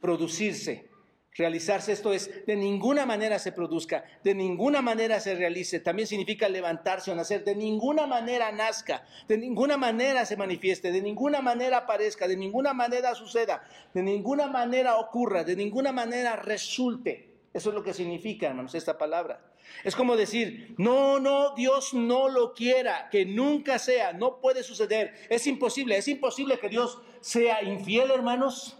producirse, 0.00 0.88
Realizarse 1.36 1.90
esto 1.90 2.12
es, 2.12 2.46
de 2.46 2.54
ninguna 2.54 3.06
manera 3.06 3.40
se 3.40 3.50
produzca, 3.50 4.04
de 4.22 4.36
ninguna 4.36 4.82
manera 4.82 5.18
se 5.18 5.34
realice. 5.34 5.80
También 5.80 6.06
significa 6.06 6.48
levantarse 6.48 7.10
o 7.10 7.14
nacer, 7.16 7.42
de 7.42 7.56
ninguna 7.56 8.06
manera 8.06 8.52
nazca, 8.52 9.04
de 9.26 9.36
ninguna 9.36 9.76
manera 9.76 10.24
se 10.26 10.36
manifieste, 10.36 10.92
de 10.92 11.02
ninguna 11.02 11.42
manera 11.42 11.78
aparezca, 11.78 12.28
de 12.28 12.36
ninguna 12.36 12.72
manera 12.72 13.16
suceda, 13.16 13.64
de 13.92 14.02
ninguna 14.02 14.46
manera 14.46 14.96
ocurra, 14.96 15.42
de 15.42 15.56
ninguna 15.56 15.90
manera 15.90 16.36
resulte. 16.36 17.30
Eso 17.52 17.70
es 17.70 17.74
lo 17.74 17.82
que 17.82 17.94
significa, 17.94 18.46
hermanos, 18.46 18.76
esta 18.76 18.96
palabra. 18.96 19.40
Es 19.82 19.96
como 19.96 20.16
decir, 20.16 20.74
no, 20.78 21.18
no, 21.18 21.56
Dios 21.56 21.94
no 21.94 22.28
lo 22.28 22.54
quiera, 22.54 23.08
que 23.10 23.26
nunca 23.26 23.80
sea, 23.80 24.12
no 24.12 24.40
puede 24.40 24.62
suceder, 24.62 25.14
es 25.28 25.48
imposible, 25.48 25.96
es 25.96 26.06
imposible 26.06 26.60
que 26.60 26.68
Dios 26.68 27.00
sea 27.20 27.60
infiel, 27.64 28.12
hermanos. 28.12 28.78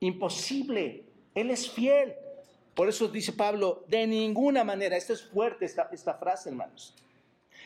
Imposible. 0.00 1.04
Él 1.34 1.50
es 1.50 1.70
fiel. 1.70 2.14
Por 2.74 2.88
eso 2.88 3.08
dice 3.08 3.32
Pablo, 3.32 3.84
de 3.88 4.06
ninguna 4.06 4.64
manera. 4.64 4.96
Esta 4.96 5.12
es 5.12 5.22
fuerte, 5.22 5.64
esta, 5.64 5.88
esta 5.92 6.14
frase, 6.14 6.48
hermanos. 6.48 6.94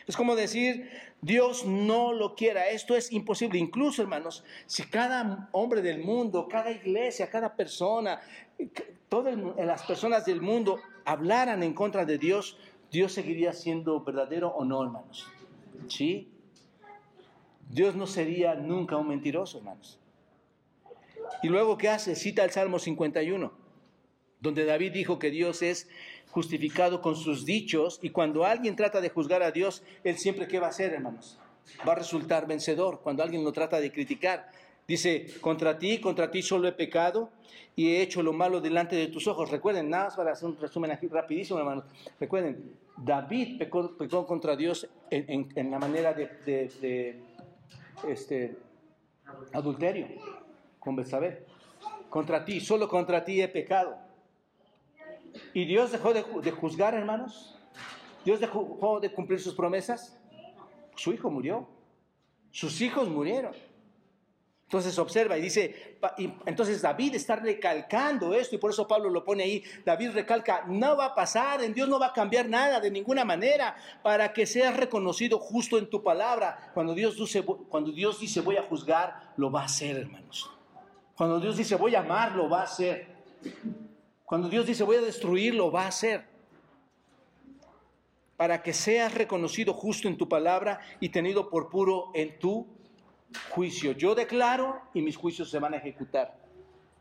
Es 0.07 0.15
como 0.15 0.35
decir, 0.35 0.89
Dios 1.21 1.65
no 1.65 2.13
lo 2.13 2.35
quiera. 2.35 2.69
Esto 2.69 2.95
es 2.95 3.11
imposible. 3.11 3.57
Incluso, 3.57 4.01
hermanos, 4.01 4.43
si 4.65 4.83
cada 4.83 5.49
hombre 5.51 5.81
del 5.81 6.03
mundo, 6.03 6.47
cada 6.47 6.71
iglesia, 6.71 7.29
cada 7.29 7.55
persona, 7.55 8.21
todas 9.09 9.35
las 9.57 9.83
personas 9.83 10.25
del 10.25 10.41
mundo 10.41 10.79
hablaran 11.05 11.63
en 11.63 11.73
contra 11.73 12.05
de 12.05 12.17
Dios, 12.17 12.57
Dios 12.91 13.13
seguiría 13.13 13.53
siendo 13.53 14.01
verdadero 14.01 14.49
o 14.49 14.63
no, 14.63 14.83
hermanos. 14.83 15.27
¿Sí? 15.87 16.31
Dios 17.69 17.95
no 17.95 18.05
sería 18.05 18.53
nunca 18.55 18.95
un 18.97 19.07
mentiroso, 19.07 19.57
hermanos. 19.57 19.99
Y 21.41 21.49
luego, 21.49 21.77
¿qué 21.77 21.89
hace? 21.89 22.15
Cita 22.15 22.43
el 22.43 22.51
Salmo 22.51 22.79
51, 22.79 23.51
donde 24.39 24.65
David 24.65 24.93
dijo 24.93 25.19
que 25.19 25.31
Dios 25.31 25.61
es 25.61 25.89
justificado 26.29 27.01
con 27.01 27.15
sus 27.15 27.45
dichos 27.45 27.99
y 28.01 28.09
cuando 28.09 28.45
alguien 28.45 28.75
trata 28.75 28.99
de 28.99 29.09
juzgar 29.09 29.41
a 29.41 29.51
Dios, 29.51 29.83
él 30.03 30.17
siempre, 30.17 30.47
¿qué 30.47 30.59
va 30.59 30.67
a 30.67 30.69
hacer, 30.69 30.93
hermanos? 30.93 31.39
Va 31.87 31.93
a 31.93 31.95
resultar 31.95 32.45
vencedor 32.47 32.99
cuando 33.01 33.23
alguien 33.23 33.43
lo 33.43 33.51
trata 33.51 33.79
de 33.79 33.91
criticar. 33.91 34.49
Dice, 34.87 35.27
contra 35.41 35.79
ti, 35.79 35.99
contra 35.99 36.29
ti 36.29 36.41
solo 36.41 36.67
he 36.67 36.71
pecado 36.71 37.29
y 37.75 37.89
he 37.89 38.01
hecho 38.01 38.21
lo 38.21 38.33
malo 38.33 38.61
delante 38.61 38.95
de 38.95 39.07
tus 39.07 39.27
ojos. 39.27 39.49
Recuerden, 39.49 39.89
nada 39.89 40.05
más 40.05 40.15
para 40.15 40.33
hacer 40.33 40.49
un 40.49 40.59
resumen 40.59 40.91
aquí 40.91 41.07
rapidísimo, 41.07 41.57
hermanos. 41.57 41.85
Recuerden, 42.19 42.73
David 42.97 43.57
pecó, 43.57 44.27
contra 44.27 44.55
Dios 44.55 44.87
en, 45.09 45.71
la 45.71 45.79
manera 45.79 46.13
de, 46.13 46.27
de 46.45 47.19
este, 48.07 48.57
adulterio 49.53 50.07
con 50.85 50.95
Betsabé. 50.95 51.43
Contra 52.09 52.45
ti, 52.45 52.61
solo 52.61 52.87
contra 52.87 53.25
ti 53.25 53.41
he 53.41 53.49
pecado. 53.49 53.97
¿Y 55.53 55.65
Dios 55.65 55.91
dejó 55.91 56.13
de, 56.13 56.51
juzgar, 56.51 56.93
hermanos? 56.93 57.57
¿Dios 58.23 58.39
dejó 58.39 58.99
de 59.01 59.11
cumplir 59.11 59.41
sus 59.41 59.53
promesas? 59.53 60.17
Su 60.95 61.11
hijo 61.11 61.29
murió. 61.29 61.67
Sus 62.51 62.79
hijos 62.79 63.09
murieron. 63.09 63.53
Entonces 64.65 64.97
observa 64.97 65.37
y 65.37 65.41
dice, 65.41 65.97
entonces 66.45 66.81
David 66.81 67.15
está 67.15 67.35
recalcando 67.35 68.33
esto 68.33 68.55
y 68.55 68.57
por 68.57 68.71
eso 68.71 68.87
Pablo 68.87 69.09
lo 69.09 69.23
pone 69.23 69.43
ahí. 69.43 69.63
David 69.85 70.11
recalca, 70.11 70.63
no 70.67 70.97
va 70.97 71.05
a 71.07 71.15
pasar, 71.15 71.63
en 71.63 71.73
Dios 71.73 71.87
no 71.87 71.99
va 71.99 72.07
a 72.07 72.13
cambiar 72.13 72.49
nada 72.49 72.79
de 72.79 72.89
ninguna 72.89 73.23
manera 73.25 73.75
para 74.01 74.33
que 74.33 74.45
seas 74.45 74.75
reconocido 74.75 75.37
justo 75.37 75.77
en 75.77 75.87
tu 75.89 76.01
palabra. 76.01 76.71
Cuando 76.73 76.95
Dios 76.95 77.15
dice, 77.15 77.43
cuando 77.43 77.91
Dios 77.91 78.19
dice 78.19 78.41
voy 78.41 78.57
a 78.57 78.63
juzgar, 78.63 79.33
lo 79.37 79.51
va 79.51 79.61
a 79.61 79.65
hacer, 79.65 79.97
hermanos. 79.97 80.54
Cuando 81.15 81.39
Dios 81.39 81.57
dice 81.57 81.75
voy 81.75 81.95
a 81.95 81.99
amar, 81.99 82.33
lo 82.33 82.49
va 82.49 82.61
a 82.61 82.63
hacer. 82.63 83.07
Cuando 84.25 84.49
Dios 84.49 84.65
dice 84.65 84.83
voy 84.83 84.97
a 84.97 85.01
destruir, 85.01 85.55
lo 85.55 85.71
va 85.71 85.83
a 85.83 85.87
hacer. 85.87 86.25
Para 88.37 88.61
que 88.61 88.73
seas 88.73 89.13
reconocido 89.13 89.73
justo 89.73 90.07
en 90.07 90.17
tu 90.17 90.27
palabra 90.27 90.81
y 90.99 91.09
tenido 91.09 91.49
por 91.49 91.69
puro 91.69 92.11
en 92.13 92.37
tu 92.37 92.67
juicio. 93.49 93.93
Yo 93.93 94.13
declaro 94.13 94.81
y 94.93 95.01
mis 95.01 95.15
juicios 95.15 95.49
se 95.49 95.59
van 95.59 95.73
a 95.73 95.77
ejecutar. 95.77 96.37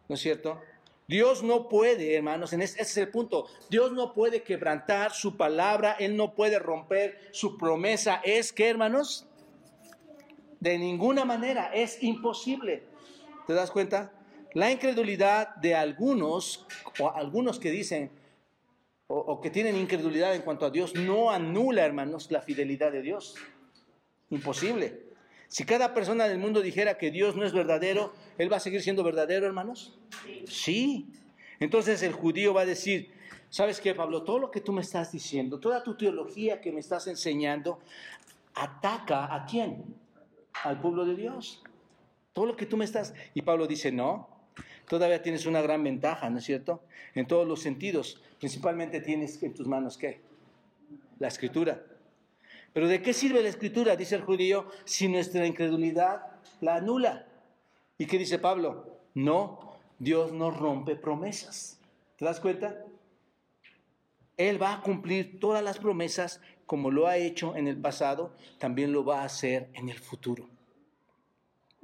¿No 0.08 0.14
es 0.14 0.20
cierto? 0.20 0.60
Dios 1.06 1.42
no 1.42 1.68
puede, 1.68 2.14
hermanos, 2.14 2.52
en 2.52 2.62
ese, 2.62 2.80
es 2.80 2.96
el 2.96 3.08
punto. 3.08 3.46
Dios 3.68 3.92
no 3.92 4.14
puede 4.14 4.42
quebrantar 4.42 5.12
su 5.12 5.36
palabra, 5.36 5.96
Él 5.98 6.16
no 6.16 6.34
puede 6.34 6.58
romper 6.58 7.18
su 7.32 7.58
promesa. 7.58 8.20
Es 8.24 8.52
que, 8.52 8.70
hermanos, 8.70 9.26
de 10.60 10.78
ninguna 10.78 11.24
manera 11.24 11.74
es 11.74 12.02
imposible. 12.02 12.93
¿Te 13.46 13.52
das 13.52 13.70
cuenta? 13.70 14.12
La 14.52 14.70
incredulidad 14.70 15.56
de 15.56 15.74
algunos, 15.74 16.66
o 17.00 17.10
algunos 17.10 17.58
que 17.58 17.70
dicen, 17.70 18.10
o, 19.06 19.40
que 19.40 19.50
tienen 19.50 19.76
incredulidad 19.76 20.34
en 20.34 20.42
cuanto 20.42 20.64
a 20.64 20.70
Dios, 20.70 20.94
no 20.94 21.30
anula, 21.30 21.84
hermanos, 21.84 22.30
la 22.30 22.40
fidelidad 22.40 22.92
de 22.92 23.02
Dios. 23.02 23.34
Imposible. 24.30 25.02
Si 25.48 25.64
cada 25.64 25.92
persona 25.92 26.26
del 26.26 26.38
mundo 26.38 26.62
dijera 26.62 26.98
que 26.98 27.10
Dios 27.10 27.36
no 27.36 27.44
es 27.44 27.52
verdadero, 27.52 28.12
¿Él 28.38 28.52
va 28.52 28.56
a 28.56 28.60
seguir 28.60 28.82
siendo 28.82 29.04
verdadero, 29.04 29.46
hermanos? 29.46 29.96
Sí. 30.46 31.08
Entonces 31.60 32.02
el 32.02 32.12
judío 32.12 32.52
va 32.52 32.62
a 32.62 32.66
decir, 32.66 33.12
¿sabes 33.48 33.80
qué, 33.80 33.94
Pablo? 33.94 34.24
Todo 34.24 34.38
lo 34.38 34.50
que 34.50 34.60
tú 34.60 34.72
me 34.72 34.80
estás 34.80 35.12
diciendo, 35.12 35.60
toda 35.60 35.82
tu 35.82 35.96
teología 35.96 36.60
que 36.60 36.72
me 36.72 36.80
estás 36.80 37.06
enseñando, 37.06 37.78
ataca 38.54 39.32
a 39.34 39.46
quién? 39.46 39.94
Al 40.64 40.80
pueblo 40.80 41.04
de 41.04 41.14
Dios. 41.14 41.62
Todo 42.34 42.44
lo 42.44 42.56
que 42.56 42.66
tú 42.66 42.76
me 42.76 42.84
estás... 42.84 43.14
Y 43.32 43.40
Pablo 43.40 43.66
dice, 43.66 43.90
no, 43.90 44.28
todavía 44.86 45.22
tienes 45.22 45.46
una 45.46 45.62
gran 45.62 45.82
ventaja, 45.82 46.28
¿no 46.28 46.38
es 46.38 46.44
cierto? 46.44 46.82
En 47.14 47.26
todos 47.26 47.48
los 47.48 47.62
sentidos. 47.62 48.20
Principalmente 48.38 49.00
tienes 49.00 49.42
en 49.42 49.54
tus 49.54 49.66
manos, 49.66 49.96
¿qué? 49.96 50.20
La 51.18 51.28
escritura. 51.28 51.82
Pero 52.74 52.88
¿de 52.88 53.00
qué 53.00 53.12
sirve 53.12 53.40
la 53.40 53.48
escritura, 53.48 53.96
dice 53.96 54.16
el 54.16 54.22
judío, 54.22 54.68
si 54.84 55.08
nuestra 55.08 55.46
incredulidad 55.46 56.26
la 56.60 56.74
anula? 56.74 57.28
¿Y 57.96 58.06
qué 58.06 58.18
dice 58.18 58.40
Pablo? 58.40 58.98
No, 59.14 59.78
Dios 60.00 60.32
no 60.32 60.50
rompe 60.50 60.96
promesas. 60.96 61.78
¿Te 62.18 62.24
das 62.24 62.40
cuenta? 62.40 62.84
Él 64.36 64.60
va 64.60 64.74
a 64.74 64.82
cumplir 64.82 65.38
todas 65.38 65.62
las 65.62 65.78
promesas 65.78 66.40
como 66.66 66.90
lo 66.90 67.06
ha 67.06 67.16
hecho 67.16 67.54
en 67.54 67.68
el 67.68 67.76
pasado, 67.76 68.34
también 68.58 68.92
lo 68.92 69.04
va 69.04 69.22
a 69.22 69.24
hacer 69.24 69.68
en 69.74 69.88
el 69.88 69.98
futuro. 70.00 70.48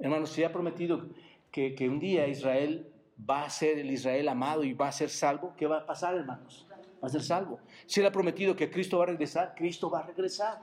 Hermanos, 0.01 0.31
si 0.31 0.43
ha 0.43 0.51
prometido 0.51 1.05
que, 1.51 1.75
que, 1.75 1.87
un 1.87 1.99
día 1.99 2.27
Israel 2.27 2.91
va 3.29 3.43
a 3.43 3.49
ser 3.49 3.77
el 3.77 3.91
Israel 3.91 4.27
amado 4.29 4.63
y 4.63 4.73
va 4.73 4.87
a 4.87 4.91
ser 4.91 5.09
salvo, 5.09 5.53
¿qué 5.55 5.67
va 5.67 5.79
a 5.79 5.85
pasar, 5.85 6.15
hermanos? 6.15 6.67
Va 7.01 7.07
a 7.07 7.09
ser 7.09 7.21
salvo. 7.21 7.59
Si 7.85 7.99
Él 7.99 8.07
ha 8.07 8.11
prometido 8.11 8.55
que 8.55 8.71
Cristo 8.71 8.97
va 8.97 9.03
a 9.03 9.07
regresar, 9.07 9.53
Cristo 9.55 9.89
va 9.91 9.99
a 9.99 10.07
regresar. 10.07 10.59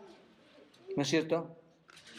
¿No 0.97 1.03
es 1.03 1.09
cierto? 1.09 1.57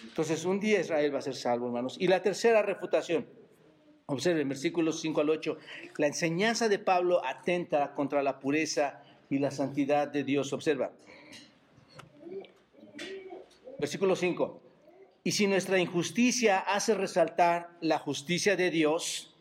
Entonces, 0.04 0.46
un 0.46 0.62
día 0.62 0.80
Israel 0.80 1.14
va 1.14 1.20
a 1.20 1.22
ser 1.22 1.36
salvo, 1.36 1.68
hermanos. 1.68 1.98
Y 2.00 2.08
la 2.08 2.22
tercera 2.22 2.62
refutación, 2.62 3.28
observen, 4.06 4.48
versículos 4.48 5.02
5 5.02 5.22
al 5.22 5.30
8, 5.30 5.58
la 5.98 6.08
enseñanza 6.08 6.70
de 6.70 6.80
Pablo 6.80 7.24
atenta 7.26 7.94
contra 7.96 8.24
la 8.24 8.40
pureza 8.40 9.04
y 9.30 9.40
la 9.40 9.52
santidad 9.52 10.08
de 10.08 10.24
Dios. 10.24 10.54
Observa. 10.54 10.92
Versículo 13.78 14.16
5. 14.16 14.69
Y 15.24 15.32
si 15.34 15.48
nuestra 15.48 15.80
injusticia 15.80 16.60
hace 16.60 16.94
resaltar 16.94 17.70
la 17.82 18.00
justicia 18.00 18.56
de 18.56 18.72
Dios, 18.72 19.36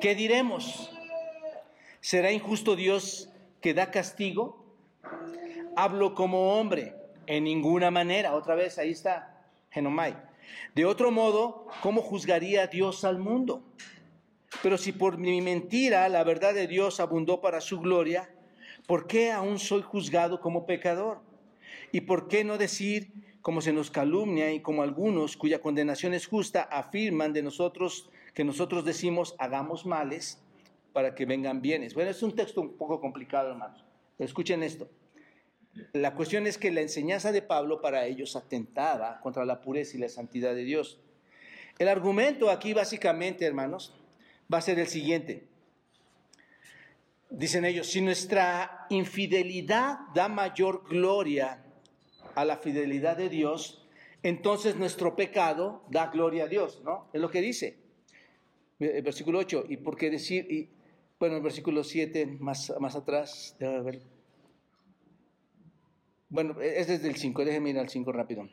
¿qué 0.00 0.14
diremos? 0.14 0.90
¿Será 2.00 2.32
injusto 2.32 2.76
Dios 2.76 3.30
que 3.60 3.74
da 3.74 3.90
castigo? 3.90 4.64
Hablo 5.76 6.14
como 6.14 6.58
hombre, 6.58 6.94
en 7.26 7.44
ninguna 7.44 7.90
manera. 7.90 8.34
Otra 8.34 8.54
vez, 8.54 8.78
ahí 8.78 8.90
está, 8.90 9.42
Genomai. 9.70 10.16
De 10.74 10.84
otro 10.84 11.10
modo, 11.10 11.66
¿cómo 11.82 12.02
juzgaría 12.02 12.66
Dios 12.66 13.04
al 13.04 13.18
mundo? 13.18 13.62
Pero 14.62 14.76
si 14.76 14.92
por 14.92 15.16
mi 15.16 15.40
mentira 15.40 16.08
la 16.08 16.24
verdad 16.24 16.54
de 16.54 16.66
Dios 16.66 17.00
abundó 17.00 17.40
para 17.40 17.60
su 17.60 17.80
gloria, 17.80 18.28
¿por 18.86 19.06
qué 19.06 19.30
aún 19.30 19.58
soy 19.58 19.82
juzgado 19.82 20.40
como 20.40 20.66
pecador? 20.66 21.22
¿Y 21.92 22.02
por 22.02 22.28
qué 22.28 22.44
no 22.44 22.58
decir, 22.58 23.12
como 23.42 23.60
se 23.60 23.72
nos 23.72 23.90
calumnia 23.90 24.52
y 24.52 24.60
como 24.60 24.82
algunos 24.82 25.36
cuya 25.36 25.60
condenación 25.60 26.14
es 26.14 26.26
justa 26.26 26.62
afirman 26.62 27.32
de 27.32 27.42
nosotros 27.42 28.10
que 28.34 28.44
nosotros 28.44 28.84
decimos 28.84 29.34
hagamos 29.38 29.86
males 29.86 30.42
para 30.92 31.14
que 31.14 31.26
vengan 31.26 31.62
bienes? 31.62 31.94
Bueno, 31.94 32.10
es 32.10 32.22
un 32.22 32.34
texto 32.34 32.60
un 32.60 32.76
poco 32.76 33.00
complicado, 33.00 33.50
hermanos. 33.50 33.84
Escuchen 34.18 34.62
esto. 34.62 34.88
La 35.92 36.14
cuestión 36.14 36.46
es 36.46 36.58
que 36.58 36.70
la 36.70 36.80
enseñanza 36.80 37.32
de 37.32 37.42
Pablo 37.42 37.80
para 37.80 38.06
ellos 38.06 38.36
atentaba 38.36 39.20
contra 39.20 39.44
la 39.44 39.60
pureza 39.60 39.96
y 39.96 40.00
la 40.00 40.08
santidad 40.08 40.54
de 40.54 40.64
Dios. 40.64 41.00
El 41.78 41.88
argumento 41.88 42.50
aquí 42.50 42.74
básicamente, 42.74 43.46
hermanos, 43.46 43.94
va 44.52 44.58
a 44.58 44.62
ser 44.62 44.78
el 44.78 44.88
siguiente. 44.88 45.48
Dicen 47.30 47.64
ellos, 47.64 47.86
si 47.86 48.00
nuestra 48.00 48.86
infidelidad 48.90 50.00
da 50.12 50.28
mayor 50.28 50.84
gloria 50.88 51.64
a 52.40 52.44
la 52.44 52.56
fidelidad 52.56 53.16
de 53.16 53.28
Dios, 53.28 53.86
entonces 54.22 54.76
nuestro 54.76 55.16
pecado 55.16 55.84
da 55.90 56.06
gloria 56.06 56.44
a 56.44 56.48
Dios, 56.48 56.80
¿no? 56.84 57.08
Es 57.12 57.20
lo 57.20 57.30
que 57.30 57.40
dice. 57.40 57.76
El 58.78 59.02
versículo 59.02 59.40
8, 59.40 59.64
y 59.68 59.76
por 59.76 59.96
qué 59.96 60.10
decir, 60.10 60.50
y, 60.50 60.70
bueno, 61.18 61.36
el 61.36 61.42
versículo 61.42 61.84
7, 61.84 62.38
más, 62.40 62.72
más 62.80 62.96
atrás, 62.96 63.56
debe 63.58 63.82
ver. 63.82 64.02
Bueno, 66.30 66.60
es 66.62 66.86
desde 66.86 67.08
el 67.08 67.16
5, 67.16 67.44
déjenme 67.44 67.70
ir 67.70 67.78
al 67.78 67.88
5 67.88 68.10
rápido. 68.12 68.48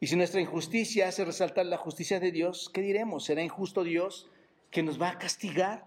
Y 0.00 0.06
si 0.06 0.16
nuestra 0.16 0.40
injusticia 0.40 1.08
hace 1.08 1.24
resaltar 1.24 1.66
la 1.66 1.76
justicia 1.76 2.20
de 2.20 2.30
Dios, 2.30 2.70
¿qué 2.72 2.80
diremos? 2.80 3.24
¿Será 3.24 3.42
injusto 3.42 3.82
Dios 3.82 4.30
que 4.70 4.82
nos 4.82 5.00
va 5.00 5.10
a 5.10 5.18
castigar? 5.18 5.84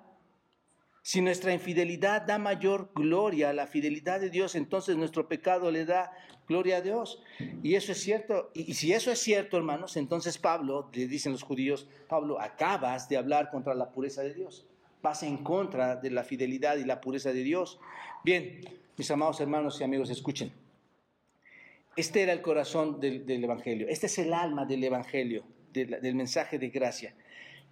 Si 1.01 1.21
nuestra 1.21 1.53
infidelidad 1.53 2.21
da 2.23 2.37
mayor 2.37 2.91
gloria 2.93 3.49
a 3.49 3.53
la 3.53 3.67
fidelidad 3.67 4.19
de 4.19 4.29
Dios, 4.29 4.55
entonces 4.55 4.95
nuestro 4.97 5.27
pecado 5.27 5.71
le 5.71 5.85
da 5.85 6.11
gloria 6.47 6.77
a 6.77 6.81
Dios. 6.81 7.23
Y 7.63 7.75
eso 7.75 7.91
es 7.91 8.01
cierto. 8.01 8.51
Y, 8.53 8.73
si 8.75 8.93
eso 8.93 9.11
es 9.11 9.19
cierto, 9.19 9.57
hermanos, 9.57 9.97
entonces 9.97 10.37
Pablo, 10.37 10.89
le 10.93 11.07
dicen 11.07 11.31
los 11.31 11.43
judíos, 11.43 11.87
Pablo, 12.07 12.39
acabas 12.39 13.09
de 13.09 13.17
hablar 13.17 13.49
contra 13.49 13.73
la 13.73 13.91
pureza 13.91 14.21
de 14.21 14.33
Dios. 14.33 14.67
Vas 15.01 15.23
en 15.23 15.37
contra 15.37 15.95
de 15.95 16.11
la 16.11 16.23
fidelidad 16.23 16.77
y 16.77 16.83
la 16.83 17.01
pureza 17.01 17.33
de 17.33 17.41
Dios. 17.41 17.79
Bien, 18.23 18.61
mis 18.97 19.09
amados 19.09 19.39
hermanos 19.41 19.81
y 19.81 19.83
amigos, 19.83 20.11
escuchen. 20.11 20.51
Este 21.95 22.21
era 22.21 22.31
el 22.31 22.41
corazón 22.41 22.99
del, 23.01 23.43
Evangelio, 23.43 23.87
este 23.89 24.05
es 24.05 24.17
el 24.19 24.33
alma 24.33 24.65
del 24.65 24.83
Evangelio, 24.83 25.43
del, 25.73 26.15
mensaje 26.15 26.57
de 26.57 26.69
gracia, 26.69 27.13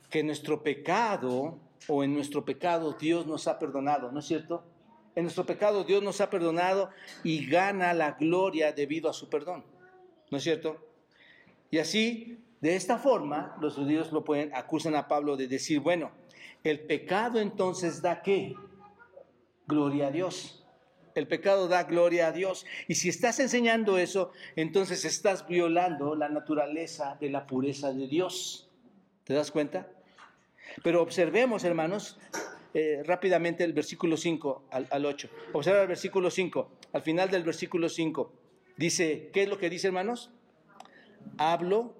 que 0.10 0.24
nuestro 0.24 0.62
pecado 0.62 1.58
o 1.88 2.04
en 2.04 2.14
nuestro 2.14 2.46
pecado 2.46 2.94
Dios 2.94 3.26
nos 3.26 3.48
ha 3.48 3.60
perdonado, 3.60 4.12
¿no 4.12 4.20
es 4.20 4.26
cierto? 4.26 4.64
En 5.16 5.24
nuestro 5.24 5.46
pecado 5.46 5.84
Dios 5.84 6.04
nos 6.04 6.22
ha 6.22 6.30
perdonado 6.30 6.90
y 7.24 7.46
gana 7.46 7.94
la 7.94 8.12
gloria 8.12 8.72
debido 8.72 9.10
a 9.10 9.14
su 9.14 9.30
perdón, 9.30 9.64
¿no 10.30 10.38
es 10.38 10.44
cierto? 10.44 10.78
Y 11.72 11.78
así, 11.78 12.40
de 12.62 12.76
esta 12.76 12.98
forma, 12.98 13.58
los 13.62 13.76
judíos 13.76 14.12
lo 14.12 14.24
pueden, 14.24 14.54
acusan 14.56 14.96
a 14.96 15.08
Pablo 15.08 15.38
de 15.38 15.48
decir, 15.48 15.80
bueno, 15.80 16.12
el 16.64 16.80
pecado 16.82 17.40
entonces 17.40 18.02
da 18.02 18.22
qué? 18.22 18.56
Gloria 19.68 20.08
a 20.08 20.12
Dios. 20.12 20.66
El 21.16 21.28
pecado 21.28 21.68
da 21.68 21.84
gloria 21.84 22.28
a 22.28 22.32
Dios. 22.32 22.66
Y 22.88 22.96
si 22.96 23.10
estás 23.10 23.40
enseñando 23.40 23.98
eso, 23.98 24.32
entonces 24.56 25.06
estás 25.06 25.48
violando 25.48 26.16
la 26.16 26.30
naturaleza 26.30 27.18
de 27.20 27.30
la 27.30 27.46
pureza 27.46 27.92
de 27.94 28.08
Dios. 28.08 28.70
¿Te 29.24 29.34
das 29.34 29.52
cuenta? 29.52 29.88
Pero 30.84 31.02
observemos, 31.02 31.64
hermanos, 31.64 32.20
eh, 32.74 33.02
rápidamente 33.06 33.64
el 33.64 33.74
versículo 33.74 34.18
5 34.18 34.66
al, 34.72 34.88
al 34.92 35.06
8. 35.06 35.30
Observa 35.54 35.82
el 35.82 35.88
versículo 35.88 36.30
5. 36.30 36.72
Al 36.94 37.02
final 37.02 37.30
del 37.30 37.44
versículo 37.44 37.90
5 37.90 38.34
dice, 38.78 39.30
¿qué 39.34 39.44
es 39.44 39.50
lo 39.50 39.58
que 39.58 39.70
dice, 39.70 39.88
hermanos? 39.88 40.32
Hablo 41.38 41.96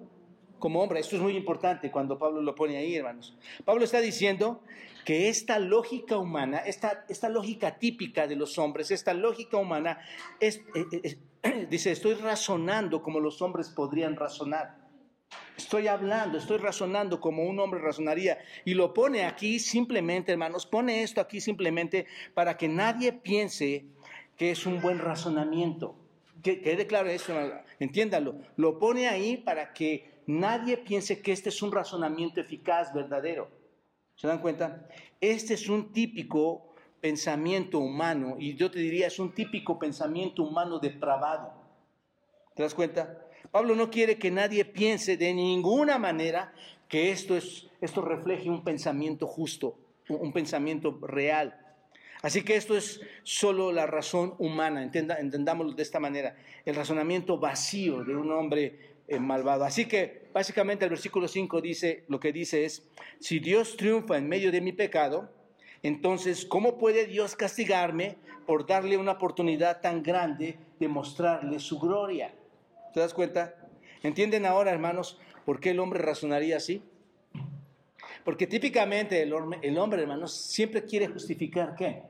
como 0.60 0.80
hombre. 0.80 1.00
Esto 1.00 1.16
es 1.16 1.22
muy 1.22 1.36
importante 1.36 1.90
cuando 1.90 2.18
Pablo 2.18 2.40
lo 2.40 2.54
pone 2.54 2.76
ahí, 2.76 2.94
hermanos. 2.94 3.36
Pablo 3.64 3.84
está 3.84 4.00
diciendo 4.00 4.62
que 5.04 5.28
esta 5.28 5.58
lógica 5.58 6.18
humana, 6.18 6.58
esta, 6.58 7.04
esta 7.08 7.28
lógica 7.28 7.78
típica 7.78 8.28
de 8.28 8.36
los 8.36 8.58
hombres, 8.58 8.92
esta 8.92 9.14
lógica 9.14 9.56
humana, 9.56 9.98
es, 10.38 10.62
eh, 10.74 11.16
eh, 11.42 11.66
dice, 11.70 11.90
estoy 11.90 12.14
razonando 12.14 13.02
como 13.02 13.18
los 13.18 13.42
hombres 13.42 13.70
podrían 13.70 14.14
razonar. 14.14 14.79
Estoy 15.60 15.88
hablando, 15.88 16.38
estoy 16.38 16.56
razonando 16.56 17.20
como 17.20 17.44
un 17.44 17.60
hombre 17.60 17.80
razonaría. 17.80 18.38
Y 18.64 18.72
lo 18.72 18.94
pone 18.94 19.26
aquí 19.26 19.58
simplemente, 19.58 20.32
hermanos, 20.32 20.64
pone 20.64 21.02
esto 21.02 21.20
aquí 21.20 21.38
simplemente 21.38 22.06
para 22.32 22.56
que 22.56 22.66
nadie 22.66 23.12
piense 23.12 23.84
que 24.38 24.50
es 24.52 24.64
un 24.64 24.80
buen 24.80 24.98
razonamiento. 24.98 25.96
Que 26.42 26.62
quede 26.62 26.86
claro 26.86 27.10
eso, 27.10 27.34
entiéndalo. 27.78 28.36
Lo 28.56 28.78
pone 28.78 29.06
ahí 29.06 29.36
para 29.36 29.74
que 29.74 30.22
nadie 30.26 30.78
piense 30.78 31.20
que 31.20 31.32
este 31.32 31.50
es 31.50 31.60
un 31.60 31.72
razonamiento 31.72 32.40
eficaz, 32.40 32.94
verdadero. 32.94 33.50
¿Se 34.16 34.26
dan 34.26 34.40
cuenta? 34.40 34.88
Este 35.20 35.52
es 35.52 35.68
un 35.68 35.92
típico 35.92 36.74
pensamiento 37.02 37.78
humano 37.80 38.36
y 38.38 38.54
yo 38.54 38.70
te 38.70 38.78
diría 38.78 39.08
es 39.08 39.18
un 39.18 39.34
típico 39.34 39.78
pensamiento 39.78 40.42
humano 40.42 40.78
depravado. 40.78 41.52
¿Te 42.54 42.62
das 42.62 42.74
cuenta? 42.74 43.26
Pablo 43.50 43.74
no 43.74 43.90
quiere 43.90 44.18
que 44.18 44.30
nadie 44.30 44.64
piense 44.64 45.16
de 45.16 45.34
ninguna 45.34 45.98
manera 45.98 46.52
que 46.88 47.10
esto, 47.10 47.36
es, 47.36 47.68
esto 47.80 48.02
refleje 48.02 48.48
un 48.48 48.64
pensamiento 48.64 49.26
justo. 49.26 49.76
un 50.08 50.32
pensamiento 50.32 50.98
real. 51.02 51.56
Así 52.22 52.42
que 52.42 52.56
esto 52.56 52.76
es 52.76 53.00
solo 53.22 53.72
la 53.72 53.86
razón 53.86 54.34
humana, 54.38 54.82
entendámoslo 54.82 55.72
de 55.72 55.82
esta 55.82 56.00
manera, 56.00 56.36
el 56.66 56.74
razonamiento 56.74 57.38
vacío 57.38 58.04
de 58.04 58.14
un 58.14 58.30
hombre 58.30 58.78
eh, 59.08 59.18
malvado. 59.18 59.64
Así 59.64 59.86
que 59.86 60.28
básicamente 60.32 60.84
el 60.84 60.90
versículo 60.90 61.28
5 61.28 61.60
dice, 61.62 62.04
lo 62.08 62.20
que 62.20 62.32
dice 62.32 62.64
es, 62.64 62.86
si 63.18 63.38
Dios 63.38 63.76
triunfa 63.76 64.18
en 64.18 64.28
medio 64.28 64.52
de 64.52 64.60
mi 64.60 64.72
pecado, 64.72 65.32
entonces, 65.82 66.44
¿cómo 66.44 66.76
puede 66.76 67.06
Dios 67.06 67.36
castigarme 67.36 68.18
por 68.46 68.66
darle 68.66 68.98
una 68.98 69.12
oportunidad 69.12 69.80
tan 69.80 70.02
grande 70.02 70.58
de 70.78 70.88
mostrarle 70.88 71.58
su 71.58 71.78
gloria? 71.78 72.34
¿Te 72.92 73.00
das 73.00 73.14
cuenta? 73.14 73.54
¿Entienden 74.02 74.46
ahora, 74.46 74.70
hermanos, 74.70 75.18
por 75.44 75.60
qué 75.60 75.70
el 75.70 75.80
hombre 75.80 76.00
razonaría 76.00 76.56
así? 76.56 76.82
Porque 78.24 78.46
típicamente 78.46 79.22
el 79.22 79.32
hombre, 79.32 79.60
el 79.62 79.78
hombre, 79.78 80.02
hermanos, 80.02 80.32
siempre 80.32 80.84
quiere 80.84 81.08
justificar 81.08 81.74
qué? 81.76 82.02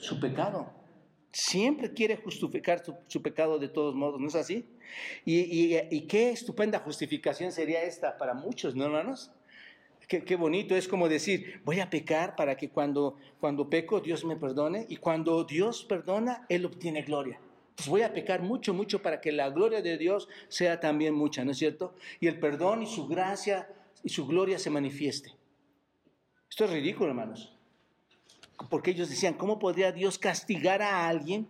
Su 0.00 0.18
pecado. 0.20 0.72
Siempre 1.30 1.92
quiere 1.92 2.16
justificar 2.16 2.82
su, 3.06 3.22
pecado 3.22 3.58
de 3.58 3.68
todos 3.68 3.94
modos, 3.94 4.20
¿no 4.20 4.28
es 4.28 4.34
así? 4.34 4.66
Y, 5.24 6.00
qué 6.06 6.30
estupenda 6.30 6.78
justificación 6.78 7.52
sería 7.52 7.82
esta 7.82 8.16
para 8.16 8.34
muchos, 8.34 8.74
¿no, 8.74 8.86
hermanos? 8.86 9.30
Qué, 10.08 10.24
qué, 10.24 10.36
bonito, 10.36 10.74
es 10.74 10.88
como 10.88 11.06
decir, 11.06 11.60
voy 11.64 11.80
a 11.80 11.90
pecar 11.90 12.34
para 12.34 12.56
que 12.56 12.70
cuando, 12.70 13.16
cuando 13.40 13.68
peco 13.68 14.00
Dios 14.00 14.24
me 14.24 14.36
perdone 14.36 14.86
y 14.88 14.96
cuando 14.96 15.44
Dios 15.44 15.84
perdona, 15.84 16.46
Él 16.48 16.64
obtiene 16.64 17.02
gloria. 17.02 17.38
Pues 17.78 17.88
voy 17.88 18.02
a 18.02 18.12
pecar 18.12 18.42
mucho, 18.42 18.74
mucho 18.74 19.00
para 19.02 19.20
que 19.20 19.30
la 19.30 19.50
gloria 19.50 19.80
de 19.80 19.96
Dios 19.96 20.28
sea 20.48 20.80
también 20.80 21.14
mucha, 21.14 21.44
¿no 21.44 21.52
es 21.52 21.58
cierto? 21.58 21.94
Y 22.18 22.26
el 22.26 22.40
perdón 22.40 22.82
y 22.82 22.86
su 22.86 23.06
gracia 23.06 23.68
y 24.02 24.08
su 24.08 24.26
gloria 24.26 24.58
se 24.58 24.68
manifieste. 24.68 25.32
Esto 26.50 26.64
es 26.64 26.70
ridículo, 26.72 27.10
hermanos. 27.10 27.56
Porque 28.68 28.90
ellos 28.90 29.08
decían, 29.08 29.34
¿cómo 29.34 29.60
podría 29.60 29.92
Dios 29.92 30.18
castigar 30.18 30.82
a 30.82 31.06
alguien 31.06 31.46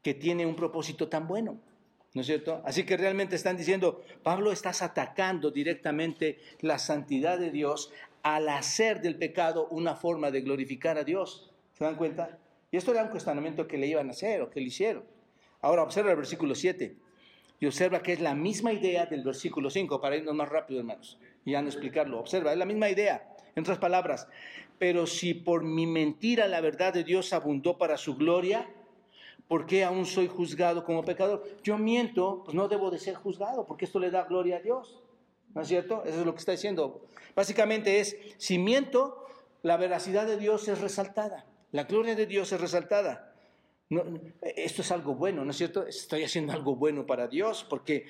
que 0.00 0.14
tiene 0.14 0.46
un 0.46 0.54
propósito 0.54 1.08
tan 1.08 1.26
bueno? 1.26 1.58
¿No 2.12 2.20
es 2.20 2.28
cierto? 2.28 2.62
Así 2.64 2.84
que 2.84 2.96
realmente 2.96 3.34
están 3.34 3.56
diciendo, 3.56 4.04
Pablo, 4.22 4.52
estás 4.52 4.80
atacando 4.80 5.50
directamente 5.50 6.38
la 6.60 6.78
santidad 6.78 7.36
de 7.36 7.50
Dios 7.50 7.90
al 8.22 8.48
hacer 8.48 9.00
del 9.00 9.16
pecado 9.16 9.66
una 9.72 9.96
forma 9.96 10.30
de 10.30 10.42
glorificar 10.42 10.98
a 10.98 11.02
Dios. 11.02 11.50
¿Se 11.76 11.82
dan 11.82 11.96
cuenta? 11.96 12.38
Y 12.70 12.76
esto 12.76 12.92
era 12.92 13.02
un 13.02 13.08
cuestionamiento 13.08 13.66
que 13.66 13.76
le 13.76 13.88
iban 13.88 14.06
a 14.06 14.12
hacer 14.12 14.40
o 14.40 14.50
que 14.50 14.60
le 14.60 14.66
hicieron. 14.66 15.13
Ahora 15.64 15.82
observa 15.82 16.10
el 16.10 16.18
versículo 16.18 16.54
7 16.54 16.94
y 17.58 17.64
observa 17.64 18.02
que 18.02 18.12
es 18.12 18.20
la 18.20 18.34
misma 18.34 18.74
idea 18.74 19.06
del 19.06 19.24
versículo 19.24 19.70
5, 19.70 19.98
para 19.98 20.14
irnos 20.14 20.34
más 20.34 20.50
rápido, 20.50 20.80
hermanos, 20.80 21.18
y 21.42 21.52
ya 21.52 21.62
no 21.62 21.68
explicarlo. 21.68 22.20
Observa, 22.20 22.52
es 22.52 22.58
la 22.58 22.66
misma 22.66 22.90
idea. 22.90 23.34
En 23.54 23.62
otras 23.62 23.78
palabras, 23.78 24.28
pero 24.78 25.06
si 25.06 25.32
por 25.32 25.64
mi 25.64 25.86
mentira 25.86 26.48
la 26.48 26.60
verdad 26.60 26.92
de 26.92 27.02
Dios 27.02 27.32
abundó 27.32 27.78
para 27.78 27.96
su 27.96 28.14
gloria, 28.14 28.68
¿por 29.48 29.64
qué 29.64 29.84
aún 29.84 30.04
soy 30.04 30.28
juzgado 30.28 30.84
como 30.84 31.02
pecador? 31.02 31.42
Yo 31.62 31.78
miento, 31.78 32.42
pues 32.44 32.54
no 32.54 32.68
debo 32.68 32.90
de 32.90 32.98
ser 32.98 33.14
juzgado, 33.14 33.64
porque 33.64 33.86
esto 33.86 33.98
le 33.98 34.10
da 34.10 34.24
gloria 34.24 34.58
a 34.58 34.60
Dios. 34.60 35.02
¿No 35.54 35.62
es 35.62 35.68
cierto? 35.68 36.02
Eso 36.04 36.20
es 36.20 36.26
lo 36.26 36.34
que 36.34 36.40
está 36.40 36.52
diciendo. 36.52 37.06
Básicamente 37.34 38.00
es, 38.00 38.18
si 38.36 38.58
miento, 38.58 39.24
la 39.62 39.78
veracidad 39.78 40.26
de 40.26 40.36
Dios 40.36 40.68
es 40.68 40.82
resaltada, 40.82 41.46
la 41.72 41.84
gloria 41.84 42.14
de 42.14 42.26
Dios 42.26 42.52
es 42.52 42.60
resaltada. 42.60 43.33
Esto 44.42 44.82
es 44.82 44.92
algo 44.92 45.14
bueno, 45.14 45.44
¿no 45.44 45.50
es 45.50 45.56
cierto? 45.56 45.86
Estoy 45.86 46.24
haciendo 46.24 46.52
algo 46.52 46.76
bueno 46.76 47.06
para 47.06 47.28
Dios, 47.28 47.66
porque 47.68 48.06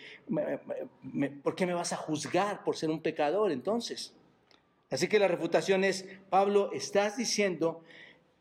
¿por 1.42 1.54
qué 1.54 1.66
me 1.66 1.74
vas 1.74 1.92
a 1.92 1.96
juzgar 1.96 2.64
por 2.64 2.76
ser 2.76 2.90
un 2.90 3.00
pecador 3.00 3.52
entonces? 3.52 4.14
Así 4.90 5.08
que 5.08 5.18
la 5.18 5.28
refutación 5.28 5.84
es, 5.84 6.06
Pablo, 6.30 6.70
estás 6.72 7.16
diciendo 7.16 7.82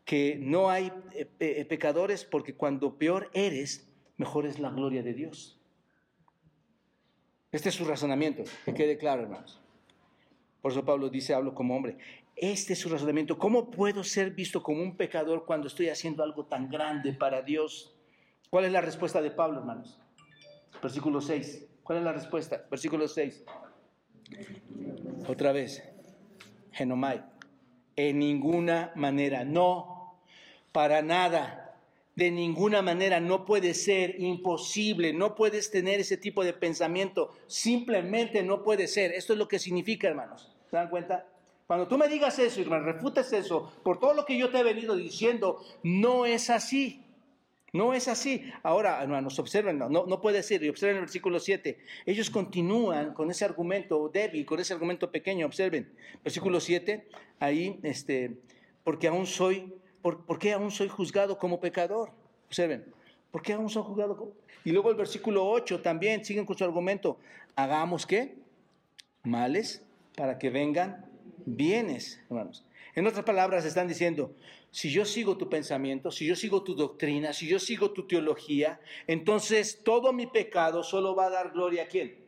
que 0.06 0.38
no 0.40 0.70
hay 0.70 0.92
eh, 1.14 1.28
eh, 1.40 1.66
pecadores 1.66 2.26
porque 2.26 2.56
cuando 2.56 2.98
peor 2.98 3.30
eres, 3.34 3.88
mejor 4.18 4.46
es 4.46 4.60
la 4.60 4.70
gloria 4.70 5.02
de 5.02 5.14
Dios. 5.14 5.58
Este 7.52 7.70
es 7.70 7.76
su 7.76 7.86
razonamiento, 7.86 8.44
que 8.66 8.74
quede 8.74 8.98
claro, 8.98 9.24
hermanos. 9.24 9.60
Por 10.62 10.72
eso 10.72 10.86
Pablo 10.86 11.10
dice, 11.10 11.34
hablo 11.34 11.54
como 11.54 11.76
hombre. 11.76 11.98
Este 12.44 12.74
es 12.74 12.80
su 12.80 12.90
razonamiento. 12.90 13.38
¿Cómo 13.38 13.72
puedo 13.72 14.04
ser 14.04 14.32
visto 14.32 14.62
como 14.62 14.84
un 14.84 14.98
pecador 14.98 15.46
cuando 15.46 15.68
estoy 15.68 15.88
haciendo 15.88 16.24
algo 16.24 16.46
tan 16.46 16.70
grande 16.70 17.14
para 17.14 17.42
Dios? 17.42 17.96
¿Cuál 18.50 18.66
es 18.66 18.74
la 18.74 18.82
respuesta 18.82 19.22
de 19.22 19.32
Pablo, 19.32 19.60
hermanos? 19.60 19.98
Versículo 20.82 21.22
6. 21.22 21.66
¿Cuál 21.84 22.00
es 22.00 22.04
la 22.04 22.12
respuesta? 22.12 22.66
Versículo 22.70 23.08
6. 23.08 23.46
Otra 25.26 25.54
vez 25.54 25.90
genomai. 26.74 27.24
En 27.96 28.20
ninguna 28.20 28.92
manera, 28.96 29.46
no, 29.46 30.20
para 30.74 31.02
nada. 31.02 31.78
De 32.14 32.30
ninguna 32.30 32.82
manera 32.82 33.22
no 33.22 33.46
puede 33.46 33.74
ser 33.74 34.20
imposible, 34.20 35.14
no 35.14 35.34
puedes 35.34 35.72
tener 35.72 36.02
ese 36.02 36.18
tipo 36.18 36.44
de 36.44 36.52
pensamiento, 36.52 37.32
simplemente 37.48 38.44
no 38.44 38.64
puede 38.64 38.90
ser. 38.90 39.14
Esto 39.14 39.32
es 39.32 39.40
lo 39.40 39.48
que 39.48 39.60
significa, 39.60 40.10
hermanos. 40.10 40.54
¿Se 40.70 40.76
dan 40.76 40.90
cuenta? 40.90 41.33
Cuando 41.68 41.88
tú 41.88 41.98
me 41.98 42.08
digas 42.08 42.38
eso 42.40 42.62
y 42.62 42.66
me 42.66 42.80
refutes 42.80 43.32
eso, 43.34 43.72
por 43.84 44.00
todo 44.00 44.14
lo 44.14 44.26
que 44.26 44.38
yo 44.38 44.50
te 44.50 44.60
he 44.60 44.64
venido 44.64 44.96
diciendo, 44.96 45.64
no 45.84 46.26
es 46.26 46.50
así. 46.50 47.04
No 47.74 47.96
es 47.96 48.08
así. 48.08 48.52
Ahora, 48.62 49.02
hermanos, 49.02 49.40
observen, 49.40 49.80
no, 49.80 49.90
no 49.90 50.22
puede 50.22 50.44
ser. 50.44 50.64
Y 50.64 50.70
observen 50.70 50.98
el 50.98 51.02
versículo 51.02 51.40
7. 51.40 51.80
Ellos 52.06 52.30
continúan 52.30 53.16
con 53.16 53.32
ese 53.32 53.46
argumento 53.46 54.10
débil, 54.10 54.46
con 54.46 54.60
ese 54.60 54.74
argumento 54.74 55.12
pequeño. 55.12 55.48
Observen, 55.48 55.92
versículo 56.24 56.60
7, 56.60 57.08
ahí, 57.40 57.80
este, 57.82 58.38
porque 58.84 59.08
aún 59.08 59.26
soy, 59.26 59.74
por, 60.04 60.38
qué 60.38 60.54
aún 60.54 60.70
soy 60.70 60.88
juzgado 60.88 61.40
como 61.40 61.60
pecador? 61.60 62.12
Observen, 62.46 62.94
¿por 63.32 63.42
qué 63.42 63.54
aún 63.54 63.70
soy 63.70 63.82
juzgado 63.82 64.18
como... 64.18 64.34
Y 64.64 64.72
luego 64.72 64.92
el 64.92 64.96
versículo 64.96 65.50
8 65.50 65.82
también, 65.82 66.24
siguen 66.24 66.46
con 66.46 66.56
su 66.56 66.64
argumento. 66.64 67.18
Hagamos 67.56 68.06
qué? 68.06 68.36
Males 69.24 69.84
para 70.16 70.38
que 70.38 70.52
vengan 70.52 71.13
bienes, 71.46 72.22
hermanos. 72.30 72.66
En 72.96 73.08
otras 73.08 73.26
palabras, 73.26 73.66
están 73.66 73.88
diciendo, 73.88 74.36
si 74.72 74.92
yo 74.92 75.06
sigo 75.06 75.38
tu 75.38 75.50
pensamiento, 75.50 76.12
si 76.12 76.26
yo 76.26 76.36
sigo 76.36 76.64
tu 76.64 76.76
doctrina, 76.76 77.34
si 77.34 77.48
yo 77.48 77.60
sigo 77.60 77.92
tu 77.92 78.08
teología, 78.08 78.80
entonces 79.08 79.84
todo 79.84 80.14
mi 80.14 80.28
pecado 80.28 80.84
solo 80.84 81.16
va 81.16 81.28
a 81.28 81.32
dar 81.32 81.52
gloria 81.52 81.84
a 81.84 81.88
quién. 81.88 82.24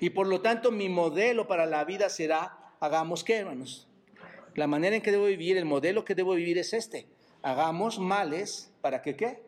Y 0.00 0.10
por 0.10 0.26
lo 0.26 0.40
tanto 0.40 0.70
mi 0.70 0.88
modelo 0.88 1.46
para 1.46 1.66
la 1.66 1.84
vida 1.84 2.08
será, 2.08 2.74
hagamos 2.80 3.24
qué, 3.24 3.36
hermanos. 3.36 3.88
La 4.54 4.66
manera 4.66 4.96
en 4.96 5.02
que 5.02 5.12
debo 5.12 5.26
vivir, 5.26 5.56
el 5.56 5.64
modelo 5.64 6.04
que 6.04 6.14
debo 6.14 6.34
vivir 6.34 6.58
es 6.58 6.72
este. 6.72 7.06
Hagamos 7.42 7.98
males 7.98 8.72
para 8.80 9.02
que 9.02 9.16
qué? 9.16 9.42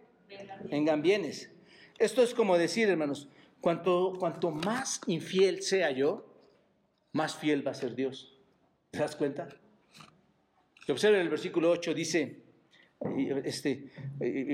Vengan 0.71 1.03
bienes. 1.03 1.51
Esto 1.99 2.23
es 2.23 2.35
como 2.35 2.57
decir, 2.57 2.89
hermanos, 2.89 3.29
cuanto, 3.61 4.15
cuanto 4.19 4.51
más 4.51 5.01
infiel 5.07 5.63
sea 5.63 5.91
yo, 5.91 6.27
más 7.13 7.37
fiel 7.37 7.67
va 7.67 7.73
a 7.73 7.75
ser 7.75 7.95
Dios. 7.95 8.32
¿Te 8.93 8.99
das 8.99 9.17
cuenta? 9.17 9.49
Observen 10.87 11.23
el 11.23 11.31
versículo 11.31 11.71
8, 11.71 11.95
dice, 11.95 12.43
este, 13.43 13.91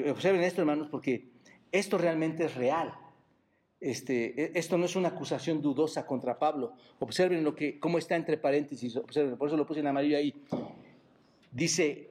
observen 0.08 0.42
esto 0.42 0.60
hermanos, 0.60 0.86
porque 0.88 1.32
esto 1.72 1.98
realmente 1.98 2.44
es 2.44 2.54
real. 2.54 2.94
Este, 3.80 4.40
e, 4.40 4.52
esto 4.54 4.78
no 4.78 4.84
es 4.84 4.94
una 4.94 5.08
acusación 5.08 5.60
dudosa 5.60 6.06
contra 6.06 6.38
Pablo. 6.38 6.74
Observen 7.00 7.42
lo 7.42 7.56
que, 7.56 7.80
cómo 7.80 7.98
está 7.98 8.14
entre 8.14 8.38
paréntesis, 8.38 8.94
observen, 8.94 9.36
por 9.36 9.48
eso 9.48 9.56
lo 9.56 9.66
puse 9.66 9.80
en 9.80 9.88
amarillo 9.88 10.16
ahí. 10.16 10.32
Dice, 11.50 12.08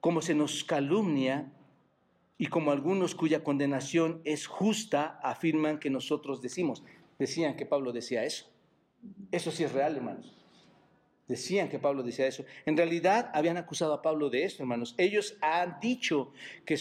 como 0.00 0.22
se 0.22 0.34
nos 0.34 0.64
calumnia 0.64 1.52
y 2.38 2.46
como 2.46 2.70
algunos 2.70 3.14
cuya 3.14 3.44
condenación 3.44 4.22
es 4.24 4.46
justa 4.46 5.20
afirman 5.22 5.78
que 5.78 5.90
nosotros 5.90 6.40
decimos. 6.40 6.82
Decían 7.18 7.56
que 7.56 7.66
Pablo 7.66 7.92
decía 7.92 8.24
eso. 8.24 8.46
Eso 9.32 9.50
sí 9.50 9.64
es 9.64 9.72
real, 9.72 9.96
hermanos. 9.96 10.37
Decían 11.28 11.68
que 11.68 11.78
Pablo 11.78 12.02
decía 12.02 12.26
eso. 12.26 12.42
En 12.64 12.74
realidad 12.74 13.30
habían 13.34 13.58
acusado 13.58 13.92
a 13.92 14.00
Pablo 14.00 14.30
de 14.30 14.44
esto, 14.44 14.62
hermanos. 14.62 14.94
Ellos 14.96 15.36
han 15.42 15.78
dicho 15.78 16.32
que, 16.64 16.74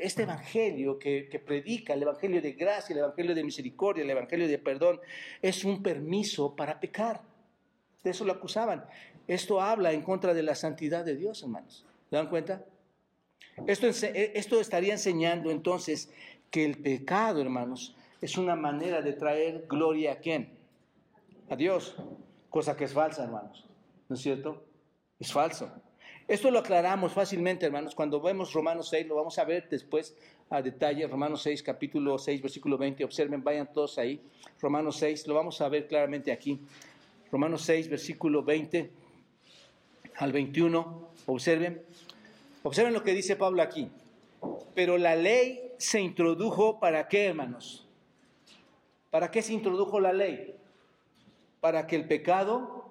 este 0.00 0.22
evangelio 0.22 0.98
que, 0.98 1.42
predica, 1.44 1.92
el 1.92 2.02
evangelio 2.02 2.40
de 2.40 2.52
gracia, 2.52 2.94
el 2.94 3.00
evangelio 3.00 3.34
de 3.34 3.44
misericordia, 3.44 4.02
el 4.02 4.08
evangelio 4.08 4.48
de 4.48 4.58
perdón, 4.58 4.98
es 5.42 5.62
un 5.64 5.82
permiso 5.82 6.56
para 6.56 6.80
pecar. 6.80 7.20
De 8.02 8.10
eso 8.10 8.24
lo 8.24 8.32
acusaban. 8.32 8.86
Esto 9.28 9.60
habla 9.60 9.92
en 9.92 10.00
contra 10.00 10.32
de 10.32 10.42
la 10.42 10.54
santidad 10.54 11.04
de 11.04 11.14
Dios, 11.14 11.42
hermanos. 11.42 11.84
¿Se 12.08 12.16
dan 12.16 12.30
cuenta? 12.30 12.64
Esto, 13.66 13.86
esto 13.86 14.58
estaría 14.58 14.94
enseñando 14.94 15.50
entonces 15.50 16.10
que 16.50 16.64
el 16.64 16.78
pecado, 16.78 17.42
hermanos, 17.42 17.94
es 18.22 18.38
una 18.38 18.56
manera 18.56 19.02
de 19.02 19.12
traer 19.12 19.66
gloria 19.68 20.12
a 20.12 20.16
quién? 20.16 20.48
A 21.50 21.56
Dios. 21.56 21.94
Cosa 22.48 22.74
que 22.74 22.84
es 22.84 22.94
falsa, 22.94 23.24
hermanos. 23.24 23.66
¿No 24.12 24.16
es 24.16 24.22
cierto? 24.22 24.62
Es 25.18 25.32
falso. 25.32 25.72
Esto 26.28 26.50
lo 26.50 26.58
aclaramos 26.58 27.14
fácilmente, 27.14 27.64
hermanos, 27.64 27.94
cuando 27.94 28.20
vemos 28.20 28.52
Romanos 28.52 28.90
6, 28.90 29.06
lo 29.06 29.14
vamos 29.14 29.38
a 29.38 29.44
ver 29.44 29.70
después 29.70 30.14
a 30.50 30.60
detalle, 30.60 31.06
Romanos 31.06 31.40
6, 31.40 31.62
capítulo 31.62 32.18
6, 32.18 32.42
versículo 32.42 32.76
20, 32.76 33.04
observen, 33.04 33.42
vayan 33.42 33.72
todos 33.72 33.96
ahí, 33.96 34.20
Romanos 34.60 34.98
6, 34.98 35.26
lo 35.28 35.34
vamos 35.34 35.62
a 35.62 35.68
ver 35.70 35.88
claramente 35.88 36.30
aquí, 36.30 36.60
Romanos 37.30 37.62
6, 37.62 37.88
versículo 37.88 38.42
20 38.42 38.90
al 40.16 40.30
21, 40.30 41.08
Observen, 41.24 41.82
observen 42.64 42.92
lo 42.92 43.02
que 43.02 43.14
dice 43.14 43.36
Pablo 43.36 43.62
aquí. 43.62 43.90
Pero 44.74 44.98
la 44.98 45.16
ley 45.16 45.72
se 45.78 46.02
introdujo 46.02 46.80
para 46.80 47.08
qué, 47.08 47.26
hermanos? 47.28 47.88
¿Para 49.10 49.30
qué 49.30 49.40
se 49.40 49.54
introdujo 49.54 50.00
la 50.00 50.12
ley? 50.12 50.54
Para 51.62 51.86
que 51.86 51.96
el 51.96 52.06
pecado 52.06 52.81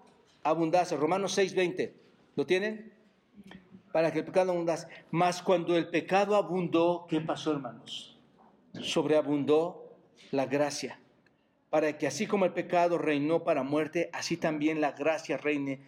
abundase. 0.43 0.95
Romanos 0.97 1.37
6:20. 1.37 1.93
¿Lo 2.35 2.45
tienen? 2.45 2.93
Para 3.91 4.11
que 4.11 4.19
el 4.19 4.25
pecado 4.25 4.51
abundase. 4.51 4.87
Mas 5.11 5.41
cuando 5.41 5.75
el 5.77 5.89
pecado 5.89 6.35
abundó, 6.35 7.05
¿qué 7.09 7.21
pasó, 7.21 7.51
hermanos? 7.51 8.17
Sobreabundó 8.79 9.97
la 10.31 10.45
gracia. 10.45 10.99
Para 11.69 11.97
que 11.97 12.07
así 12.07 12.27
como 12.27 12.45
el 12.45 12.53
pecado 12.53 12.97
reinó 12.97 13.43
para 13.43 13.63
muerte, 13.63 14.09
así 14.13 14.37
también 14.37 14.81
la 14.81 14.91
gracia 14.91 15.37
reine 15.37 15.81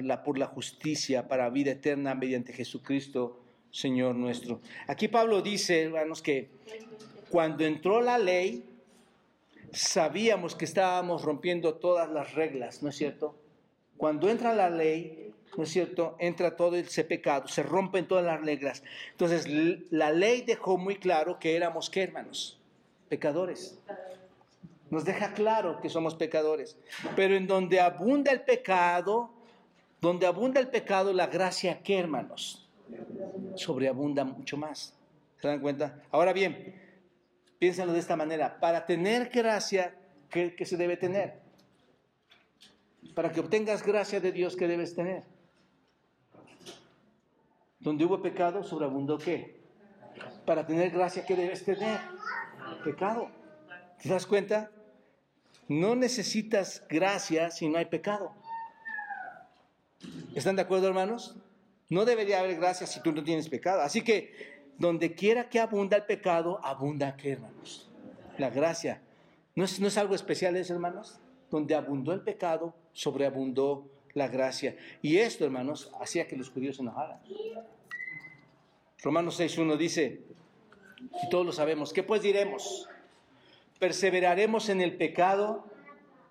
la, 0.00 0.22
por 0.22 0.38
la 0.38 0.46
justicia, 0.46 1.28
para 1.28 1.50
vida 1.50 1.72
eterna 1.72 2.14
mediante 2.14 2.52
Jesucristo, 2.52 3.40
Señor 3.70 4.14
nuestro. 4.14 4.60
Aquí 4.86 5.08
Pablo 5.08 5.42
dice, 5.42 5.82
hermanos, 5.82 6.22
que 6.22 6.50
cuando 7.28 7.64
entró 7.64 8.00
la 8.00 8.18
ley, 8.18 8.64
sabíamos 9.72 10.54
que 10.54 10.64
estábamos 10.64 11.22
rompiendo 11.22 11.74
todas 11.74 12.08
las 12.10 12.34
reglas, 12.34 12.82
¿no 12.82 12.88
es 12.90 12.96
cierto? 12.96 13.36
Cuando 13.96 14.28
entra 14.28 14.54
la 14.54 14.70
ley, 14.70 15.32
¿no 15.56 15.64
es 15.64 15.70
cierto? 15.70 16.16
Entra 16.18 16.56
todo 16.56 16.76
ese 16.76 17.04
pecado, 17.04 17.48
se 17.48 17.62
rompen 17.62 18.06
todas 18.06 18.24
las 18.24 18.40
reglas. 18.40 18.82
Entonces, 19.12 19.46
la 19.90 20.10
ley 20.10 20.42
dejó 20.42 20.76
muy 20.76 20.96
claro 20.96 21.38
que 21.38 21.56
éramos, 21.56 21.90
¿qué 21.90 22.02
hermanos? 22.02 22.60
Pecadores. 23.08 23.78
Nos 24.90 25.04
deja 25.04 25.32
claro 25.32 25.80
que 25.80 25.88
somos 25.88 26.14
pecadores. 26.14 26.76
Pero 27.16 27.34
en 27.36 27.46
donde 27.46 27.80
abunda 27.80 28.30
el 28.32 28.42
pecado, 28.42 29.30
donde 30.00 30.26
abunda 30.26 30.60
el 30.60 30.68
pecado, 30.68 31.12
la 31.12 31.26
gracia, 31.26 31.82
¿qué 31.82 31.98
hermanos? 31.98 32.68
Sobreabunda 33.56 34.24
mucho 34.24 34.56
más. 34.56 34.94
¿Se 35.40 35.48
dan 35.48 35.60
cuenta? 35.60 36.00
Ahora 36.10 36.32
bien, 36.32 36.74
piénsenlo 37.58 37.92
de 37.92 37.98
esta 37.98 38.16
manera. 38.16 38.60
Para 38.60 38.86
tener 38.86 39.30
gracia, 39.30 39.94
¿qué, 40.30 40.54
se 40.64 40.76
debe 40.76 40.96
tener? 40.96 41.43
Para 43.14 43.30
que 43.30 43.40
obtengas 43.40 43.84
gracia 43.84 44.20
de 44.20 44.32
Dios, 44.32 44.56
¿qué 44.56 44.66
debes 44.66 44.94
tener? 44.94 45.22
Donde 47.78 48.04
hubo 48.04 48.20
pecado, 48.20 48.64
sobreabundó 48.64 49.18
qué? 49.18 49.60
Para 50.44 50.66
tener 50.66 50.90
gracia, 50.90 51.24
¿qué 51.24 51.36
debes 51.36 51.64
tener? 51.64 52.00
Pecado. 52.82 53.30
¿Te 54.02 54.08
das 54.08 54.26
cuenta? 54.26 54.70
No 55.68 55.94
necesitas 55.94 56.84
gracia 56.88 57.50
si 57.50 57.68
no 57.68 57.78
hay 57.78 57.86
pecado. 57.86 58.32
¿Están 60.34 60.56
de 60.56 60.62
acuerdo, 60.62 60.88
hermanos? 60.88 61.36
No 61.88 62.04
debería 62.04 62.40
haber 62.40 62.56
gracia 62.56 62.86
si 62.86 63.00
tú 63.00 63.12
no 63.12 63.22
tienes 63.22 63.48
pecado. 63.48 63.82
Así 63.82 64.02
que 64.02 64.54
donde 64.76 65.14
quiera 65.14 65.48
que 65.48 65.60
abunda 65.60 65.96
el 65.96 66.04
pecado, 66.04 66.58
abunda 66.64 67.16
qué, 67.16 67.32
hermanos? 67.32 67.88
La 68.38 68.50
gracia. 68.50 69.00
¿No 69.54 69.64
es, 69.64 69.78
no 69.78 69.86
es 69.86 69.96
algo 69.96 70.14
especial 70.14 70.56
eso, 70.56 70.74
hermanos? 70.74 71.20
Donde 71.50 71.74
abundó 71.74 72.12
el 72.12 72.20
pecado, 72.20 72.74
sobreabundó 72.92 73.90
la 74.14 74.28
gracia. 74.28 74.76
Y 75.02 75.18
esto, 75.18 75.44
hermanos, 75.44 75.92
hacía 76.00 76.26
que 76.26 76.36
los 76.36 76.50
judíos 76.50 76.76
se 76.76 76.82
enojaran. 76.82 77.20
Romanos 79.02 79.38
6.1 79.38 79.76
dice, 79.76 80.22
y 81.22 81.28
todos 81.28 81.44
lo 81.44 81.52
sabemos, 81.52 81.92
¿qué 81.92 82.02
pues 82.02 82.22
diremos? 82.22 82.88
¿Perseveraremos 83.78 84.68
en 84.68 84.80
el 84.80 84.96
pecado 84.96 85.66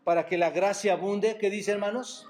para 0.04 0.26
que 0.26 0.38
la 0.38 0.50
gracia 0.50 0.94
abunde? 0.94 1.38
¿Qué 1.40 1.50
dice, 1.50 1.72
hermanos? 1.72 2.28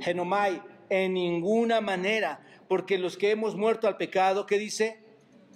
Genomai, 0.00 0.62
en 0.90 1.14
ninguna 1.14 1.80
manera, 1.80 2.44
porque 2.68 2.98
los 2.98 3.16
que 3.16 3.30
hemos 3.30 3.56
muerto 3.56 3.88
al 3.88 3.96
pecado, 3.96 4.46
¿qué 4.46 4.58
dice? 4.58 4.98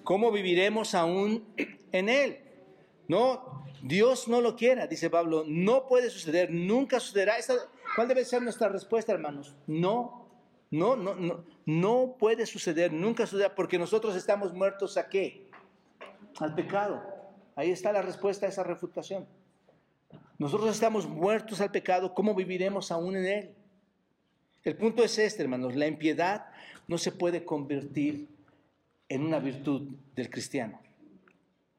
¿Cómo 0.04 0.30
viviremos 0.32 0.94
aún 0.94 1.44
en 1.92 2.08
él? 2.08 2.38
No, 3.08 3.63
Dios 3.84 4.28
no 4.28 4.40
lo 4.40 4.56
quiera, 4.56 4.86
dice 4.86 5.10
Pablo, 5.10 5.44
no 5.46 5.86
puede 5.86 6.08
suceder, 6.08 6.50
nunca 6.50 6.98
sucederá. 7.00 7.34
¿Cuál 7.94 8.08
debe 8.08 8.24
ser 8.24 8.40
nuestra 8.40 8.70
respuesta, 8.70 9.12
hermanos? 9.12 9.54
No, 9.66 10.26
no, 10.70 10.96
no, 10.96 11.14
no, 11.14 11.44
no 11.66 12.16
puede 12.18 12.46
suceder, 12.46 12.94
nunca 12.94 13.26
sucederá, 13.26 13.54
porque 13.54 13.78
nosotros 13.78 14.16
estamos 14.16 14.54
muertos 14.54 14.96
a 14.96 15.10
qué? 15.10 15.50
Al 16.40 16.54
pecado. 16.54 17.02
Ahí 17.56 17.70
está 17.70 17.92
la 17.92 18.00
respuesta 18.00 18.46
a 18.46 18.48
esa 18.48 18.62
refutación. 18.62 19.26
Nosotros 20.38 20.70
estamos 20.70 21.06
muertos 21.06 21.60
al 21.60 21.70
pecado, 21.70 22.14
¿cómo 22.14 22.34
viviremos 22.34 22.90
aún 22.90 23.16
en 23.16 23.26
él? 23.26 23.54
El 24.62 24.76
punto 24.78 25.04
es 25.04 25.18
este, 25.18 25.42
hermanos, 25.42 25.76
la 25.76 25.86
impiedad 25.86 26.46
no 26.88 26.96
se 26.96 27.12
puede 27.12 27.44
convertir 27.44 28.28
en 29.10 29.26
una 29.26 29.40
virtud 29.40 29.90
del 30.16 30.30
cristiano, 30.30 30.80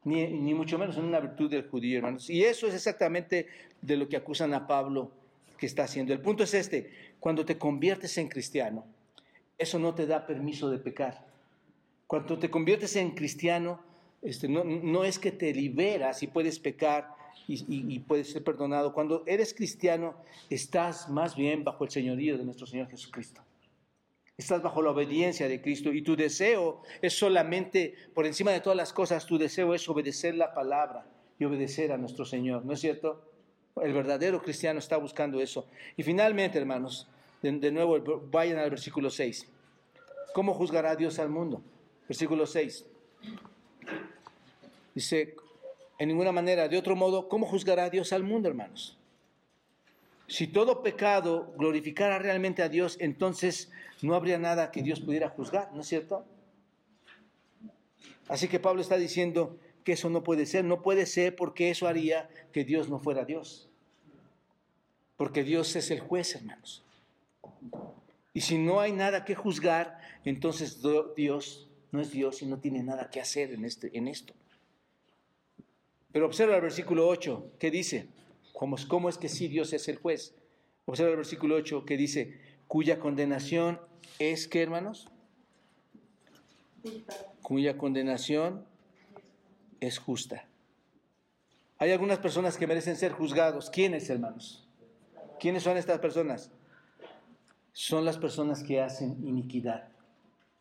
ni, 0.06 0.53
mucho 0.53 0.78
menos 0.80 0.97
en 0.97 1.03
una 1.03 1.20
virtud 1.20 1.49
del 1.49 1.68
judío, 1.68 1.97
hermanos. 1.97 2.30
Y 2.30 2.43
eso 2.43 2.68
es 2.68 2.74
exactamente 2.74 3.47
de 3.82 3.97
lo 3.97 4.08
que 4.08 4.16
acusan 4.16 4.53
a 4.53 4.66
Pablo 4.66 5.12
que 5.58 5.66
está 5.66 5.84
haciendo. 5.84 6.14
El 6.14 6.22
punto 6.22 6.43
es 6.43 6.53
este, 6.53 6.91
cuando 7.20 7.45
te 7.45 7.58
conviertes 7.58 8.18
en 8.18 8.30
cristiano, 8.30 8.86
eso 9.58 9.80
no 9.80 9.93
te 9.93 10.06
da 10.06 10.26
permiso 10.26 10.70
de 10.70 10.78
pecar. 10.78 11.26
Cuando 12.08 12.39
te 12.39 12.49
conviertes 12.49 12.95
en 12.95 13.12
cristiano, 13.12 13.82
este, 14.22 14.47
no 14.47 15.03
es 15.03 15.20
que 15.20 15.32
te 15.32 15.53
liberas 15.53 16.24
y 16.24 16.28
puedes 16.28 16.60
pecar, 16.60 17.16
y, 17.47 17.99
puedes 17.99 18.32
ser 18.32 18.43
perdonado. 18.43 18.93
Cuando 18.93 19.24
eres 19.26 19.53
cristiano, 19.53 20.16
estás 20.49 21.10
más 21.10 21.36
bien 21.36 21.64
bajo 21.64 21.84
el 21.84 21.89
señorío 21.89 22.38
de 22.38 22.45
nuestro 22.45 22.66
Señor 22.66 22.89
Jesucristo. 22.89 23.41
Estás 24.38 24.62
bajo 24.62 24.82
la 24.82 24.92
obediencia 24.92 25.48
de 25.48 25.62
Cristo 25.62 25.94
y 25.94 26.02
tu 26.02 26.16
deseo 26.16 26.82
es 27.02 27.18
solamente, 27.18 27.96
por 28.14 28.26
encima 28.26 28.52
de 28.52 28.60
todas 28.60 28.76
las 28.76 28.92
cosas, 28.92 29.26
tu 29.26 29.38
deseo 29.38 29.74
es 29.74 29.88
obedecer 29.88 30.36
la 30.36 30.54
palabra 30.54 31.08
y 31.40 31.46
obedecer 31.46 31.92
a 31.94 31.98
nuestro 31.98 32.26
Señor. 32.26 32.66
¿No 32.66 32.74
es 32.74 32.82
cierto? 32.82 33.24
El 33.82 33.94
verdadero 33.94 34.42
cristiano 34.42 34.80
está 34.80 34.98
buscando 34.98 35.40
eso. 35.40 35.68
Y 35.96 36.04
finalmente, 36.04 36.58
hermanos, 36.58 37.08
de, 37.42 37.72
nuevo 37.72 38.00
vayan 38.30 38.60
al 38.60 38.70
versículo 38.70 39.10
6. 39.10 39.48
¿Cómo 40.34 40.54
juzgará 40.54 40.96
Dios 40.96 41.18
al 41.20 41.30
mundo? 41.30 41.62
Versículo 42.08 42.46
6. 42.46 42.86
Dice, 44.94 45.36
en 45.98 46.08
ninguna 46.10 46.32
manera. 46.32 46.68
De 46.68 46.78
otro 46.78 46.96
modo, 46.96 47.30
¿cómo 47.30 47.46
juzgará 47.46 47.90
Dios 47.90 48.12
al 48.12 48.24
mundo, 48.24 48.50
hermanos? 48.50 48.98
Si 50.28 50.47
todo 50.47 50.82
pecado 50.82 51.53
glorificara 51.57 52.17
realmente 52.19 52.63
a 52.63 52.69
Dios, 52.69 52.97
entonces 52.99 53.71
no 54.01 54.15
habría 54.15 54.39
nada 54.39 54.71
que 54.71 54.82
Dios 54.82 54.99
pudiera 54.99 55.30
juzgar, 55.30 55.71
¿no 55.73 55.82
es 55.82 55.88
cierto? 55.88 56.26
Así 58.28 58.47
que 58.47 58.59
Pablo 58.59 58.82
está 58.82 58.97
diciendo 58.97 59.59
que 59.84 59.93
eso 59.93 60.09
no 60.09 60.23
puede 60.23 60.47
ser, 60.47 60.65
no 60.65 60.82
puede 60.82 61.05
ser 61.05 61.36
porque 61.36 61.69
eso 61.69 61.88
haría 61.88 62.28
que 62.51 62.63
Dios 62.63 62.89
no 62.89 62.99
fuera 62.99 63.23
Dios. 63.23 63.69
Porque 65.15 65.43
Dios 65.43 65.76
es 65.76 65.91
el 65.91 65.99
juez, 65.99 66.36
hermanos. 66.36 66.84
Y 68.34 68.41
si 68.41 68.57
no 68.57 68.80
hay 68.80 68.91
nada 68.91 69.23
que 69.26 69.36
juzgar, 69.36 69.99
entonces 70.26 70.82
Dios 71.15 71.69
no 71.91 72.01
es 72.01 72.11
Dios 72.11 72.41
y 72.41 72.47
no 72.47 72.59
tiene 72.59 72.84
nada 72.84 73.09
que 73.09 73.21
hacer 73.21 73.53
en, 73.53 73.63
este, 73.63 73.95
en 73.97 74.07
esto. 74.07 74.34
Pero 76.11 76.26
observa 76.26 76.55
el 76.55 76.61
versículo 76.61 77.07
8, 77.07 77.51
¿qué 77.59 77.69
dice? 77.69 78.07
¿Cómo, 78.56 78.78
¿Cómo 78.88 79.10
es 79.10 79.18
que 79.18 79.28
sí 79.30 79.47
Dios 79.47 79.74
es 79.74 79.88
el 79.89 79.97
juez? 79.97 80.34
Observa 80.86 81.12
el 81.12 81.18
versículo 81.18 81.56
8 81.56 81.86
que 81.86 81.97
dice, 81.97 82.39
cuya 82.68 82.99
condenación 82.99 83.82
es 84.18 84.47
que, 84.47 84.62
hermanos? 84.62 85.10
Cuya 87.41 87.78
condenación 87.78 88.66
es 89.82 89.99
justa. 89.99 90.47
Hay 91.78 91.91
algunas 91.91 92.20
personas 92.20 92.58
que 92.58 92.68
merecen 92.68 92.95
ser 92.95 93.12
juzgados. 93.12 93.70
¿Quiénes, 93.70 94.10
hermanos? 94.10 94.66
¿Quiénes 95.39 95.64
son 95.64 95.76
estas 95.76 95.99
personas? 95.99 96.49
Son 97.74 98.06
las 98.06 98.18
personas 98.18 98.64
que 98.64 98.82
hacen 98.82 99.28
iniquidad, 99.28 99.89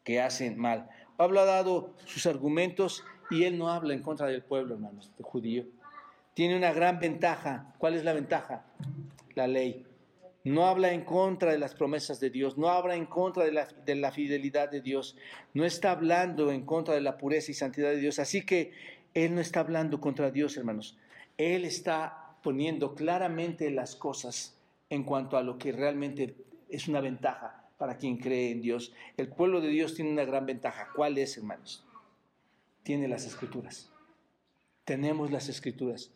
que 0.03 0.21
hacen 0.21 0.59
mal. 0.59 0.91
Pablo 1.17 1.41
ha 1.41 1.45
dado 1.45 1.95
sus 2.07 2.27
argumentos 2.27 3.05
y 3.31 3.45
él 3.45 3.57
no 3.57 3.71
habla 3.71 3.95
en 3.95 4.03
contra 4.03 4.27
del 4.27 4.43
pueblo, 4.43 4.75
hermanos, 4.75 5.13
de 5.17 5.23
judío. 5.23 5.65
Tiene 6.35 6.57
una 6.57 6.73
gran 6.73 6.99
ventaja. 6.99 7.75
¿Cuál 7.79 7.95
es 7.95 8.05
la 8.05 8.13
ventaja? 8.13 8.67
La 9.35 9.47
ley. 9.47 9.87
No 10.45 10.67
habla 10.67 10.93
en 10.93 11.05
contra 11.05 11.53
de 11.53 11.59
las 11.59 11.75
promesas 11.75 12.21
de 12.21 12.29
Dios, 12.29 12.59
no 12.59 12.69
habla 12.69 12.97
en 12.97 13.07
contra 13.07 13.45
de 13.45 13.53
la, 13.53 13.67
de 13.67 13.95
la 13.95 14.13
fidelidad 14.13 14.71
de 14.71 14.83
Dios, 14.83 15.17
no 15.55 15.65
está 15.65 15.93
hablando 15.93 16.51
en 16.51 16.67
contra 16.67 16.95
de 16.95 17.01
la 17.01 17.17
pureza 17.17 17.51
y 17.51 17.55
santidad 17.55 17.89
de 17.89 17.97
Dios. 17.97 18.19
Así 18.19 18.45
que 18.45 18.73
él 19.15 19.35
no 19.35 19.41
está 19.41 19.61
hablando 19.61 20.03
contra 20.03 20.31
Dios, 20.31 20.57
hermanos. 20.59 20.99
Él 21.39 21.65
está 21.65 22.37
poniendo 22.43 22.95
claramente 22.95 23.71
las 23.71 23.97
cosas 23.97 24.61
en 24.91 25.05
cuanto 25.05 25.39
a 25.39 25.43
lo 25.43 25.57
que 25.57 25.73
realmente 25.73 26.37
es 26.69 26.89
una 26.89 27.01
ventaja 27.01 27.65
para 27.79 27.97
quien 27.97 28.19
cree 28.19 28.51
en 28.51 28.61
Dios. 28.61 28.93
El 29.17 29.29
pueblo 29.29 29.63
de 29.63 29.69
Dios 29.69 29.95
tiene 29.95 30.11
una 30.11 30.25
gran 30.25 30.45
ventaja. 30.45 30.89
¿Cuál 30.95 31.17
es, 31.17 31.39
hermanos? 31.39 31.87
tiene 32.85 33.09
las 33.09 33.25
escrituras. 33.25 33.91
Tenemos 34.85 35.33
las 35.33 35.49
escrituras. 35.49 36.11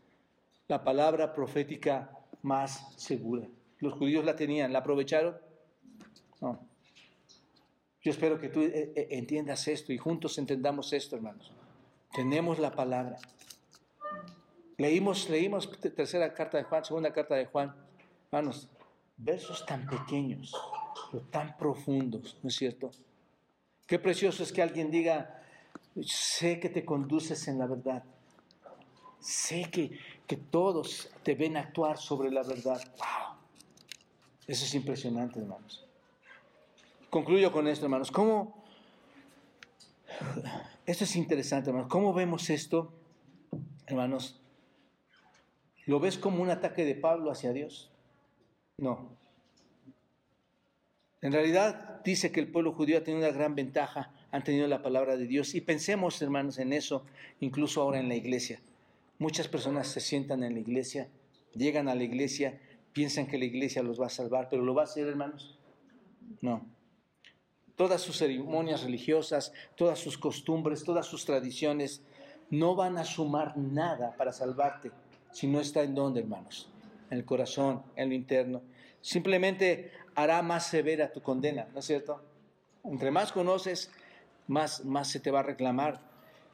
La 0.69 0.85
palabra 0.85 1.33
profética 1.33 2.11
más 2.43 2.95
segura. 2.97 3.49
Los 3.79 3.95
judíos 3.95 4.25
la 4.25 4.37
tenían, 4.37 4.73
¿la 4.73 4.81
aprovecharon? 4.81 5.37
No. 6.41 6.69
Yo 8.03 8.13
espero 8.13 8.39
que 8.39 8.49
tú 8.49 8.61
eh, 8.61 8.93
eh, 8.95 9.09
entiendas 9.11 9.67
esto 9.67 9.93
y 9.93 9.99
juntos 9.99 10.39
entendamos 10.39 10.93
esto, 10.93 11.17
hermanos. 11.17 11.53
Tenemos 12.13 12.59
la 12.59 12.71
palabra. 12.71 13.17
Leímos, 14.77 15.29
leímos 15.29 15.71
tercera 15.81 16.33
carta 16.35 16.59
de 16.59 16.65
Juan, 16.65 16.85
segunda 16.85 17.13
carta 17.13 17.35
de 17.35 17.47
Juan. 17.47 17.75
Hermanos, 18.31 18.69
versos 19.17 19.67
tan 19.67 19.87
pequeños, 19.87 20.55
pero 21.11 21.25
tan 21.25 21.57
profundos, 21.57 22.39
¿no 22.43 22.49
es 22.49 22.57
cierto? 22.57 22.91
Qué 23.87 23.99
precioso 23.99 24.43
es 24.43 24.53
que 24.53 24.63
alguien 24.63 24.91
diga, 24.91 25.43
sé 26.03 26.61
que 26.61 26.69
te 26.69 26.85
conduces 26.85 27.49
en 27.49 27.59
la 27.59 27.67
verdad. 27.67 28.05
Sé 29.19 29.69
que, 29.71 29.99
que 30.29 30.37
todos 30.37 31.09
te 31.25 31.35
ven 31.35 31.57
actuar 31.57 31.97
sobre 31.97 32.31
la 32.31 32.43
verdad. 32.43 32.81
¡Wow! 32.99 33.39
Eso 34.47 34.65
es 34.67 34.75
impresionante, 34.75 35.41
hermanos. 35.41 35.87
Concluyo 37.11 37.51
con 37.51 37.67
esto, 37.67 37.87
hermanos. 37.87 38.11
¿Cómo? 38.11 38.63
Esto 40.85 41.05
es 41.05 41.17
interesante, 41.17 41.71
hermanos. 41.71 41.91
¿Cómo 41.91 42.13
vemos 42.13 42.51
esto, 42.51 42.93
hermanos? 43.87 44.39
¿Lo 45.87 45.99
ves 45.99 46.19
como 46.19 46.43
un 46.43 46.51
ataque 46.51 46.85
de 46.85 46.95
Pablo 46.95 47.31
hacia 47.31 47.55
Dios? 47.55 47.91
No. 48.77 49.09
En 51.23 51.33
realidad 51.33 52.03
dice 52.05 52.31
que 52.31 52.41
el 52.41 52.51
pueblo 52.51 52.73
judío 52.75 52.99
ha 52.99 53.03
tenido 53.03 53.27
una 53.27 53.35
gran 53.35 53.55
ventaja, 53.55 54.13
han 54.31 54.45
tenido 54.45 54.69
la 54.69 54.83
palabra 54.83 55.17
de 55.17 55.27
Dios. 55.27 55.55
Y 55.55 55.63
pensemos, 55.63 56.21
hermanos, 56.21 56.59
en 56.59 56.75
eso, 56.75 57.07
incluso 57.41 57.81
ahora 57.81 57.99
en 57.99 58.09
la 58.09 58.15
iglesia. 58.15 58.61
Muchas 59.19 59.49
personas 59.49 59.89
se 59.89 60.01
sientan 60.01 60.43
en 60.45 60.55
la 60.55 60.61
iglesia, 60.61 61.09
llegan 61.55 61.89
a 61.89 61.95
la 61.95 62.05
iglesia, 62.05 62.61
piensan 62.93 63.27
que 63.27 63.39
la 63.39 63.45
iglesia 63.45 63.83
los 63.83 64.01
va 64.01 64.07
a 64.07 64.11
salvar, 64.11 64.49
pero 64.49 64.63
¿lo 64.63 64.75
va 64.75 64.83
a 64.83 64.85
hacer, 64.85 65.09
hermanos? 65.09 65.59
No. 66.41 66.67
Todas 67.75 68.01
sus 68.01 68.19
ceremonias 68.19 68.83
religiosas, 68.83 69.53
todas 69.77 69.99
sus 69.99 70.19
costumbres, 70.19 70.85
todas 70.85 71.07
sus 71.07 71.25
tradiciones 71.25 72.03
no 72.51 72.75
van 72.75 72.99
a 72.99 73.05
sumar 73.05 73.57
nada 73.57 74.17
para 74.17 74.33
salvarte 74.33 74.91
si 75.33 75.47
no 75.47 75.61
está 75.61 75.83
en 75.83 75.95
dónde, 75.95 76.21
hermanos, 76.21 76.71
en 77.11 77.19
el 77.19 77.25
corazón, 77.25 77.83
en 77.97 78.09
lo 78.09 78.15
interno. 78.15 78.63
Simplemente 79.01 79.93
hará 80.15 80.43
más 80.43 80.67
severa 80.67 81.13
tu 81.13 81.23
condena, 81.23 81.69
¿no 81.73 81.81
es 81.81 81.85
cierto? 81.85 82.23
Entre 82.85 83.11
más 83.11 83.33
conoces, 83.33 83.91
más, 84.47 84.85
más 84.85 85.09
se 85.09 85.21
te 85.21 85.31
va 85.31 85.41
a 85.41 85.45
reclamar. 85.45 86.01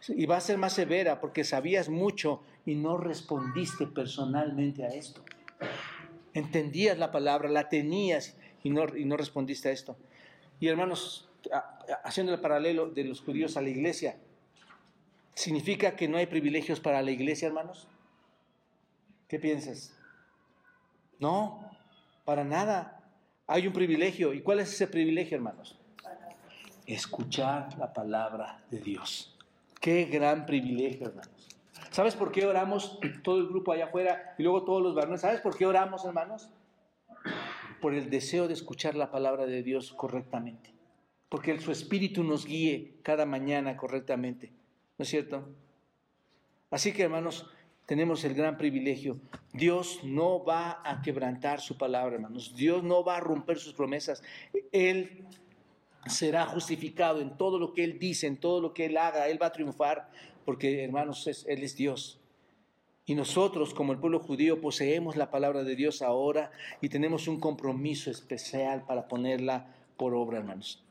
Y 0.09 0.27
va 0.27 0.37
a 0.37 0.41
ser 0.41 0.59
más 0.59 0.75
severa 0.75 1.21
porque 1.21 1.45
sabías 1.45 1.89
mucho 1.89 2.43
y 2.67 2.75
no 2.75 2.97
respondiste 2.97 3.87
personalmente 3.87 4.85
a 4.85 4.89
esto. 4.89 5.23
Entendías 6.33 6.99
la 6.99 7.13
palabra, 7.13 7.49
la 7.49 7.69
tenías 7.69 8.37
y 8.63 8.71
no, 8.71 8.97
y 8.97 9.05
no 9.05 9.17
respondiste 9.17 9.69
a 9.69 9.73
esto. 9.73 9.97
Y 10.61 10.69
hermanos, 10.69 11.29
haciendo 12.05 12.33
el 12.33 12.41
paralelo 12.41 12.91
de 12.91 13.05
los 13.05 13.21
judíos 13.21 13.57
a 13.57 13.63
la 13.63 13.69
iglesia, 13.69 14.17
¿significa 15.35 15.97
que 15.97 16.09
no 16.09 16.17
hay 16.17 16.27
privilegios 16.27 16.81
para 16.81 17.03
la 17.03 17.11
iglesia, 17.11 17.49
hermanos? 17.49 17.87
¿Qué 19.29 19.39
piensas? 19.39 19.95
No, 21.19 21.71
para 22.25 22.45
nada. 22.45 23.01
Hay 23.47 23.67
un 23.67 23.73
privilegio. 23.73 24.33
¿Y 24.33 24.41
cuál 24.41 24.61
es 24.61 24.73
ese 24.73 24.87
privilegio, 24.87 25.37
hermanos? 25.37 25.79
Escuchar 26.87 27.77
la 27.79 27.93
palabra 27.93 28.63
de 28.71 28.79
Dios. 28.79 29.37
Qué 29.81 30.05
gran 30.07 30.47
privilegio, 30.47 31.09
hermanos. 31.09 31.34
¿Sabes 31.95 32.17
por 32.17 32.33
qué 32.33 32.45
oramos 32.45 32.99
todo 33.23 33.39
el 33.39 33.47
grupo 33.47 33.71
allá 33.71 33.85
afuera 33.85 34.35
y 34.37 34.43
luego 34.43 34.65
todos 34.65 34.83
los 34.83 34.97
varones? 34.97 35.21
¿Sabes 35.21 35.41
por 35.41 35.57
qué 35.57 35.65
oramos, 35.65 36.05
hermanos? 36.05 36.51
Por 37.81 37.95
el 37.95 38.11
deseo 38.11 38.49
de 38.49 38.55
escuchar 38.55 38.97
la 38.97 39.13
palabra 39.13 39.47
de 39.47 39.63
Dios 39.63 39.93
correctamente. 39.93 40.75
Porque 41.29 41.57
su 41.61 41.71
espíritu 41.71 42.25
nos 42.25 42.47
guíe 42.47 42.97
cada 43.05 43.27
mañana 43.27 43.77
correctamente. 43.77 44.51
¿No 44.99 45.05
es 45.05 45.09
cierto? 45.09 45.49
Así 46.69 46.93
que, 46.93 47.05
hermanos, 47.05 47.49
tenemos 47.87 48.25
el 48.25 48.35
gran 48.35 48.59
privilegio. 48.59 49.21
Dios 49.53 50.01
no 50.03 50.45
va 50.45 50.83
a 50.85 51.01
quebrantar 51.01 51.61
su 51.61 51.79
palabra, 51.79 52.17
hermanos. 52.17 52.57
Dios 52.57 52.83
no 52.83 53.05
va 53.05 53.19
a 53.19 53.21
romper 53.21 53.61
sus 53.61 53.73
promesas. 53.73 54.21
Él 54.73 55.25
será 56.07 56.45
justificado 56.47 57.21
en 57.21 57.37
todo 57.37 57.61
lo 57.61 57.73
que 57.73 57.85
Él 57.85 58.01
dice, 58.01 58.27
en 58.27 58.39
todo 58.39 58.61
lo 58.61 58.75
que 58.75 58.87
Él 58.87 58.97
haga. 58.97 59.29
Él 59.29 59.41
va 59.41 59.47
a 59.47 59.53
triunfar 59.53 60.11
porque, 60.45 60.85
hermanos, 60.85 61.27
Él 61.47 61.63
es 61.63 61.77
Dios. 61.77 62.21
Y 63.07 63.15
nosotros, 63.15 63.75
como 63.75 63.93
el 63.93 63.99
pueblo 63.99 64.21
judío, 64.21 64.61
poseemos 64.61 65.17
la 65.17 65.31
palabra 65.31 65.63
de 65.63 65.77
Dios 65.77 66.01
ahora 66.01 66.51
y 66.81 66.89
tenemos 66.89 67.29
un 67.29 67.39
compromiso 67.39 68.11
especial 68.11 68.85
para 68.87 69.09
ponerla 69.09 69.75
por 69.97 70.15
obra, 70.15 70.39
hermanos. 70.39 70.83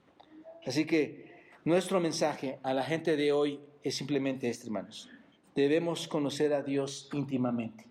Así 0.66 0.86
que 0.86 1.32
nuestro 1.66 2.00
mensaje 2.00 2.60
a 2.64 2.74
la 2.74 2.84
gente 2.84 3.18
de 3.18 3.32
hoy 3.32 3.60
es 3.84 3.96
simplemente 3.96 4.48
este, 4.50 4.68
hermanos 4.68 5.10
debemos 5.56 6.08
conocer 6.08 6.54
a 6.54 6.62
Dios 6.62 7.10
íntimamente. 7.14 7.86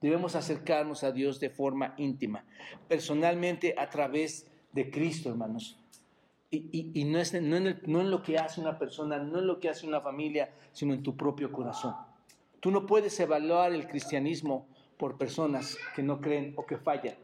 Debemos 0.00 0.34
acercarnos 0.34 1.04
a 1.04 1.12
Dios 1.12 1.38
de 1.38 1.50
forma 1.50 1.94
íntima, 1.96 2.44
personalmente 2.88 3.74
a 3.78 3.88
través 3.88 4.46
de 4.72 4.90
Cristo, 4.90 5.30
hermanos. 5.30 5.78
Y, 6.54 7.04
no, 7.06 7.18
es, 7.18 7.32
no, 7.32 7.56
en 7.56 7.80
no 7.86 8.00
en 8.02 8.10
lo 8.10 8.22
que 8.22 8.36
hace 8.36 8.60
una 8.60 8.78
persona, 8.78 9.18
no 9.18 9.38
en 9.38 9.46
lo 9.46 9.58
que 9.58 9.70
hace 9.70 9.86
una 9.86 10.02
familia, 10.02 10.52
sino 10.72 10.92
en 10.92 11.02
tu 11.02 11.16
propio 11.16 11.50
corazón. 11.50 11.94
Tú 12.60 12.70
no 12.70 12.84
puedes 12.84 13.18
evaluar 13.20 13.72
el 13.72 13.88
cristianismo 13.88 14.66
por 14.98 15.16
personas 15.16 15.78
que 15.96 16.02
no 16.02 16.20
creen 16.20 16.52
o 16.56 16.66
que 16.66 16.76
fallan. 16.76 17.16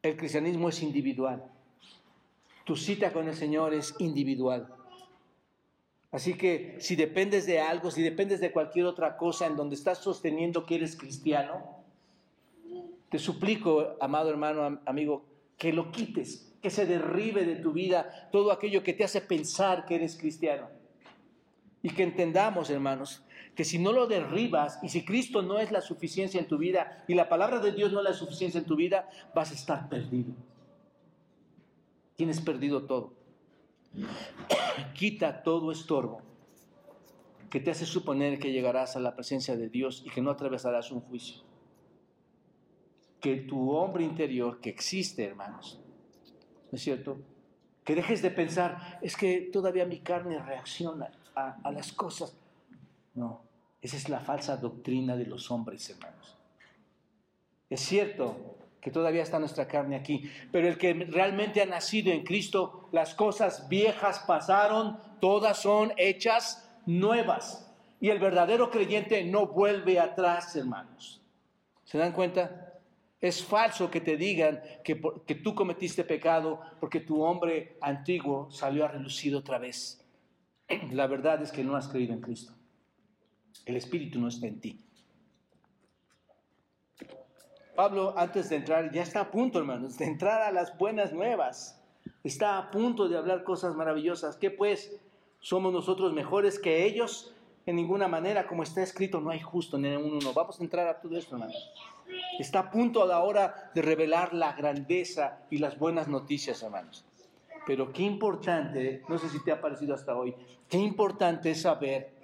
El 0.00 0.16
cristianismo 0.16 0.68
es 0.68 0.80
individual. 0.80 1.44
Tu 2.64 2.76
cita 2.76 3.12
con 3.12 3.26
el 3.26 3.34
Señor 3.34 3.74
es 3.74 3.94
individual. 3.98 4.72
Así 6.12 6.34
que 6.34 6.76
si 6.78 6.94
dependes 6.94 7.46
de 7.46 7.60
algo, 7.60 7.90
si 7.90 8.02
dependes 8.02 8.40
de 8.40 8.52
cualquier 8.52 8.86
otra 8.86 9.16
cosa 9.16 9.46
en 9.46 9.56
donde 9.56 9.74
estás 9.74 9.98
sosteniendo 9.98 10.64
que 10.64 10.76
eres 10.76 10.96
cristiano, 10.96 11.82
te 13.10 13.18
suplico, 13.18 13.96
amado 14.00 14.30
hermano, 14.30 14.80
amigo, 14.86 15.24
que 15.56 15.72
lo 15.72 15.90
quites, 15.90 16.47
que 16.62 16.70
se 16.70 16.86
derribe 16.86 17.44
de 17.44 17.56
tu 17.56 17.72
vida 17.72 18.28
todo 18.32 18.50
aquello 18.50 18.82
que 18.82 18.92
te 18.92 19.04
hace 19.04 19.20
pensar 19.20 19.84
que 19.86 19.94
eres 19.94 20.16
cristiano. 20.16 20.68
Y 21.82 21.90
que 21.90 22.02
entendamos, 22.02 22.70
hermanos, 22.70 23.24
que 23.54 23.64
si 23.64 23.78
no 23.78 23.92
lo 23.92 24.06
derribas 24.06 24.78
y 24.82 24.88
si 24.88 25.04
Cristo 25.04 25.42
no 25.42 25.58
es 25.58 25.70
la 25.70 25.80
suficiencia 25.80 26.40
en 26.40 26.48
tu 26.48 26.58
vida 26.58 27.04
y 27.06 27.14
la 27.14 27.28
palabra 27.28 27.60
de 27.60 27.72
Dios 27.72 27.92
no 27.92 28.00
es 28.00 28.04
la 28.04 28.12
suficiencia 28.12 28.58
en 28.58 28.66
tu 28.66 28.76
vida, 28.76 29.08
vas 29.34 29.50
a 29.50 29.54
estar 29.54 29.88
perdido. 29.88 30.34
Tienes 32.16 32.40
perdido 32.40 32.84
todo. 32.86 33.14
Quita 34.94 35.42
todo 35.42 35.70
estorbo 35.70 36.22
que 37.50 37.60
te 37.60 37.70
hace 37.70 37.86
suponer 37.86 38.38
que 38.38 38.52
llegarás 38.52 38.96
a 38.96 39.00
la 39.00 39.14
presencia 39.14 39.56
de 39.56 39.68
Dios 39.68 40.02
y 40.04 40.10
que 40.10 40.20
no 40.20 40.30
atravesarás 40.30 40.90
un 40.90 41.00
juicio. 41.00 41.42
Que 43.20 43.36
tu 43.36 43.70
hombre 43.70 44.04
interior, 44.04 44.60
que 44.60 44.70
existe, 44.70 45.24
hermanos, 45.24 45.80
¿no 46.70 46.76
es 46.76 46.82
cierto? 46.82 47.18
Que 47.84 47.94
dejes 47.94 48.22
de 48.22 48.30
pensar, 48.30 48.98
es 49.02 49.16
que 49.16 49.50
todavía 49.52 49.86
mi 49.86 50.00
carne 50.00 50.38
reacciona 50.38 51.10
a, 51.34 51.56
a 51.62 51.72
las 51.72 51.92
cosas. 51.92 52.34
No, 53.14 53.40
esa 53.80 53.96
es 53.96 54.08
la 54.08 54.20
falsa 54.20 54.56
doctrina 54.56 55.16
de 55.16 55.26
los 55.26 55.50
hombres, 55.50 55.88
hermanos. 55.90 56.36
Es 57.70 57.80
cierto, 57.80 58.56
que 58.80 58.90
todavía 58.90 59.22
está 59.22 59.38
nuestra 59.38 59.66
carne 59.66 59.96
aquí. 59.96 60.30
Pero 60.52 60.68
el 60.68 60.78
que 60.78 60.94
realmente 60.94 61.60
ha 61.60 61.66
nacido 61.66 62.12
en 62.12 62.24
Cristo, 62.24 62.88
las 62.92 63.14
cosas 63.14 63.68
viejas 63.68 64.20
pasaron, 64.20 64.98
todas 65.20 65.58
son 65.58 65.92
hechas 65.96 66.70
nuevas. 66.86 67.70
Y 68.00 68.10
el 68.10 68.18
verdadero 68.18 68.70
creyente 68.70 69.24
no 69.24 69.46
vuelve 69.46 69.98
atrás, 69.98 70.54
hermanos. 70.56 71.20
¿Se 71.84 71.98
dan 71.98 72.12
cuenta? 72.12 72.67
Es 73.20 73.44
falso 73.44 73.90
que 73.90 74.00
te 74.00 74.16
digan 74.16 74.62
que, 74.84 74.94
tú 75.42 75.54
cometiste 75.54 76.04
pecado 76.04 76.60
porque 76.78 77.00
tu 77.00 77.22
hombre 77.22 77.76
antiguo 77.80 78.48
salió 78.50 78.84
a 78.84 78.88
relucir 78.88 79.34
otra 79.34 79.58
vez. 79.58 80.04
La 80.92 81.06
verdad 81.08 81.42
es 81.42 81.50
que 81.50 81.64
no 81.64 81.74
has 81.74 81.88
creído 81.88 82.14
en 82.14 82.20
Cristo. 82.20 82.52
El 83.66 83.76
Espíritu 83.76 84.20
no 84.20 84.28
está 84.28 84.46
en 84.46 84.60
ti. 84.60 84.80
Pablo, 87.74 88.14
antes 88.16 88.48
de 88.48 88.56
entrar, 88.56 88.92
ya 88.92 89.02
está 89.02 89.20
a 89.20 89.30
punto, 89.30 89.58
hermanos, 89.58 89.98
de 89.98 90.04
entrar 90.04 90.42
a 90.42 90.52
las 90.52 90.76
buenas 90.78 91.12
nuevas. 91.12 91.80
Está 92.24 92.58
a 92.58 92.70
punto 92.70 93.08
de 93.08 93.16
hablar 93.16 93.44
cosas 93.44 93.74
maravillosas. 93.74 94.36
¿Qué 94.36 94.50
pues? 94.50 94.96
¿Somos 95.40 95.72
nosotros 95.72 96.12
mejores 96.12 96.58
que 96.58 96.84
ellos? 96.84 97.32
En 97.66 97.76
ninguna 97.76 98.08
manera, 98.08 98.46
como 98.46 98.62
está 98.62 98.82
escrito, 98.82 99.20
no 99.20 99.30
hay 99.30 99.40
justo 99.40 99.76
ni 99.76 99.94
uno. 99.94 100.32
Vamos 100.32 100.58
a 100.58 100.64
entrar 100.64 100.88
a 100.88 101.00
todo 101.00 101.16
esto, 101.16 101.36
hermanos. 101.36 101.72
Está 102.38 102.60
a 102.60 102.70
punto 102.70 103.02
a 103.02 103.06
la 103.06 103.20
hora 103.20 103.70
de 103.74 103.82
revelar 103.82 104.34
la 104.34 104.52
grandeza 104.52 105.40
y 105.50 105.58
las 105.58 105.78
buenas 105.78 106.08
noticias, 106.08 106.62
hermanos. 106.62 107.04
Pero 107.66 107.92
qué 107.92 108.02
importante, 108.02 109.02
no 109.08 109.18
sé 109.18 109.28
si 109.28 109.42
te 109.42 109.52
ha 109.52 109.60
parecido 109.60 109.94
hasta 109.94 110.16
hoy, 110.16 110.34
qué 110.68 110.78
importante 110.78 111.50
es 111.50 111.62
saber 111.62 112.14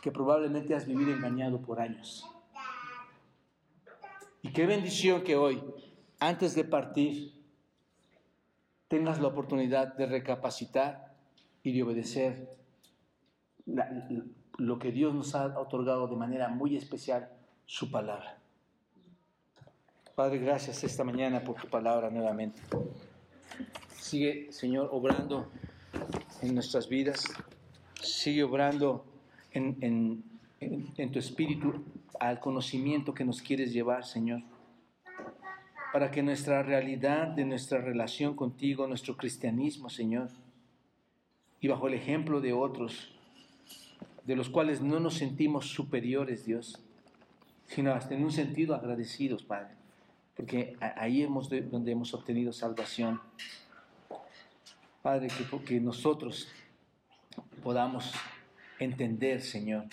que 0.00 0.12
probablemente 0.12 0.74
has 0.74 0.86
vivido 0.86 1.12
engañado 1.12 1.60
por 1.60 1.80
años 1.80 2.26
y 4.44 4.52
qué 4.52 4.66
bendición 4.66 5.22
que 5.22 5.36
hoy, 5.36 5.62
antes 6.20 6.54
de 6.54 6.64
partir, 6.64 7.32
tengas 8.88 9.18
la 9.18 9.28
oportunidad 9.28 9.94
de 9.94 10.04
recapacitar 10.04 11.16
y 11.62 11.72
de 11.72 11.82
obedecer 11.82 12.54
lo 14.58 14.78
que 14.78 14.92
Dios 14.92 15.14
nos 15.14 15.34
ha 15.34 15.58
otorgado 15.58 16.08
de 16.08 16.16
manera 16.16 16.48
muy 16.50 16.76
especial, 16.76 17.30
su 17.64 17.90
palabra. 17.90 18.38
Padre, 20.14 20.38
gracias 20.38 20.84
esta 20.84 21.02
mañana 21.02 21.42
por 21.42 21.56
tu 21.56 21.66
palabra 21.66 22.08
nuevamente. 22.08 22.60
Sigue, 23.96 24.52
Señor, 24.52 24.90
obrando 24.92 25.50
en 26.40 26.54
nuestras 26.54 26.88
vidas. 26.88 27.24
Sigue 28.00 28.44
obrando 28.44 29.04
en, 29.50 30.22
en 30.60 31.10
tu 31.10 31.18
espíritu 31.18 31.84
al 32.20 32.38
conocimiento 32.38 33.12
que 33.12 33.24
nos 33.24 33.42
quieres 33.42 33.72
llevar, 33.72 34.04
Señor. 34.04 34.42
Para 35.92 36.12
que 36.12 36.22
nuestra 36.22 36.62
realidad 36.62 37.26
de 37.26 37.44
nuestra 37.44 37.80
relación 37.80 38.36
contigo, 38.36 38.86
nuestro 38.86 39.16
cristianismo, 39.16 39.90
Señor, 39.90 40.28
y 41.60 41.66
bajo 41.66 41.88
el 41.88 41.94
ejemplo 41.94 42.40
de 42.40 42.52
otros, 42.52 43.12
de 44.24 44.36
los 44.36 44.48
cuales 44.48 44.80
no 44.80 45.00
nos 45.00 45.14
sentimos 45.14 45.70
superiores, 45.70 46.44
Dios, 46.44 46.80
sino 47.66 47.92
hasta 47.92 48.14
en 48.14 48.22
un 48.22 48.30
sentido 48.30 48.76
agradecidos, 48.76 49.42
Padre 49.42 49.82
porque 50.36 50.76
ahí 50.80 51.22
hemos 51.22 51.48
donde 51.48 51.92
hemos 51.92 52.12
obtenido 52.14 52.52
salvación. 52.52 53.20
Padre, 55.02 55.28
que, 55.66 55.80
nosotros 55.80 56.48
podamos 57.62 58.12
entender, 58.78 59.40
Señor, 59.42 59.84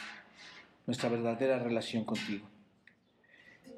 nuestra 0.86 1.10
verdadera 1.10 1.60
relación 1.60 2.06
contigo. 2.06 2.48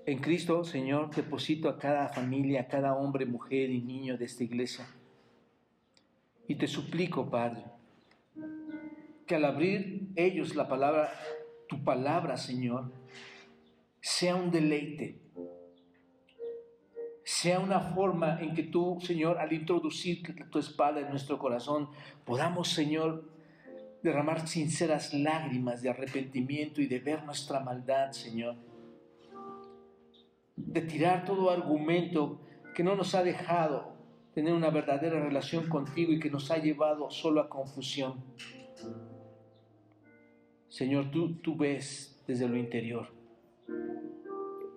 En 0.06 0.20
Cristo, 0.20 0.64
Señor, 0.64 1.14
deposito 1.16 1.70
a 1.70 1.80
cada 1.80 2.10
familia, 2.10 2.62
a 2.62 2.68
cada 2.68 2.94
hombre, 2.94 3.26
mujer 3.26 3.70
y 3.70 3.82
niño 3.82 4.18
de 4.18 4.26
esta 4.26 4.44
iglesia. 4.44 4.86
Y 6.48 6.56
te 6.56 6.68
suplico, 6.68 7.30
Padre, 7.30 7.64
que 9.26 9.36
al 9.36 9.46
abrir 9.46 10.10
ellos 10.16 10.56
la 10.56 10.68
palabra, 10.68 11.12
tu 11.68 11.84
palabra, 11.84 12.38
Señor, 12.38 12.92
sea 14.02 14.36
un 14.36 14.52
deleite, 14.52 15.23
sea 17.24 17.60
una 17.60 17.80
forma 17.80 18.40
en 18.42 18.54
que 18.54 18.64
tú, 18.64 18.98
Señor, 19.02 19.38
al 19.38 19.54
introducir 19.54 20.22
tu 20.50 20.60
espada 20.60 21.00
en 21.00 21.10
nuestro 21.10 21.40
corazón, 21.40 21.90
podamos, 22.26 22.70
Señor, 22.70 23.30
derramar 24.02 24.48
sinceras 24.48 25.14
lágrimas 25.14 25.82
de 25.82 25.90
arrepentimiento 25.90 26.82
y 26.82 26.88
de 26.88 27.00
ver 27.00 27.24
nuestra 27.24 27.62
maldad, 27.62 28.12
Señor. 28.12 28.56
De 30.58 30.82
tirar 30.82 31.24
todo 31.24 31.50
argumento 31.50 32.42
que 32.76 32.84
no 32.84 32.96
nos 32.96 33.16
ha 33.16 33.24
dejado 33.24 33.94
tener 34.34 34.54
una 34.54 34.70
verdadera 34.70 35.24
relación 35.24 35.70
contigo 35.70 36.12
y 36.12 36.20
que 36.20 36.30
nos 36.30 36.52
ha 36.52 36.58
llevado 36.58 37.10
solo 37.10 37.40
a 37.40 37.50
confusión. 37.50 38.22
Señor, 40.68 41.12
tú, 41.12 41.36
tú 41.36 41.56
ves 41.56 42.22
desde 42.28 42.50
lo 42.50 42.58
interior. 42.58 43.14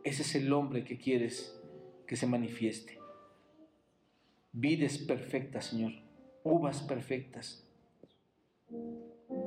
Ese 0.05 0.23
es 0.23 0.35
el 0.37 0.53
hombre 0.53 0.85
que 0.85 0.99
quieres 0.99 1.56
que 2.07 2.17
se 2.17 2.27
manifieste. 2.27 2.99
Vides 4.53 4.99
perfectas, 4.99 5.67
Señor, 5.67 5.93
uvas 6.45 6.81
perfectas. 6.83 7.67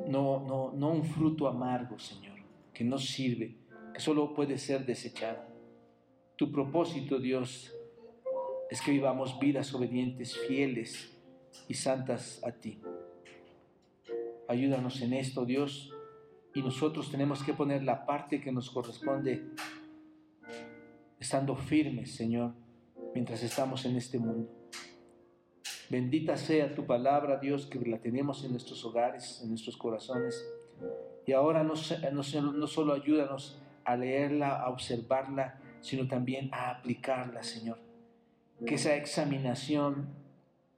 No, 0.07 0.39
no, 0.45 0.71
no 0.73 0.91
un 0.91 1.03
fruto 1.03 1.47
amargo, 1.47 1.97
Señor, 1.97 2.37
que 2.73 2.83
no 2.83 2.97
sirve, 2.97 3.55
que 3.93 3.99
solo 3.99 4.33
puede 4.33 4.57
ser 4.57 4.85
desechado. 4.85 5.39
Tu 6.35 6.51
propósito, 6.51 7.19
Dios, 7.19 7.73
es 8.69 8.81
que 8.81 8.91
vivamos 8.91 9.39
vidas 9.39 9.73
obedientes, 9.73 10.37
fieles 10.47 11.17
y 11.67 11.73
santas 11.73 12.41
a 12.43 12.51
ti. 12.51 12.79
Ayúdanos 14.47 15.01
en 15.01 15.13
esto, 15.13 15.45
Dios, 15.45 15.91
y 16.53 16.61
nosotros 16.61 17.11
tenemos 17.11 17.43
que 17.43 17.53
poner 17.53 17.83
la 17.83 18.05
parte 18.05 18.41
que 18.41 18.51
nos 18.51 18.69
corresponde 18.69 19.43
estando 21.19 21.55
firmes, 21.55 22.15
Señor, 22.15 22.53
mientras 23.13 23.43
estamos 23.43 23.85
en 23.85 23.97
este 23.97 24.17
mundo. 24.19 24.49
Bendita 25.89 26.37
sea 26.37 26.75
tu 26.75 26.85
palabra, 26.85 27.37
Dios, 27.37 27.65
que 27.65 27.79
la 27.79 27.97
tenemos 27.97 28.43
en 28.45 28.51
nuestros 28.51 28.85
hogares, 28.85 29.41
en 29.43 29.49
nuestros 29.49 29.75
corazones. 29.75 30.47
Y 31.25 31.33
ahora 31.33 31.63
no, 31.63 31.75
solo 31.75 32.93
ayúdanos 32.93 33.59
a 33.83 33.95
leerla, 33.95 34.61
a 34.61 34.69
observarla, 34.69 35.59
sino 35.81 36.07
también 36.07 36.49
a 36.53 36.69
aplicarla, 36.69 37.43
Señor. 37.43 37.79
Que 38.65 38.75
esa 38.75 38.95
examinación 38.95 40.09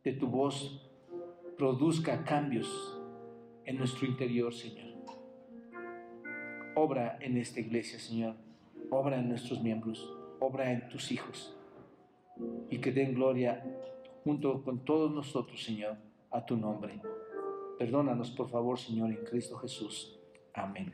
de 0.04 0.14
tu 0.14 0.28
voz 0.28 0.89
produzca 1.58 2.24
cambios 2.24 2.98
en 3.66 3.78
nuestro 3.78 4.08
interior, 4.08 4.54
Señor. 4.54 4.92
Obra 6.76 7.18
en 7.20 7.38
esta 7.38 7.60
iglesia, 7.60 8.00
Señor. 8.00 8.36
Obra 8.89 9.20
en 9.20 9.28
nuestros 9.28 9.62
miembros 9.62 10.21
obra 10.42 10.72
en 10.72 10.89
tus 10.89 11.12
hijos 11.12 11.56
y 12.70 12.80
que 12.80 12.92
den 12.92 13.14
gloria 13.14 13.64
junto 14.24 14.64
con 14.64 14.84
todos 14.84 15.12
nosotros, 15.12 15.64
Señor, 15.64 15.98
a 16.32 16.46
tu 16.46 16.58
nombre. 16.58 17.00
Perdónanos, 17.78 18.32
por 18.32 18.50
favor, 18.50 18.78
Señor, 18.78 19.12
en 19.12 19.24
Cristo 19.24 19.58
Jesús. 19.58 20.20
Amén. 20.54 20.92